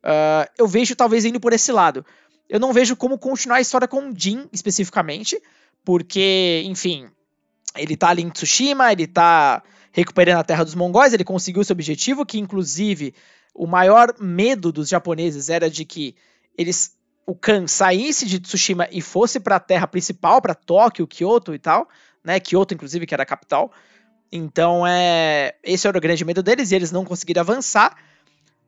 Uh, 0.04 0.46
eu 0.58 0.68
vejo 0.68 0.96
talvez 0.96 1.26
indo 1.26 1.40
por 1.40 1.52
esse 1.52 1.72
lado. 1.72 2.06
Eu 2.48 2.60
não 2.60 2.74
vejo 2.74 2.96
como 2.96 3.18
continuar 3.18 3.58
a 3.58 3.62
história 3.62 3.88
com 3.88 4.10
o 4.10 4.14
Jin 4.16 4.48
especificamente, 4.52 5.42
porque, 5.84 6.62
enfim, 6.66 7.08
ele 7.76 7.98
tá 7.98 8.10
ali 8.10 8.22
em 8.22 8.30
Tsushima, 8.30 8.92
ele 8.92 9.08
tá 9.08 9.64
recuperando 9.92 10.40
a 10.40 10.44
terra 10.44 10.64
dos 10.64 10.76
mongóis, 10.76 11.14
ele 11.14 11.24
conseguiu 11.24 11.64
seu 11.64 11.74
objetivo, 11.74 12.26
que 12.26 12.38
inclusive 12.38 13.16
o 13.54 13.66
maior 13.66 14.14
medo 14.20 14.72
dos 14.72 14.88
japoneses 14.88 15.50
era 15.50 15.70
de 15.70 15.86
que 15.86 16.16
eles 16.58 16.96
o 17.26 17.36
Kan 17.36 17.68
saísse 17.68 18.26
de 18.26 18.40
Tsushima 18.40 18.88
e 18.92 19.02
fosse 19.02 19.40
para 19.40 19.56
a 19.56 19.60
terra 19.60 19.88
principal, 19.88 20.42
para 20.42 20.56
Tóquio, 20.56 21.08
Kyoto 21.08 21.54
e 21.54 21.60
tal, 21.60 21.88
né? 22.24 22.40
Kyoto, 22.40 22.74
inclusive, 22.74 23.06
que 23.06 23.14
era 23.14 23.24
a 23.24 23.26
capital. 23.26 23.72
Então, 24.32 24.86
é, 24.86 25.56
esse 25.64 25.88
era 25.88 25.98
o 25.98 26.02
grande 26.02 26.26
medo 26.26 26.42
deles 26.42 26.72
e 26.72 26.76
eles 26.76 26.92
não 26.92 27.06
conseguiram 27.06 27.42
avançar. 27.42 27.96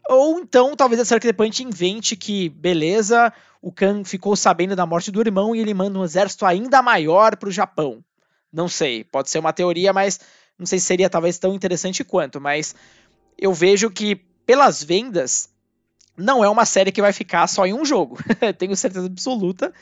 Ou 0.09 0.39
então, 0.39 0.75
talvez 0.75 1.01
a 1.01 1.05
Sucker 1.05 1.33
Punch 1.33 1.63
invente 1.63 2.15
que, 2.15 2.49
beleza, 2.49 3.31
o 3.61 3.71
Kan 3.71 4.03
ficou 4.03 4.35
sabendo 4.35 4.75
da 4.75 4.85
morte 4.85 5.11
do 5.11 5.21
irmão 5.21 5.55
e 5.55 5.59
ele 5.59 5.73
manda 5.73 5.97
um 5.97 6.03
exército 6.03 6.45
ainda 6.45 6.81
maior 6.81 7.37
para 7.37 7.49
o 7.49 7.51
Japão. 7.51 8.03
Não 8.51 8.67
sei, 8.67 9.03
pode 9.05 9.29
ser 9.29 9.39
uma 9.39 9.53
teoria, 9.53 9.93
mas 9.93 10.19
não 10.59 10.65
sei 10.65 10.79
se 10.79 10.85
seria 10.85 11.09
talvez 11.09 11.39
tão 11.39 11.53
interessante 11.53 12.03
quanto. 12.03 12.41
Mas 12.41 12.75
eu 13.37 13.53
vejo 13.53 13.89
que, 13.89 14.15
pelas 14.45 14.83
vendas, 14.83 15.49
não 16.17 16.43
é 16.43 16.49
uma 16.49 16.65
série 16.65 16.91
que 16.91 17.01
vai 17.01 17.13
ficar 17.13 17.47
só 17.47 17.65
em 17.65 17.73
um 17.73 17.85
jogo. 17.85 18.17
Tenho 18.57 18.75
certeza 18.75 19.07
absoluta 19.07 19.73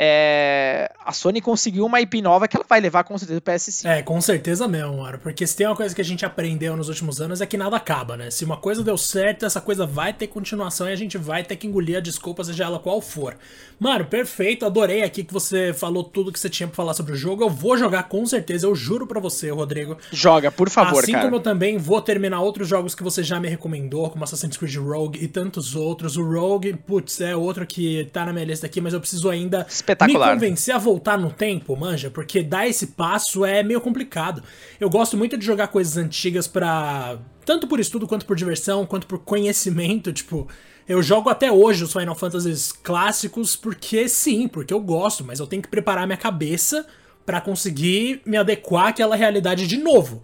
é, 0.00 0.92
a 1.04 1.12
Sony 1.12 1.40
conseguiu 1.40 1.84
uma 1.84 2.00
IP 2.00 2.22
nova 2.22 2.46
que 2.46 2.56
ela 2.56 2.64
vai 2.68 2.80
levar 2.80 3.02
com 3.02 3.18
certeza 3.18 3.40
pro 3.40 3.52
PS5. 3.52 3.84
É, 3.84 4.02
com 4.02 4.20
certeza 4.20 4.68
mesmo, 4.68 4.98
mano. 4.98 5.18
Porque 5.18 5.44
se 5.44 5.56
tem 5.56 5.66
uma 5.66 5.74
coisa 5.74 5.92
que 5.92 6.00
a 6.00 6.04
gente 6.04 6.24
aprendeu 6.24 6.76
nos 6.76 6.88
últimos 6.88 7.20
anos 7.20 7.40
é 7.40 7.46
que 7.46 7.56
nada 7.56 7.76
acaba, 7.76 8.16
né? 8.16 8.30
Se 8.30 8.44
uma 8.44 8.56
coisa 8.56 8.84
deu 8.84 8.96
certo, 8.96 9.44
essa 9.44 9.60
coisa 9.60 9.84
vai 9.84 10.12
ter 10.12 10.28
continuação 10.28 10.88
e 10.88 10.92
a 10.92 10.96
gente 10.96 11.18
vai 11.18 11.42
ter 11.42 11.56
que 11.56 11.66
engolir 11.66 11.96
a 11.96 12.00
desculpa, 12.00 12.44
seja 12.44 12.64
ela 12.64 12.78
qual 12.78 13.00
for. 13.00 13.36
Mano, 13.80 14.04
perfeito. 14.04 14.64
Adorei 14.64 15.02
aqui 15.02 15.24
que 15.24 15.32
você 15.32 15.72
falou 15.72 16.04
tudo 16.04 16.32
que 16.32 16.38
você 16.38 16.48
tinha 16.48 16.68
pra 16.68 16.76
falar 16.76 16.94
sobre 16.94 17.12
o 17.12 17.16
jogo. 17.16 17.42
Eu 17.42 17.50
vou 17.50 17.76
jogar 17.76 18.04
com 18.04 18.24
certeza, 18.24 18.66
eu 18.66 18.74
juro 18.76 19.06
pra 19.06 19.18
você, 19.18 19.50
Rodrigo. 19.50 19.96
Joga, 20.12 20.52
por 20.52 20.70
favor, 20.70 21.02
assim 21.02 21.12
cara. 21.12 21.24
como 21.24 21.36
eu 21.36 21.40
também 21.40 21.76
vou 21.76 22.00
terminar 22.00 22.40
outros 22.40 22.68
jogos 22.68 22.94
que 22.94 23.02
você 23.02 23.22
já 23.22 23.40
me 23.40 23.48
recomendou, 23.48 24.10
como 24.10 24.22
Assassin's 24.22 24.56
Creed 24.56 24.76
Rogue 24.76 25.22
e 25.22 25.26
tantos 25.26 25.74
outros. 25.74 26.16
O 26.16 26.22
Rogue, 26.22 26.74
putz, 26.74 27.20
é 27.20 27.34
outro 27.34 27.66
que 27.66 28.08
tá 28.12 28.24
na 28.24 28.32
minha 28.32 28.44
lista 28.44 28.66
aqui, 28.66 28.80
mas 28.80 28.94
eu 28.94 29.00
preciso 29.00 29.28
ainda 29.28 29.66
Espetacular. 29.92 30.28
me 30.28 30.34
convencer 30.34 30.74
a 30.74 30.78
voltar 30.78 31.18
no 31.18 31.30
tempo, 31.30 31.76
manja, 31.76 32.10
porque 32.10 32.42
dar 32.42 32.68
esse 32.68 32.88
passo 32.88 33.44
é 33.44 33.62
meio 33.62 33.80
complicado. 33.80 34.42
Eu 34.80 34.88
gosto 34.88 35.16
muito 35.16 35.36
de 35.36 35.44
jogar 35.44 35.68
coisas 35.68 35.96
antigas 35.96 36.46
pra. 36.46 37.18
tanto 37.44 37.66
por 37.66 37.80
estudo 37.80 38.06
quanto 38.06 38.26
por 38.26 38.36
diversão, 38.36 38.86
quanto 38.86 39.06
por 39.06 39.18
conhecimento, 39.18 40.12
tipo. 40.12 40.48
Eu 40.88 41.02
jogo 41.02 41.28
até 41.28 41.52
hoje 41.52 41.84
os 41.84 41.92
Final 41.92 42.14
Fantasies 42.14 42.72
clássicos 42.72 43.54
porque 43.54 44.08
sim, 44.08 44.48
porque 44.48 44.72
eu 44.72 44.80
gosto, 44.80 45.22
mas 45.22 45.38
eu 45.38 45.46
tenho 45.46 45.60
que 45.62 45.68
preparar 45.68 46.06
minha 46.06 46.16
cabeça 46.16 46.86
para 47.26 47.42
conseguir 47.42 48.22
me 48.24 48.38
adequar 48.38 48.86
àquela 48.86 49.14
realidade 49.14 49.66
de 49.66 49.76
novo. 49.76 50.22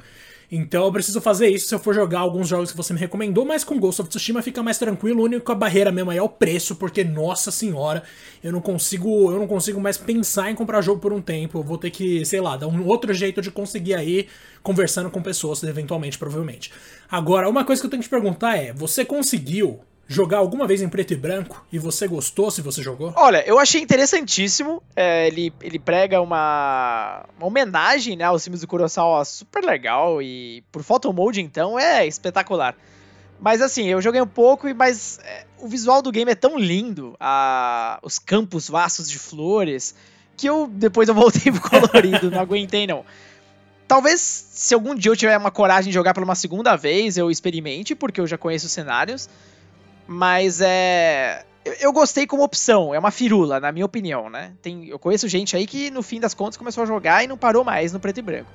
Então 0.50 0.84
eu 0.84 0.92
preciso 0.92 1.20
fazer 1.20 1.48
isso 1.48 1.68
se 1.68 1.74
eu 1.74 1.78
for 1.78 1.94
jogar 1.94 2.20
alguns 2.20 2.48
jogos 2.48 2.70
que 2.70 2.76
você 2.76 2.92
me 2.92 3.00
recomendou, 3.00 3.44
mas 3.44 3.64
com 3.64 3.78
Ghost 3.78 4.02
of 4.02 4.10
Tsushima 4.10 4.42
fica 4.42 4.62
mais 4.62 4.78
tranquilo. 4.78 5.20
A 5.20 5.24
única 5.24 5.54
barreira 5.54 5.90
mesmo 5.90 6.10
aí 6.10 6.18
é 6.18 6.22
o 6.22 6.28
preço, 6.28 6.76
porque 6.76 7.02
nossa 7.02 7.50
senhora, 7.50 8.02
eu 8.42 8.52
não 8.52 8.60
consigo, 8.60 9.30
eu 9.30 9.38
não 9.38 9.46
consigo 9.46 9.80
mais 9.80 9.96
pensar 9.96 10.50
em 10.50 10.54
comprar 10.54 10.80
jogo 10.80 11.00
por 11.00 11.12
um 11.12 11.20
tempo. 11.20 11.58
Eu 11.58 11.62
vou 11.62 11.78
ter 11.78 11.90
que, 11.90 12.24
sei 12.24 12.40
lá, 12.40 12.56
dar 12.56 12.66
um 12.66 12.86
outro 12.86 13.12
jeito 13.12 13.40
de 13.40 13.50
conseguir 13.50 13.94
aí 13.94 14.28
conversando 14.62 15.10
com 15.10 15.22
pessoas 15.22 15.62
eventualmente, 15.62 16.18
provavelmente. 16.18 16.72
Agora, 17.10 17.48
uma 17.48 17.64
coisa 17.64 17.80
que 17.80 17.86
eu 17.86 17.90
tenho 17.90 18.02
que 18.02 18.08
te 18.08 18.10
perguntar 18.10 18.56
é, 18.56 18.72
você 18.72 19.04
conseguiu 19.04 19.80
jogar 20.06 20.38
alguma 20.38 20.66
vez 20.66 20.82
em 20.82 20.88
preto 20.88 21.12
e 21.12 21.16
branco 21.16 21.64
e 21.72 21.78
você 21.78 22.06
gostou 22.06 22.50
se 22.50 22.60
você 22.60 22.82
jogou? 22.82 23.12
Olha, 23.16 23.42
eu 23.46 23.58
achei 23.58 23.80
interessantíssimo. 23.80 24.82
É, 24.94 25.26
ele, 25.28 25.52
ele 25.60 25.78
prega 25.78 26.20
uma, 26.20 27.24
uma 27.36 27.46
homenagem 27.46 28.16
né, 28.16 28.24
aos 28.24 28.44
filmes 28.44 28.60
do 28.60 28.66
Kurosawa 28.66 29.24
super 29.24 29.64
legal 29.64 30.20
e 30.20 30.62
por 30.70 30.82
photo 30.82 31.12
mode 31.12 31.40
então 31.40 31.78
é 31.78 32.06
espetacular. 32.06 32.76
Mas 33.40 33.60
assim, 33.60 33.86
eu 33.86 34.00
joguei 34.00 34.20
um 34.20 34.26
pouco, 34.26 34.72
mas 34.74 35.18
é, 35.22 35.44
o 35.58 35.68
visual 35.68 36.00
do 36.00 36.12
game 36.12 36.30
é 36.30 36.34
tão 36.34 36.58
lindo, 36.58 37.16
a, 37.18 37.98
os 38.02 38.18
campos 38.18 38.68
vastos 38.68 39.08
de 39.08 39.18
flores, 39.18 39.94
que 40.36 40.46
eu 40.46 40.66
depois 40.66 41.08
eu 41.08 41.14
voltei 41.14 41.52
pro 41.52 41.60
colorido, 41.68 42.30
não 42.30 42.40
aguentei 42.40 42.86
não. 42.86 43.04
Talvez 43.86 44.20
se 44.20 44.72
algum 44.72 44.94
dia 44.94 45.12
eu 45.12 45.16
tiver 45.16 45.36
uma 45.36 45.50
coragem 45.50 45.90
de 45.90 45.94
jogar 45.94 46.14
pela 46.14 46.24
uma 46.24 46.34
segunda 46.34 46.74
vez, 46.74 47.18
eu 47.18 47.30
experimente, 47.30 47.94
porque 47.94 48.20
eu 48.20 48.26
já 48.26 48.38
conheço 48.38 48.66
os 48.66 48.72
cenários. 48.72 49.28
Mas 50.06 50.60
é. 50.60 51.44
Eu 51.80 51.92
gostei 51.92 52.26
como 52.26 52.42
opção, 52.42 52.94
é 52.94 52.98
uma 52.98 53.10
firula, 53.10 53.58
na 53.58 53.72
minha 53.72 53.86
opinião, 53.86 54.28
né? 54.28 54.52
Tem, 54.60 54.86
eu 54.86 54.98
conheço 54.98 55.26
gente 55.26 55.56
aí 55.56 55.66
que 55.66 55.90
no 55.90 56.02
fim 56.02 56.20
das 56.20 56.34
contas 56.34 56.58
começou 56.58 56.82
a 56.82 56.86
jogar 56.86 57.24
e 57.24 57.26
não 57.26 57.38
parou 57.38 57.64
mais 57.64 57.90
no 57.90 57.98
preto 57.98 58.18
e 58.18 58.22
branco. 58.22 58.50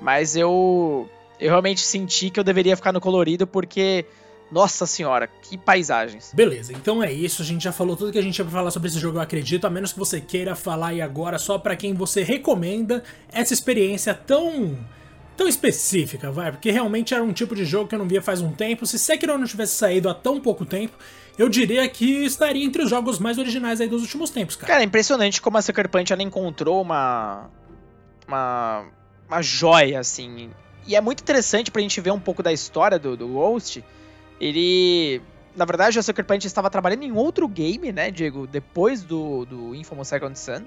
Mas 0.00 0.34
eu. 0.34 1.08
Eu 1.38 1.50
realmente 1.50 1.80
senti 1.80 2.30
que 2.30 2.38
eu 2.38 2.44
deveria 2.44 2.76
ficar 2.76 2.92
no 2.92 3.00
colorido 3.00 3.46
porque. 3.46 4.04
Nossa 4.52 4.86
senhora, 4.86 5.26
que 5.26 5.56
paisagens. 5.56 6.30
Beleza, 6.32 6.72
então 6.72 7.02
é 7.02 7.10
isso. 7.10 7.42
A 7.42 7.44
gente 7.44 7.64
já 7.64 7.72
falou 7.72 7.96
tudo 7.96 8.12
que 8.12 8.18
a 8.18 8.22
gente 8.22 8.38
ia 8.38 8.44
falar 8.44 8.70
sobre 8.70 8.88
esse 8.88 9.00
jogo, 9.00 9.16
eu 9.16 9.22
acredito. 9.22 9.66
A 9.66 9.70
menos 9.70 9.92
que 9.92 9.98
você 9.98 10.20
queira 10.20 10.54
falar 10.54 10.88
aí 10.88 11.00
agora 11.00 11.38
só 11.38 11.58
para 11.58 11.74
quem 11.74 11.94
você 11.94 12.22
recomenda 12.22 13.02
essa 13.32 13.52
experiência 13.52 14.14
tão 14.14 14.78
tão 15.36 15.48
específica, 15.48 16.30
vai, 16.30 16.50
porque 16.50 16.70
realmente 16.70 17.14
era 17.14 17.22
um 17.22 17.32
tipo 17.32 17.54
de 17.54 17.64
jogo 17.64 17.88
que 17.88 17.94
eu 17.94 17.98
não 17.98 18.08
via 18.08 18.22
faz 18.22 18.40
um 18.40 18.52
tempo. 18.52 18.86
Se 18.86 18.98
Sekiro 18.98 19.36
não 19.36 19.46
tivesse 19.46 19.74
saído 19.74 20.08
há 20.08 20.14
tão 20.14 20.40
pouco 20.40 20.64
tempo, 20.64 20.96
eu 21.38 21.48
diria 21.48 21.88
que 21.88 22.24
estaria 22.24 22.64
entre 22.64 22.82
os 22.82 22.90
jogos 22.90 23.18
mais 23.18 23.38
originais 23.38 23.80
aí 23.80 23.88
dos 23.88 24.02
últimos 24.02 24.30
tempos, 24.30 24.56
cara. 24.56 24.72
Cara, 24.72 24.82
é 24.82 24.86
impressionante 24.86 25.42
como 25.42 25.58
a 25.58 25.62
Sucker 25.62 25.88
Punch 25.88 26.12
ela 26.12 26.22
encontrou 26.22 26.80
uma 26.80 27.50
uma 28.26 28.86
uma 29.28 29.42
joia 29.42 30.00
assim. 30.00 30.50
E 30.86 30.94
é 30.94 31.00
muito 31.00 31.22
interessante 31.22 31.70
pra 31.70 31.82
gente 31.82 32.00
ver 32.00 32.12
um 32.12 32.20
pouco 32.20 32.42
da 32.42 32.52
história 32.52 32.98
do, 32.98 33.16
do 33.16 33.26
Ghost. 33.28 33.84
Ele 34.40 35.22
na 35.56 35.64
verdade, 35.64 35.98
a 35.98 36.02
Sucker 36.02 36.24
Punch 36.24 36.46
estava 36.46 36.68
trabalhando 36.68 37.04
em 37.04 37.12
outro 37.12 37.46
game, 37.46 37.92
né, 37.92 38.10
Diego, 38.10 38.46
depois 38.46 39.02
do, 39.02 39.44
do 39.44 39.74
Infamous 39.74 40.08
Second 40.08 40.36
Son, 40.38 40.62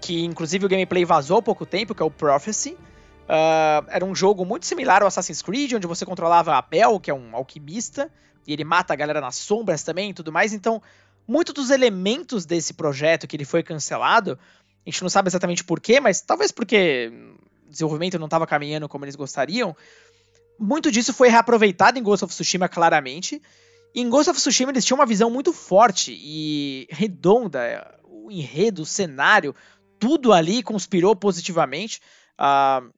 que 0.00 0.24
inclusive 0.24 0.64
o 0.64 0.68
gameplay 0.68 1.04
vazou 1.04 1.38
há 1.38 1.42
pouco 1.42 1.66
tempo, 1.66 1.94
que 1.94 2.02
é 2.02 2.04
o 2.04 2.10
Prophecy. 2.10 2.76
Uh, 3.24 3.86
era 3.88 4.04
um 4.04 4.14
jogo 4.14 4.44
muito 4.44 4.66
similar 4.66 5.02
ao 5.02 5.08
Assassin's 5.08 5.40
Creed, 5.40 5.72
onde 5.72 5.86
você 5.86 6.04
controlava 6.04 6.56
a 6.56 6.62
Bel, 6.62 7.00
que 7.00 7.10
é 7.10 7.14
um 7.14 7.34
alquimista, 7.34 8.10
e 8.46 8.52
ele 8.52 8.64
mata 8.64 8.92
a 8.92 8.96
galera 8.96 9.20
nas 9.20 9.36
sombras 9.36 9.82
também 9.82 10.10
e 10.10 10.14
tudo 10.14 10.30
mais. 10.30 10.52
Então, 10.52 10.82
muitos 11.26 11.54
dos 11.54 11.70
elementos 11.70 12.44
desse 12.44 12.74
projeto 12.74 13.26
que 13.26 13.36
ele 13.36 13.44
foi 13.44 13.62
cancelado, 13.62 14.38
a 14.86 14.90
gente 14.90 15.02
não 15.02 15.08
sabe 15.08 15.28
exatamente 15.28 15.64
porquê, 15.64 15.98
mas 16.00 16.20
talvez 16.20 16.52
porque 16.52 17.10
o 17.66 17.70
desenvolvimento 17.70 18.18
não 18.18 18.26
estava 18.26 18.46
caminhando 18.46 18.88
como 18.88 19.04
eles 19.04 19.16
gostariam. 19.16 19.74
Muito 20.58 20.90
disso 20.90 21.12
foi 21.12 21.28
reaproveitado 21.28 21.98
em 21.98 22.02
Ghost 22.02 22.24
of 22.24 22.34
Tsushima, 22.34 22.68
claramente. 22.68 23.40
E 23.94 24.00
em 24.02 24.08
Ghost 24.10 24.30
of 24.30 24.38
Tsushima 24.38 24.70
eles 24.70 24.84
tinham 24.84 24.98
uma 24.98 25.06
visão 25.06 25.30
muito 25.30 25.52
forte 25.52 26.14
e 26.14 26.86
redonda. 26.90 27.98
O 28.04 28.30
enredo, 28.30 28.82
o 28.82 28.86
cenário, 28.86 29.54
tudo 29.98 30.32
ali 30.32 30.62
conspirou 30.62 31.16
positivamente. 31.16 32.00
Uh, 32.38 32.92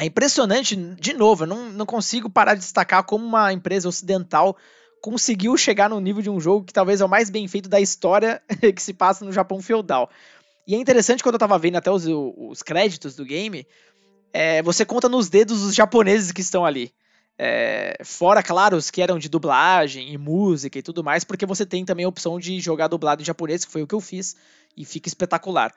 é 0.00 0.06
impressionante, 0.06 0.74
de 0.74 1.12
novo, 1.12 1.44
eu 1.44 1.48
não, 1.48 1.68
não 1.70 1.84
consigo 1.84 2.30
parar 2.30 2.54
de 2.54 2.60
destacar 2.60 3.04
como 3.04 3.26
uma 3.26 3.52
empresa 3.52 3.88
ocidental 3.88 4.56
conseguiu 5.02 5.56
chegar 5.56 5.88
no 5.90 6.00
nível 6.00 6.22
de 6.22 6.30
um 6.30 6.40
jogo 6.40 6.64
que 6.64 6.72
talvez 6.72 7.00
é 7.00 7.04
o 7.04 7.08
mais 7.08 7.30
bem 7.30 7.46
feito 7.48 7.68
da 7.68 7.80
história 7.80 8.42
que 8.74 8.82
se 8.82 8.92
passa 8.92 9.24
no 9.24 9.32
Japão 9.32 9.60
feudal. 9.60 10.10
E 10.66 10.74
é 10.74 10.78
interessante 10.78 11.22
quando 11.22 11.34
eu 11.34 11.38
tava 11.38 11.58
vendo 11.58 11.76
até 11.76 11.90
os, 11.90 12.04
os 12.06 12.62
créditos 12.62 13.14
do 13.14 13.24
game, 13.24 13.66
é, 14.32 14.62
você 14.62 14.84
conta 14.84 15.08
nos 15.08 15.28
dedos 15.28 15.62
os 15.62 15.74
japoneses 15.74 16.32
que 16.32 16.40
estão 16.40 16.64
ali. 16.64 16.92
É, 17.38 17.98
fora, 18.04 18.42
claro, 18.42 18.76
os 18.76 18.90
que 18.90 19.00
eram 19.00 19.18
de 19.18 19.28
dublagem 19.28 20.12
e 20.12 20.18
música 20.18 20.78
e 20.78 20.82
tudo 20.82 21.02
mais, 21.02 21.24
porque 21.24 21.46
você 21.46 21.64
tem 21.64 21.84
também 21.84 22.04
a 22.04 22.08
opção 22.08 22.38
de 22.38 22.60
jogar 22.60 22.88
dublado 22.88 23.22
em 23.22 23.24
japonês, 23.24 23.64
que 23.64 23.72
foi 23.72 23.82
o 23.82 23.86
que 23.86 23.94
eu 23.94 24.00
fiz, 24.00 24.36
e 24.76 24.84
fica 24.84 25.08
espetacular. 25.08 25.74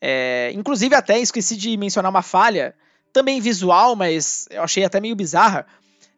É, 0.00 0.50
inclusive, 0.54 0.94
até 0.94 1.18
esqueci 1.18 1.56
de 1.56 1.76
mencionar 1.76 2.10
uma 2.10 2.22
falha 2.22 2.74
também 3.12 3.40
visual, 3.40 3.94
mas 3.94 4.46
eu 4.50 4.62
achei 4.62 4.84
até 4.84 5.00
meio 5.00 5.14
bizarra. 5.14 5.66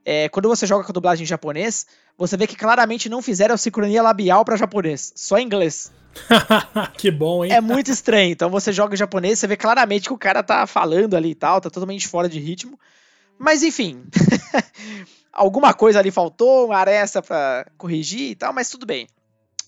É, 0.05 0.29
quando 0.29 0.49
você 0.49 0.67
joga 0.67 0.85
com 0.85 0.93
a 0.93 0.95
dublagem 0.95 1.25
em 1.25 1.27
japonês, 1.27 1.87
você 2.17 2.37
vê 2.37 2.47
que 2.47 2.57
claramente 2.57 3.09
não 3.09 3.23
fizeram 3.23 3.55
a 3.55 3.59
sincronia 3.59 4.03
labial 4.03 4.45
para 4.45 4.57
japonês, 4.57 5.13
só 5.17 5.39
em 5.39 5.47
inglês. 5.47 5.91
que 6.97 7.11
bom, 7.11 7.45
hein? 7.45 7.53
É 7.53 7.61
muito 7.61 7.91
estranho. 7.91 8.31
Então 8.31 8.51
você 8.51 8.73
joga 8.73 8.95
em 8.95 8.99
japonês, 8.99 9.39
você 9.39 9.47
vê 9.47 9.57
claramente 9.57 10.09
que 10.09 10.13
o 10.13 10.19
cara 10.19 10.43
tá 10.43 10.67
falando 10.67 11.15
ali 11.15 11.31
e 11.31 11.35
tal, 11.35 11.61
tá 11.61 11.71
totalmente 11.71 12.07
fora 12.07 12.29
de 12.29 12.39
ritmo. 12.39 12.79
Mas 13.39 13.63
enfim, 13.63 14.05
alguma 15.33 15.75
coisa 15.75 15.99
ali 15.99 16.11
faltou, 16.11 16.67
uma 16.67 16.77
aresta 16.77 17.21
para 17.21 17.67
corrigir 17.77 18.31
e 18.31 18.35
tal, 18.35 18.53
mas 18.53 18.69
tudo 18.69 18.87
bem. 18.87 19.09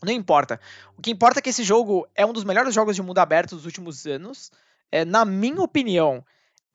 Não 0.05 0.12
importa. 0.12 0.61
O 0.97 1.03
que 1.03 1.11
importa 1.11 1.41
é 1.41 1.43
que 1.43 1.51
esse 1.51 1.65
jogo 1.65 2.07
é 2.15 2.25
um 2.25 2.33
dos 2.33 2.45
melhores 2.45 2.75
jogos 2.75 2.95
de 2.95 3.03
mundo 3.03 3.19
aberto 3.19 3.57
dos 3.57 3.65
últimos 3.65 4.07
anos. 4.07 4.53
É, 4.93 5.05
na 5.05 5.25
minha 5.25 5.62
opinião, 5.62 6.25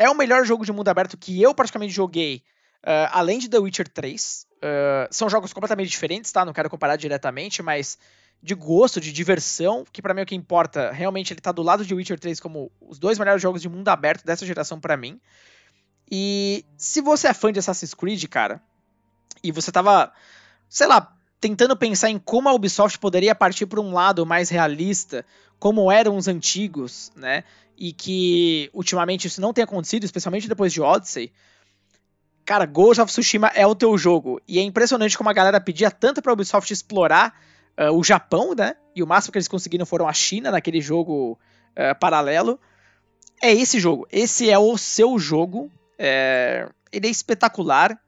é 0.01 0.09
o 0.09 0.15
melhor 0.15 0.43
jogo 0.43 0.65
de 0.65 0.71
mundo 0.71 0.87
aberto 0.87 1.15
que 1.15 1.39
eu 1.39 1.53
praticamente 1.53 1.93
joguei, 1.93 2.43
uh, 2.83 3.09
além 3.11 3.37
de 3.37 3.47
The 3.47 3.59
Witcher 3.59 3.87
3. 3.87 4.47
Uh, 4.51 4.57
ah, 4.63 5.07
são 5.11 5.29
jogos 5.29 5.53
completamente 5.53 5.89
diferentes, 5.89 6.31
tá? 6.31 6.43
Não 6.43 6.53
quero 6.53 6.69
comparar 6.69 6.95
diretamente, 6.95 7.61
mas 7.61 7.99
de 8.41 8.55
gosto, 8.55 8.99
de 8.99 9.11
diversão, 9.11 9.85
que 9.91 10.01
para 10.01 10.13
mim 10.13 10.21
é 10.21 10.23
o 10.23 10.25
que 10.25 10.35
importa. 10.35 10.91
Realmente 10.91 11.33
ele 11.33 11.39
tá 11.39 11.51
do 11.51 11.61
lado 11.61 11.85
de 11.85 11.93
Witcher 11.93 12.19
3 12.19 12.39
como 12.39 12.71
os 12.81 12.97
dois 12.97 13.19
melhores 13.19 13.41
jogos 13.41 13.61
de 13.61 13.69
mundo 13.69 13.87
aberto 13.89 14.25
dessa 14.25 14.45
geração 14.45 14.79
para 14.79 14.97
mim. 14.97 15.21
E 16.09 16.65
se 16.77 16.99
você 16.99 17.27
é 17.27 17.33
fã 17.33 17.51
de 17.53 17.59
Assassin's 17.59 17.93
Creed, 17.93 18.25
cara, 18.25 18.61
e 19.43 19.51
você 19.51 19.71
tava, 19.71 20.11
sei 20.67 20.87
lá, 20.87 21.15
tentando 21.41 21.75
pensar 21.75 22.11
em 22.11 22.19
como 22.19 22.47
a 22.47 22.53
Ubisoft 22.53 22.99
poderia 22.99 23.33
partir 23.33 23.65
para 23.65 23.81
um 23.81 23.91
lado 23.91 24.23
mais 24.25 24.49
realista, 24.49 25.25
como 25.59 25.91
eram 25.91 26.15
os 26.15 26.27
antigos, 26.27 27.11
né? 27.15 27.43
E 27.75 27.91
que 27.91 28.69
ultimamente 28.73 29.25
isso 29.25 29.41
não 29.41 29.51
tem 29.51 29.63
acontecido, 29.63 30.03
especialmente 30.03 30.47
depois 30.47 30.71
de 30.71 30.79
Odyssey. 30.79 31.33
Cara, 32.45 32.65
Ghost 32.67 33.01
of 33.01 33.11
Tsushima 33.11 33.47
é 33.55 33.65
o 33.65 33.73
teu 33.73 33.97
jogo. 33.97 34.39
E 34.47 34.59
é 34.59 34.61
impressionante 34.61 35.17
como 35.17 35.29
a 35.31 35.33
galera 35.33 35.59
pedia 35.59 35.89
tanto 35.89 36.21
pra 36.21 36.31
Ubisoft 36.31 36.71
explorar 36.71 37.33
uh, 37.79 37.91
o 37.91 38.03
Japão, 38.03 38.53
né? 38.55 38.75
E 38.95 39.01
o 39.01 39.07
máximo 39.07 39.31
que 39.31 39.39
eles 39.39 39.47
conseguiram 39.47 39.85
foram 39.85 40.07
a 40.07 40.13
China 40.13 40.51
naquele 40.51 40.79
jogo 40.79 41.39
uh, 41.71 41.99
paralelo. 41.99 42.59
É 43.41 43.51
esse 43.51 43.79
jogo. 43.79 44.07
Esse 44.11 44.47
é 44.47 44.59
o 44.59 44.77
seu 44.77 45.17
jogo. 45.17 45.71
É... 45.97 46.69
Ele 46.91 47.07
é 47.07 47.09
espetacular, 47.09 47.99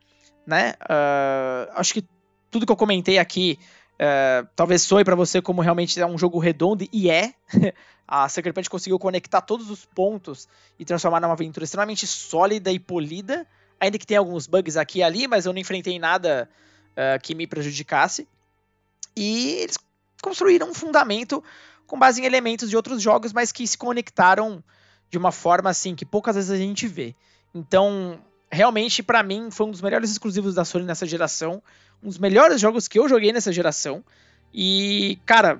né? 0.45 0.75
Uh, 0.83 1.71
acho 1.75 1.95
que 1.95 2.05
tudo 2.53 2.65
que 2.65 2.71
eu 2.71 2.77
comentei 2.77 3.17
aqui 3.17 3.59
uh, 3.95 4.47
talvez 4.55 4.83
soe 4.83 5.03
para 5.03 5.15
você 5.15 5.41
como 5.41 5.61
realmente 5.61 5.99
é 5.99 6.05
um 6.05 6.17
jogo 6.17 6.39
redondo, 6.39 6.87
e 6.91 7.09
é. 7.09 7.33
a 8.07 8.29
Sucker 8.29 8.53
Punch 8.53 8.69
conseguiu 8.69 8.99
conectar 8.99 9.41
todos 9.41 9.69
os 9.69 9.85
pontos 9.85 10.47
e 10.77 10.85
transformar 10.85 11.19
numa 11.19 11.33
aventura 11.33 11.63
extremamente 11.63 12.05
sólida 12.05 12.71
e 12.71 12.79
polida. 12.79 13.47
Ainda 13.79 13.97
que 13.97 14.05
tenha 14.05 14.19
alguns 14.19 14.45
bugs 14.45 14.77
aqui 14.77 14.99
e 14.99 15.03
ali, 15.03 15.27
mas 15.27 15.45
eu 15.45 15.51
não 15.51 15.59
enfrentei 15.59 15.97
nada 15.97 16.47
uh, 16.91 17.19
que 17.21 17.33
me 17.33 17.47
prejudicasse. 17.47 18.27
E 19.15 19.55
eles 19.61 19.77
construíram 20.21 20.69
um 20.69 20.73
fundamento 20.73 21.43
com 21.87 21.97
base 21.97 22.21
em 22.21 22.25
elementos 22.25 22.69
de 22.69 22.75
outros 22.75 23.01
jogos, 23.01 23.33
mas 23.33 23.51
que 23.51 23.65
se 23.67 23.77
conectaram 23.77 24.63
de 25.09 25.17
uma 25.17 25.31
forma 25.31 25.69
assim 25.69 25.95
que 25.95 26.05
poucas 26.05 26.35
vezes 26.35 26.51
a 26.51 26.57
gente 26.57 26.87
vê. 26.87 27.15
Então, 27.53 28.19
realmente, 28.51 29.03
para 29.03 29.21
mim, 29.23 29.49
foi 29.51 29.67
um 29.67 29.71
dos 29.71 29.81
melhores 29.81 30.11
exclusivos 30.11 30.55
da 30.55 30.63
Sony 30.63 30.85
nessa 30.85 31.05
geração. 31.05 31.61
Um 32.03 32.09
dos 32.09 32.17
melhores 32.17 32.59
jogos 32.59 32.87
que 32.87 32.99
eu 32.99 33.07
joguei 33.07 33.31
nessa 33.31 33.51
geração. 33.51 34.03
E, 34.53 35.17
cara, 35.25 35.59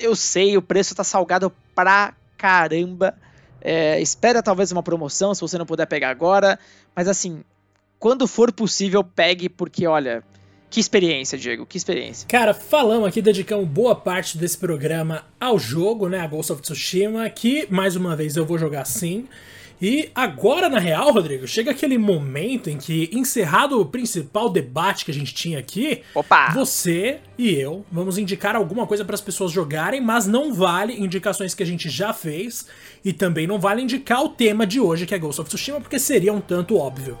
eu 0.00 0.14
sei, 0.16 0.56
o 0.56 0.62
preço 0.62 0.94
tá 0.94 1.04
salgado 1.04 1.52
pra 1.74 2.12
caramba. 2.36 3.14
É, 3.60 4.00
espera 4.00 4.42
talvez 4.42 4.70
uma 4.72 4.82
promoção, 4.82 5.34
se 5.34 5.40
você 5.40 5.56
não 5.56 5.66
puder 5.66 5.86
pegar 5.86 6.10
agora. 6.10 6.58
Mas 6.94 7.08
assim, 7.08 7.42
quando 7.98 8.26
for 8.26 8.52
possível, 8.52 9.02
pegue, 9.02 9.48
porque 9.48 9.86
olha. 9.86 10.22
Que 10.70 10.80
experiência, 10.80 11.38
Diego, 11.38 11.64
que 11.64 11.78
experiência. 11.78 12.28
Cara, 12.28 12.52
falamos 12.52 13.08
aqui, 13.08 13.22
dedicamos 13.22 13.66
boa 13.66 13.94
parte 13.96 14.36
desse 14.36 14.58
programa 14.58 15.24
ao 15.40 15.58
jogo, 15.58 16.10
né? 16.10 16.20
A 16.20 16.26
Ghost 16.26 16.52
of 16.52 16.60
Tsushima, 16.60 17.28
que 17.30 17.66
mais 17.70 17.96
uma 17.96 18.14
vez 18.14 18.36
eu 18.36 18.44
vou 18.44 18.58
jogar 18.58 18.84
sim. 18.84 19.26
E 19.80 20.10
agora, 20.14 20.68
na 20.68 20.78
real, 20.78 21.12
Rodrigo, 21.12 21.46
chega 21.46 21.70
aquele 21.70 21.96
momento 21.96 22.68
em 22.68 22.76
que, 22.76 23.08
encerrado 23.12 23.80
o 23.80 23.86
principal 23.86 24.50
debate 24.50 25.04
que 25.04 25.10
a 25.10 25.14
gente 25.14 25.32
tinha 25.32 25.58
aqui, 25.58 26.02
Opa! 26.14 26.52
você 26.52 27.18
e 27.38 27.54
eu 27.54 27.86
vamos 27.90 28.18
indicar 28.18 28.56
alguma 28.56 28.86
coisa 28.86 29.04
para 29.04 29.14
as 29.14 29.20
pessoas 29.20 29.52
jogarem, 29.52 30.00
mas 30.00 30.26
não 30.26 30.52
vale 30.52 31.00
indicações 31.00 31.54
que 31.54 31.62
a 31.62 31.66
gente 31.66 31.88
já 31.88 32.12
fez 32.12 32.66
e 33.04 33.12
também 33.12 33.46
não 33.46 33.60
vale 33.60 33.80
indicar 33.80 34.24
o 34.24 34.30
tema 34.30 34.66
de 34.66 34.80
hoje, 34.80 35.06
que 35.06 35.14
é 35.14 35.18
Ghost 35.18 35.40
of 35.40 35.48
Tsushima, 35.48 35.80
porque 35.80 35.98
seria 35.98 36.32
um 36.32 36.40
tanto 36.40 36.76
óbvio. 36.76 37.16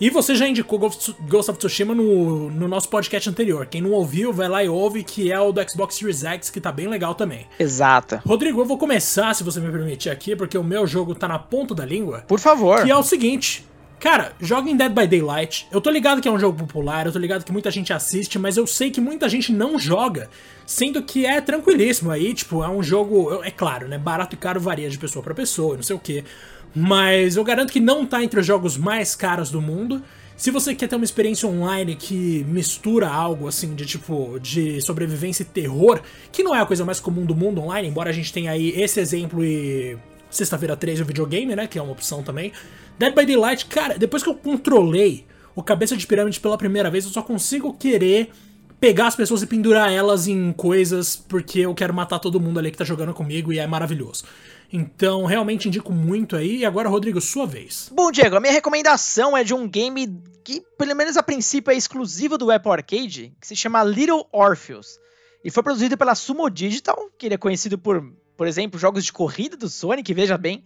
E 0.00 0.10
você 0.10 0.34
já 0.34 0.48
indicou 0.48 0.78
Ghost 0.78 1.50
of 1.50 1.58
Tsushima 1.58 1.94
no, 1.94 2.50
no 2.50 2.66
nosso 2.66 2.88
podcast 2.88 3.28
anterior. 3.30 3.66
Quem 3.66 3.80
não 3.80 3.92
ouviu, 3.92 4.32
vai 4.32 4.48
lá 4.48 4.64
e 4.64 4.68
ouve, 4.68 5.04
que 5.04 5.30
é 5.30 5.38
o 5.38 5.52
do 5.52 5.70
Xbox 5.70 5.94
Series 5.94 6.24
X, 6.24 6.50
que 6.50 6.60
tá 6.60 6.72
bem 6.72 6.88
legal 6.88 7.14
também. 7.14 7.46
Exato. 7.58 8.20
Rodrigo, 8.26 8.60
eu 8.60 8.64
vou 8.64 8.78
começar, 8.78 9.32
se 9.34 9.44
você 9.44 9.60
me 9.60 9.70
permitir 9.70 10.10
aqui, 10.10 10.34
porque 10.34 10.58
o 10.58 10.64
meu 10.64 10.86
jogo 10.86 11.14
tá 11.14 11.28
na 11.28 11.38
ponta 11.38 11.74
da 11.74 11.84
língua. 11.84 12.24
Por 12.26 12.40
favor. 12.40 12.82
Que 12.82 12.90
é 12.90 12.96
o 12.96 13.02
seguinte. 13.02 13.64
Cara, 14.02 14.32
joga 14.40 14.68
em 14.68 14.76
Dead 14.76 14.90
by 14.92 15.06
Daylight. 15.06 15.68
Eu 15.70 15.80
tô 15.80 15.88
ligado 15.88 16.20
que 16.20 16.26
é 16.26 16.30
um 16.32 16.38
jogo 16.38 16.58
popular, 16.58 17.06
eu 17.06 17.12
tô 17.12 17.20
ligado 17.20 17.44
que 17.44 17.52
muita 17.52 17.70
gente 17.70 17.92
assiste, 17.92 18.36
mas 18.36 18.56
eu 18.56 18.66
sei 18.66 18.90
que 18.90 19.00
muita 19.00 19.28
gente 19.28 19.52
não 19.52 19.78
joga. 19.78 20.28
Sendo 20.66 21.00
que 21.04 21.24
é 21.24 21.40
tranquilíssimo 21.40 22.10
aí, 22.10 22.34
tipo, 22.34 22.64
é 22.64 22.68
um 22.68 22.82
jogo. 22.82 23.40
É 23.44 23.50
claro, 23.52 23.86
né? 23.86 23.98
Barato 23.98 24.34
e 24.34 24.38
caro 24.38 24.58
varia 24.58 24.90
de 24.90 24.98
pessoa 24.98 25.22
para 25.22 25.32
pessoa, 25.34 25.76
não 25.76 25.84
sei 25.84 25.94
o 25.94 26.00
que. 26.00 26.24
Mas 26.74 27.36
eu 27.36 27.44
garanto 27.44 27.72
que 27.72 27.80
não 27.80 28.06
tá 28.06 28.22
entre 28.22 28.40
os 28.40 28.46
jogos 28.46 28.76
mais 28.76 29.14
caros 29.14 29.50
do 29.50 29.60
mundo. 29.60 30.02
Se 30.36 30.50
você 30.50 30.74
quer 30.74 30.88
ter 30.88 30.96
uma 30.96 31.04
experiência 31.04 31.48
online 31.48 31.94
que 31.94 32.44
mistura 32.48 33.08
algo 33.08 33.46
assim 33.46 33.74
de 33.74 33.86
tipo 33.86 34.38
de 34.40 34.80
sobrevivência 34.80 35.42
e 35.42 35.46
terror, 35.46 36.00
que 36.32 36.42
não 36.42 36.54
é 36.54 36.60
a 36.60 36.66
coisa 36.66 36.84
mais 36.84 36.98
comum 36.98 37.24
do 37.24 37.34
mundo 37.34 37.60
online, 37.60 37.88
embora 37.88 38.10
a 38.10 38.12
gente 38.12 38.32
tenha 38.32 38.50
aí 38.50 38.70
esse 38.70 38.98
exemplo 38.98 39.44
e 39.44 39.96
Sexta-feira 40.32 40.74
3 40.74 41.02
o 41.02 41.04
videogame, 41.04 41.54
né, 41.54 41.66
que 41.66 41.78
é 41.78 41.82
uma 41.82 41.92
opção 41.92 42.22
também. 42.22 42.52
Dead 42.98 43.14
by 43.14 43.26
Daylight, 43.26 43.66
cara, 43.66 43.98
depois 43.98 44.22
que 44.22 44.30
eu 44.30 44.34
controlei 44.34 45.26
o 45.54 45.62
cabeça 45.62 45.94
de 45.94 46.06
pirâmide 46.06 46.40
pela 46.40 46.56
primeira 46.56 46.90
vez, 46.90 47.04
eu 47.04 47.10
só 47.10 47.20
consigo 47.20 47.74
querer 47.74 48.30
pegar 48.80 49.08
as 49.08 49.14
pessoas 49.14 49.42
e 49.42 49.46
pendurar 49.46 49.92
elas 49.92 50.26
em 50.26 50.50
coisas 50.52 51.14
porque 51.14 51.60
eu 51.60 51.74
quero 51.74 51.92
matar 51.92 52.18
todo 52.18 52.40
mundo 52.40 52.58
ali 52.58 52.70
que 52.70 52.78
tá 52.78 52.84
jogando 52.84 53.12
comigo 53.12 53.52
e 53.52 53.58
é 53.58 53.66
maravilhoso. 53.66 54.24
Então, 54.72 55.26
realmente 55.26 55.68
indico 55.68 55.92
muito 55.92 56.34
aí. 56.34 56.58
E 56.58 56.64
agora, 56.64 56.88
Rodrigo, 56.88 57.20
sua 57.20 57.46
vez. 57.46 57.90
Bom, 57.92 58.10
Diego, 58.10 58.36
a 58.36 58.40
minha 58.40 58.52
recomendação 58.52 59.36
é 59.36 59.44
de 59.44 59.52
um 59.52 59.68
game 59.68 60.22
que, 60.42 60.62
pelo 60.78 60.96
menos 60.96 61.16
a 61.16 61.22
princípio, 61.22 61.70
é 61.70 61.76
exclusivo 61.76 62.38
do 62.38 62.50
Apple 62.50 62.72
Arcade, 62.72 63.36
que 63.38 63.46
se 63.46 63.54
chama 63.54 63.84
Little 63.84 64.26
Orpheus. 64.32 64.98
E 65.44 65.50
foi 65.50 65.62
produzido 65.62 65.96
pela 65.98 66.14
Sumo 66.14 66.48
Digital, 66.48 67.10
que 67.18 67.26
ele 67.26 67.34
é 67.34 67.38
conhecido 67.38 67.76
por, 67.76 68.02
por 68.36 68.46
exemplo, 68.46 68.80
jogos 68.80 69.04
de 69.04 69.12
corrida 69.12 69.56
do 69.56 69.68
Sonic, 69.68 70.14
veja 70.14 70.38
bem. 70.38 70.64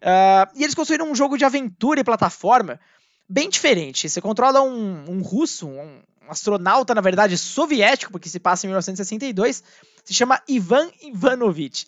Uh, 0.00 0.48
e 0.56 0.64
eles 0.64 0.74
construíram 0.74 1.10
um 1.10 1.14
jogo 1.14 1.36
de 1.36 1.44
aventura 1.44 2.00
e 2.00 2.04
plataforma 2.04 2.80
bem 3.28 3.50
diferente. 3.50 4.08
Você 4.08 4.20
controla 4.20 4.62
um, 4.62 5.04
um 5.08 5.22
russo, 5.22 5.68
um, 5.68 6.00
um 6.22 6.30
astronauta, 6.30 6.94
na 6.94 7.00
verdade, 7.00 7.36
soviético, 7.36 8.12
porque 8.12 8.28
se 8.28 8.40
passa 8.40 8.66
em 8.66 8.68
1962, 8.68 9.62
se 10.04 10.14
chama 10.14 10.40
Ivan 10.48 10.90
Ivanovich. 11.02 11.86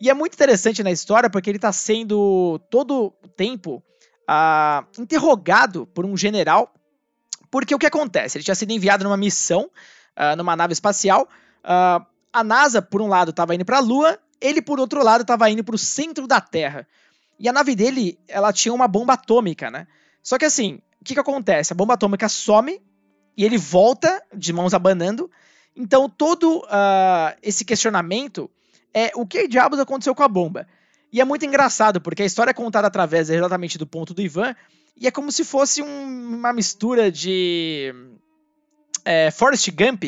E 0.00 0.10
é 0.10 0.14
muito 0.14 0.34
interessante 0.34 0.82
na 0.82 0.90
história 0.90 1.30
porque 1.30 1.50
ele 1.50 1.58
está 1.58 1.72
sendo 1.72 2.58
todo 2.70 3.14
o 3.22 3.28
tempo 3.28 3.82
uh, 4.28 5.00
interrogado 5.00 5.86
por 5.86 6.04
um 6.04 6.16
general. 6.16 6.72
Porque 7.50 7.74
o 7.74 7.78
que 7.78 7.86
acontece? 7.86 8.36
Ele 8.36 8.44
tinha 8.44 8.54
sido 8.54 8.72
enviado 8.72 9.04
numa 9.04 9.16
missão, 9.16 9.70
uh, 10.18 10.36
numa 10.36 10.56
nave 10.56 10.72
espacial. 10.72 11.28
Uh, 11.64 12.04
a 12.32 12.42
NASA, 12.42 12.82
por 12.82 13.00
um 13.00 13.06
lado, 13.06 13.30
estava 13.30 13.54
indo 13.54 13.64
para 13.64 13.78
a 13.78 13.80
Lua, 13.80 14.18
ele, 14.40 14.60
por 14.60 14.80
outro 14.80 15.02
lado, 15.04 15.22
estava 15.22 15.48
indo 15.48 15.62
para 15.62 15.76
o 15.76 15.78
centro 15.78 16.26
da 16.26 16.40
Terra. 16.40 16.86
E 17.38 17.48
a 17.48 17.52
nave 17.52 17.74
dele, 17.76 18.18
ela 18.26 18.52
tinha 18.52 18.74
uma 18.74 18.88
bomba 18.88 19.14
atômica, 19.14 19.70
né? 19.70 19.86
Só 20.22 20.36
que 20.36 20.44
assim, 20.44 20.80
o 21.00 21.04
que, 21.04 21.14
que 21.14 21.20
acontece? 21.20 21.72
A 21.72 21.76
bomba 21.76 21.94
atômica 21.94 22.28
some 22.28 22.82
e 23.36 23.44
ele 23.44 23.58
volta 23.58 24.22
de 24.34 24.52
mãos 24.52 24.74
abanando. 24.74 25.30
Então, 25.76 26.08
todo 26.08 26.58
uh, 26.58 27.36
esse 27.42 27.64
questionamento 27.64 28.50
é 28.94 29.10
o 29.14 29.26
que 29.26 29.48
diabos 29.48 29.78
aconteceu 29.80 30.14
com 30.14 30.22
a 30.22 30.28
bomba. 30.28 30.66
E 31.12 31.20
é 31.20 31.24
muito 31.24 31.44
engraçado, 31.44 32.00
porque 32.00 32.22
a 32.22 32.26
história 32.26 32.52
é 32.52 32.54
contada 32.54 32.86
através 32.86 33.28
exatamente 33.28 33.76
do 33.76 33.86
ponto 33.86 34.14
do 34.14 34.22
Ivan, 34.22 34.54
e 34.96 35.06
é 35.06 35.10
como 35.10 35.30
se 35.30 35.44
fosse 35.44 35.82
um, 35.82 36.36
uma 36.36 36.52
mistura 36.52 37.10
de 37.10 37.92
é, 39.04 39.30
Forrest 39.30 39.68
Gump, 39.70 40.04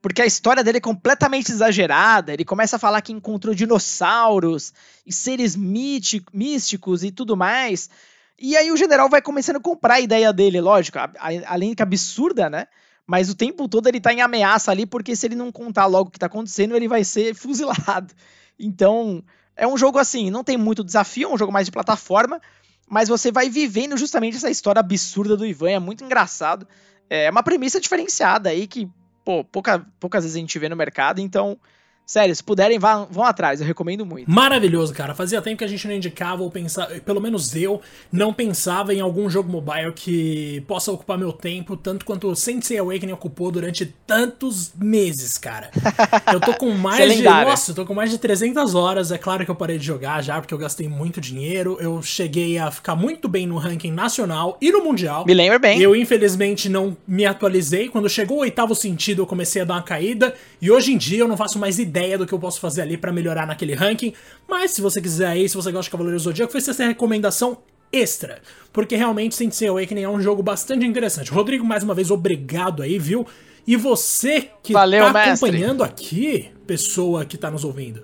porque 0.00 0.22
a 0.22 0.26
história 0.26 0.62
dele 0.62 0.78
é 0.78 0.80
completamente 0.80 1.50
exagerada. 1.50 2.32
Ele 2.32 2.44
começa 2.44 2.76
a 2.76 2.78
falar 2.78 3.00
que 3.00 3.12
encontrou 3.12 3.54
dinossauros 3.54 4.72
e 5.04 5.12
seres 5.12 5.56
místicos 5.56 7.02
e 7.02 7.10
tudo 7.10 7.36
mais. 7.36 7.90
E 8.38 8.56
aí 8.56 8.70
o 8.70 8.76
general 8.76 9.08
vai 9.08 9.22
começando 9.22 9.56
a 9.56 9.60
comprar 9.60 9.94
a 9.94 10.00
ideia 10.00 10.32
dele, 10.32 10.60
lógico, 10.60 10.98
além 11.46 11.74
que 11.74 11.82
absurda, 11.82 12.50
né? 12.50 12.66
Mas 13.06 13.30
o 13.30 13.34
tempo 13.34 13.68
todo 13.68 13.86
ele 13.86 14.00
tá 14.00 14.12
em 14.12 14.20
ameaça 14.20 14.70
ali, 14.70 14.84
porque 14.84 15.14
se 15.14 15.26
ele 15.26 15.36
não 15.36 15.52
contar 15.52 15.86
logo 15.86 16.08
o 16.08 16.12
que 16.12 16.18
tá 16.18 16.26
acontecendo, 16.26 16.74
ele 16.74 16.88
vai 16.88 17.04
ser 17.04 17.34
fuzilado. 17.36 18.12
Então, 18.58 19.22
é 19.56 19.66
um 19.66 19.76
jogo 19.76 19.98
assim, 19.98 20.30
não 20.30 20.42
tem 20.42 20.56
muito 20.56 20.82
desafio, 20.82 21.28
é 21.28 21.32
um 21.32 21.38
jogo 21.38 21.52
mais 21.52 21.66
de 21.66 21.72
plataforma, 21.72 22.40
mas 22.88 23.08
você 23.08 23.30
vai 23.30 23.48
vivendo 23.48 23.96
justamente 23.96 24.36
essa 24.36 24.50
história 24.50 24.80
absurda 24.80 25.36
do 25.36 25.46
Ivan, 25.46 25.70
é 25.70 25.78
muito 25.78 26.04
engraçado. 26.04 26.66
É 27.08 27.30
uma 27.30 27.42
premissa 27.42 27.80
diferenciada 27.80 28.50
aí 28.50 28.66
que, 28.66 28.88
pô, 29.24 29.44
pouca, 29.44 29.86
poucas 30.00 30.24
vezes 30.24 30.36
a 30.36 30.40
gente 30.40 30.58
vê 30.58 30.68
no 30.68 30.76
mercado, 30.76 31.20
então 31.20 31.58
Sério, 32.06 32.36
se 32.36 32.44
puderem, 32.44 32.78
vão, 32.78 33.08
vão 33.10 33.24
atrás, 33.24 33.60
eu 33.60 33.66
recomendo 33.66 34.06
muito. 34.06 34.30
Maravilhoso, 34.30 34.94
cara. 34.94 35.12
Fazia 35.12 35.42
tempo 35.42 35.58
que 35.58 35.64
a 35.64 35.66
gente 35.66 35.88
não 35.88 35.94
indicava 35.94 36.40
ou 36.40 36.48
pensava, 36.48 37.00
pelo 37.00 37.20
menos 37.20 37.56
eu, 37.56 37.80
não 38.12 38.32
pensava 38.32 38.94
em 38.94 39.00
algum 39.00 39.28
jogo 39.28 39.50
mobile 39.50 39.92
que 39.92 40.62
possa 40.68 40.92
ocupar 40.92 41.18
meu 41.18 41.32
tempo, 41.32 41.76
tanto 41.76 42.04
quanto 42.04 42.28
o 42.28 42.36
Sensei 42.36 42.78
Awakening 42.78 43.10
ocupou 43.10 43.50
durante 43.50 43.92
tantos 44.06 44.72
meses, 44.76 45.36
cara. 45.36 45.72
Eu 46.32 46.38
tô 46.38 46.54
com 46.54 46.70
mais 46.70 47.00
é 47.00 47.08
de. 47.08 47.22
Nossa, 47.22 47.70
eu 47.72 47.74
tô 47.74 47.86
com 47.86 47.94
mais 47.94 48.10
de 48.10 48.18
300 48.18 48.74
horas. 48.74 49.10
É 49.10 49.18
claro 49.18 49.44
que 49.44 49.50
eu 49.50 49.54
parei 49.54 49.78
de 49.78 49.84
jogar 49.84 50.22
já, 50.22 50.40
porque 50.40 50.52
eu 50.52 50.58
gastei 50.58 50.88
muito 50.88 51.20
dinheiro. 51.20 51.76
Eu 51.80 52.02
cheguei 52.02 52.58
a 52.58 52.70
ficar 52.70 52.94
muito 52.94 53.28
bem 53.28 53.46
no 53.46 53.56
ranking 53.56 53.90
nacional 53.90 54.58
e 54.60 54.70
no 54.70 54.82
mundial. 54.82 55.24
Me 55.26 55.32
lembro 55.32 55.58
bem. 55.58 55.80
Eu, 55.80 55.96
infelizmente, 55.96 56.68
não 56.68 56.96
me 57.06 57.24
atualizei. 57.24 57.88
Quando 57.88 58.08
chegou 58.08 58.38
o 58.38 58.40
oitavo 58.40 58.74
sentido, 58.74 59.22
eu 59.22 59.26
comecei 59.26 59.62
a 59.62 59.64
dar 59.64 59.74
uma 59.74 59.82
caída. 59.82 60.34
E 60.60 60.70
hoje 60.70 60.92
em 60.92 60.98
dia 60.98 61.20
eu 61.20 61.28
não 61.28 61.36
faço 61.36 61.58
mais 61.58 61.78
ideia 61.78 61.95
ideia 61.96 62.18
do 62.18 62.26
que 62.26 62.32
eu 62.34 62.38
posso 62.38 62.60
fazer 62.60 62.82
ali 62.82 62.96
para 62.96 63.12
melhorar 63.12 63.46
naquele 63.46 63.74
ranking. 63.74 64.12
Mas 64.46 64.72
se 64.72 64.82
você 64.82 65.00
quiser 65.00 65.28
aí, 65.28 65.48
se 65.48 65.56
você 65.56 65.72
gosta 65.72 65.84
de 65.84 65.90
Cavaleiros 65.90 66.22
do 66.22 66.24
Zodíaco, 66.26 66.52
foi 66.52 66.60
essa 66.60 66.86
recomendação 66.86 67.58
extra. 67.92 68.42
Porque 68.72 68.94
realmente 68.94 69.34
Sensei 69.34 69.68
Awakening 69.68 70.02
é 70.02 70.08
um 70.08 70.20
jogo 70.20 70.42
bastante 70.42 70.84
interessante. 70.84 71.30
Rodrigo, 71.30 71.64
mais 71.64 71.82
uma 71.82 71.94
vez, 71.94 72.10
obrigado 72.10 72.82
aí, 72.82 72.98
viu? 72.98 73.26
E 73.66 73.74
você 73.76 74.50
que 74.62 74.72
Valeu, 74.72 75.06
tá 75.06 75.12
mestre. 75.12 75.48
acompanhando 75.48 75.82
aqui, 75.82 76.50
pessoa 76.66 77.24
que 77.24 77.36
tá 77.36 77.50
nos 77.50 77.64
ouvindo, 77.64 78.02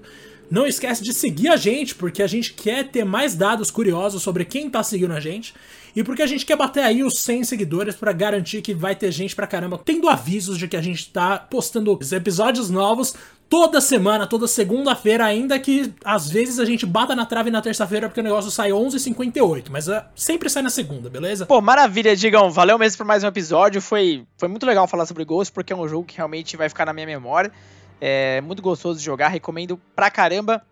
não 0.51 0.67
esquece 0.67 1.03
de 1.05 1.13
seguir 1.13 1.49
a 1.49 1.57
gente, 1.57 1.95
porque 1.95 2.23
a 2.23 2.27
gente 2.27 2.53
quer 2.53 2.89
ter 2.89 3.05
mais 3.05 3.35
dados 3.35 3.71
curiosos 3.71 4.23
sobre 4.23 4.45
quem 4.45 4.69
tá 4.69 4.83
seguindo 4.83 5.13
a 5.13 5.21
gente. 5.21 5.55
E 5.95 6.03
porque 6.03 6.23
a 6.23 6.27
gente 6.27 6.45
quer 6.45 6.57
bater 6.57 6.83
aí 6.83 7.05
os 7.05 7.21
100 7.21 7.45
seguidores 7.45 7.95
pra 7.95 8.13
garantir 8.13 8.63
que 8.63 8.75
vai 8.75 8.97
ter 8.97 9.13
gente 9.13 9.37
pra 9.37 9.47
caramba 9.47 9.81
tendo 9.85 10.09
avisos 10.09 10.59
de 10.59 10.67
que 10.67 10.77
a 10.77 10.83
gente 10.83 11.11
tá 11.11 11.39
postando 11.39 11.99
episódios 12.13 12.71
novos 12.71 13.15
toda 13.53 13.83
semana, 13.83 14.27
toda 14.27 14.49
segunda-feira, 14.49 15.27
ainda 15.27 15.59
que 15.59 15.93
às 16.03 16.27
vezes 16.27 16.59
a 16.59 16.65
gente 16.65 16.87
bata 16.87 17.15
na 17.15 17.27
trave 17.27 17.51
na 17.51 17.61
terça-feira 17.61 18.09
porque 18.09 18.21
o 18.21 18.25
negócio 18.25 18.51
sai 18.51 18.71
11h58, 18.71 19.67
mas 19.69 19.89
uh, 19.89 20.01
sempre 20.15 20.49
sai 20.49 20.63
na 20.63 20.71
segunda, 20.71 21.11
beleza? 21.11 21.45
Pô, 21.45 21.61
maravilha, 21.61 22.17
Digão. 22.17 22.51
Valeu 22.51 22.79
mesmo 22.79 22.97
por 22.97 23.05
mais 23.05 23.23
um 23.23 23.27
episódio. 23.27 23.83
Foi, 23.83 24.25
foi 24.39 24.49
muito 24.49 24.65
legal 24.65 24.89
falar 24.89 25.05
sobre 25.05 25.23
Ghost, 25.27 25.53
porque 25.53 25.71
é 25.71 25.77
um 25.77 25.87
jogo 25.87 26.07
que 26.07 26.17
realmente 26.17 26.57
vai 26.57 26.71
ficar 26.71 26.87
na 26.87 26.95
minha 26.95 27.07
memória. 27.07 27.53
É 28.01 28.41
muito 28.41 28.63
gostoso 28.63 28.99
de 28.99 29.05
jogar, 29.05 29.29
recomendo 29.29 29.79
pra 29.95 30.11
caramba. 30.11 30.65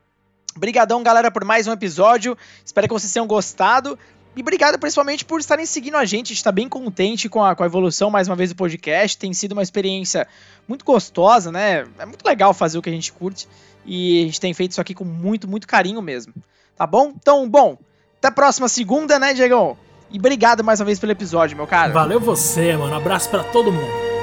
Obrigadão, 0.56 1.02
galera, 1.02 1.30
por 1.30 1.44
mais 1.44 1.66
um 1.66 1.72
episódio. 1.72 2.34
Espero 2.64 2.88
que 2.88 2.94
vocês 2.94 3.12
tenham 3.12 3.26
gostado. 3.26 3.98
E 4.36 4.40
obrigado 4.42 4.78
principalmente 4.78 5.24
por 5.24 5.40
estarem 5.40 5.66
seguindo 5.66 5.96
a 5.96 6.04
gente. 6.04 6.26
A 6.26 6.34
gente 6.34 6.44
tá 6.44 6.52
bem 6.52 6.68
contente 6.68 7.28
com 7.28 7.42
a, 7.42 7.54
com 7.54 7.62
a 7.62 7.66
evolução, 7.66 8.10
mais 8.10 8.28
uma 8.28 8.36
vez, 8.36 8.50
do 8.50 8.56
podcast. 8.56 9.18
Tem 9.18 9.32
sido 9.32 9.52
uma 9.52 9.62
experiência 9.62 10.26
muito 10.68 10.84
gostosa, 10.84 11.50
né? 11.50 11.86
É 11.98 12.06
muito 12.06 12.24
legal 12.24 12.54
fazer 12.54 12.78
o 12.78 12.82
que 12.82 12.88
a 12.88 12.92
gente 12.92 13.12
curte. 13.12 13.48
E 13.84 14.22
a 14.22 14.26
gente 14.26 14.40
tem 14.40 14.54
feito 14.54 14.72
isso 14.72 14.80
aqui 14.80 14.94
com 14.94 15.04
muito, 15.04 15.48
muito 15.48 15.66
carinho 15.66 16.00
mesmo. 16.00 16.32
Tá 16.76 16.86
bom? 16.86 17.12
Então, 17.16 17.48
bom, 17.48 17.76
até 18.18 18.28
a 18.28 18.32
próxima 18.32 18.68
segunda, 18.68 19.18
né, 19.18 19.34
Diegão? 19.34 19.76
E 20.10 20.18
obrigado 20.18 20.62
mais 20.62 20.80
uma 20.80 20.86
vez 20.86 20.98
pelo 20.98 21.12
episódio, 21.12 21.56
meu 21.56 21.66
cara. 21.66 21.92
Valeu 21.92 22.20
você, 22.20 22.76
mano. 22.76 22.94
Abraço 22.94 23.28
pra 23.30 23.42
todo 23.44 23.72
mundo. 23.72 24.19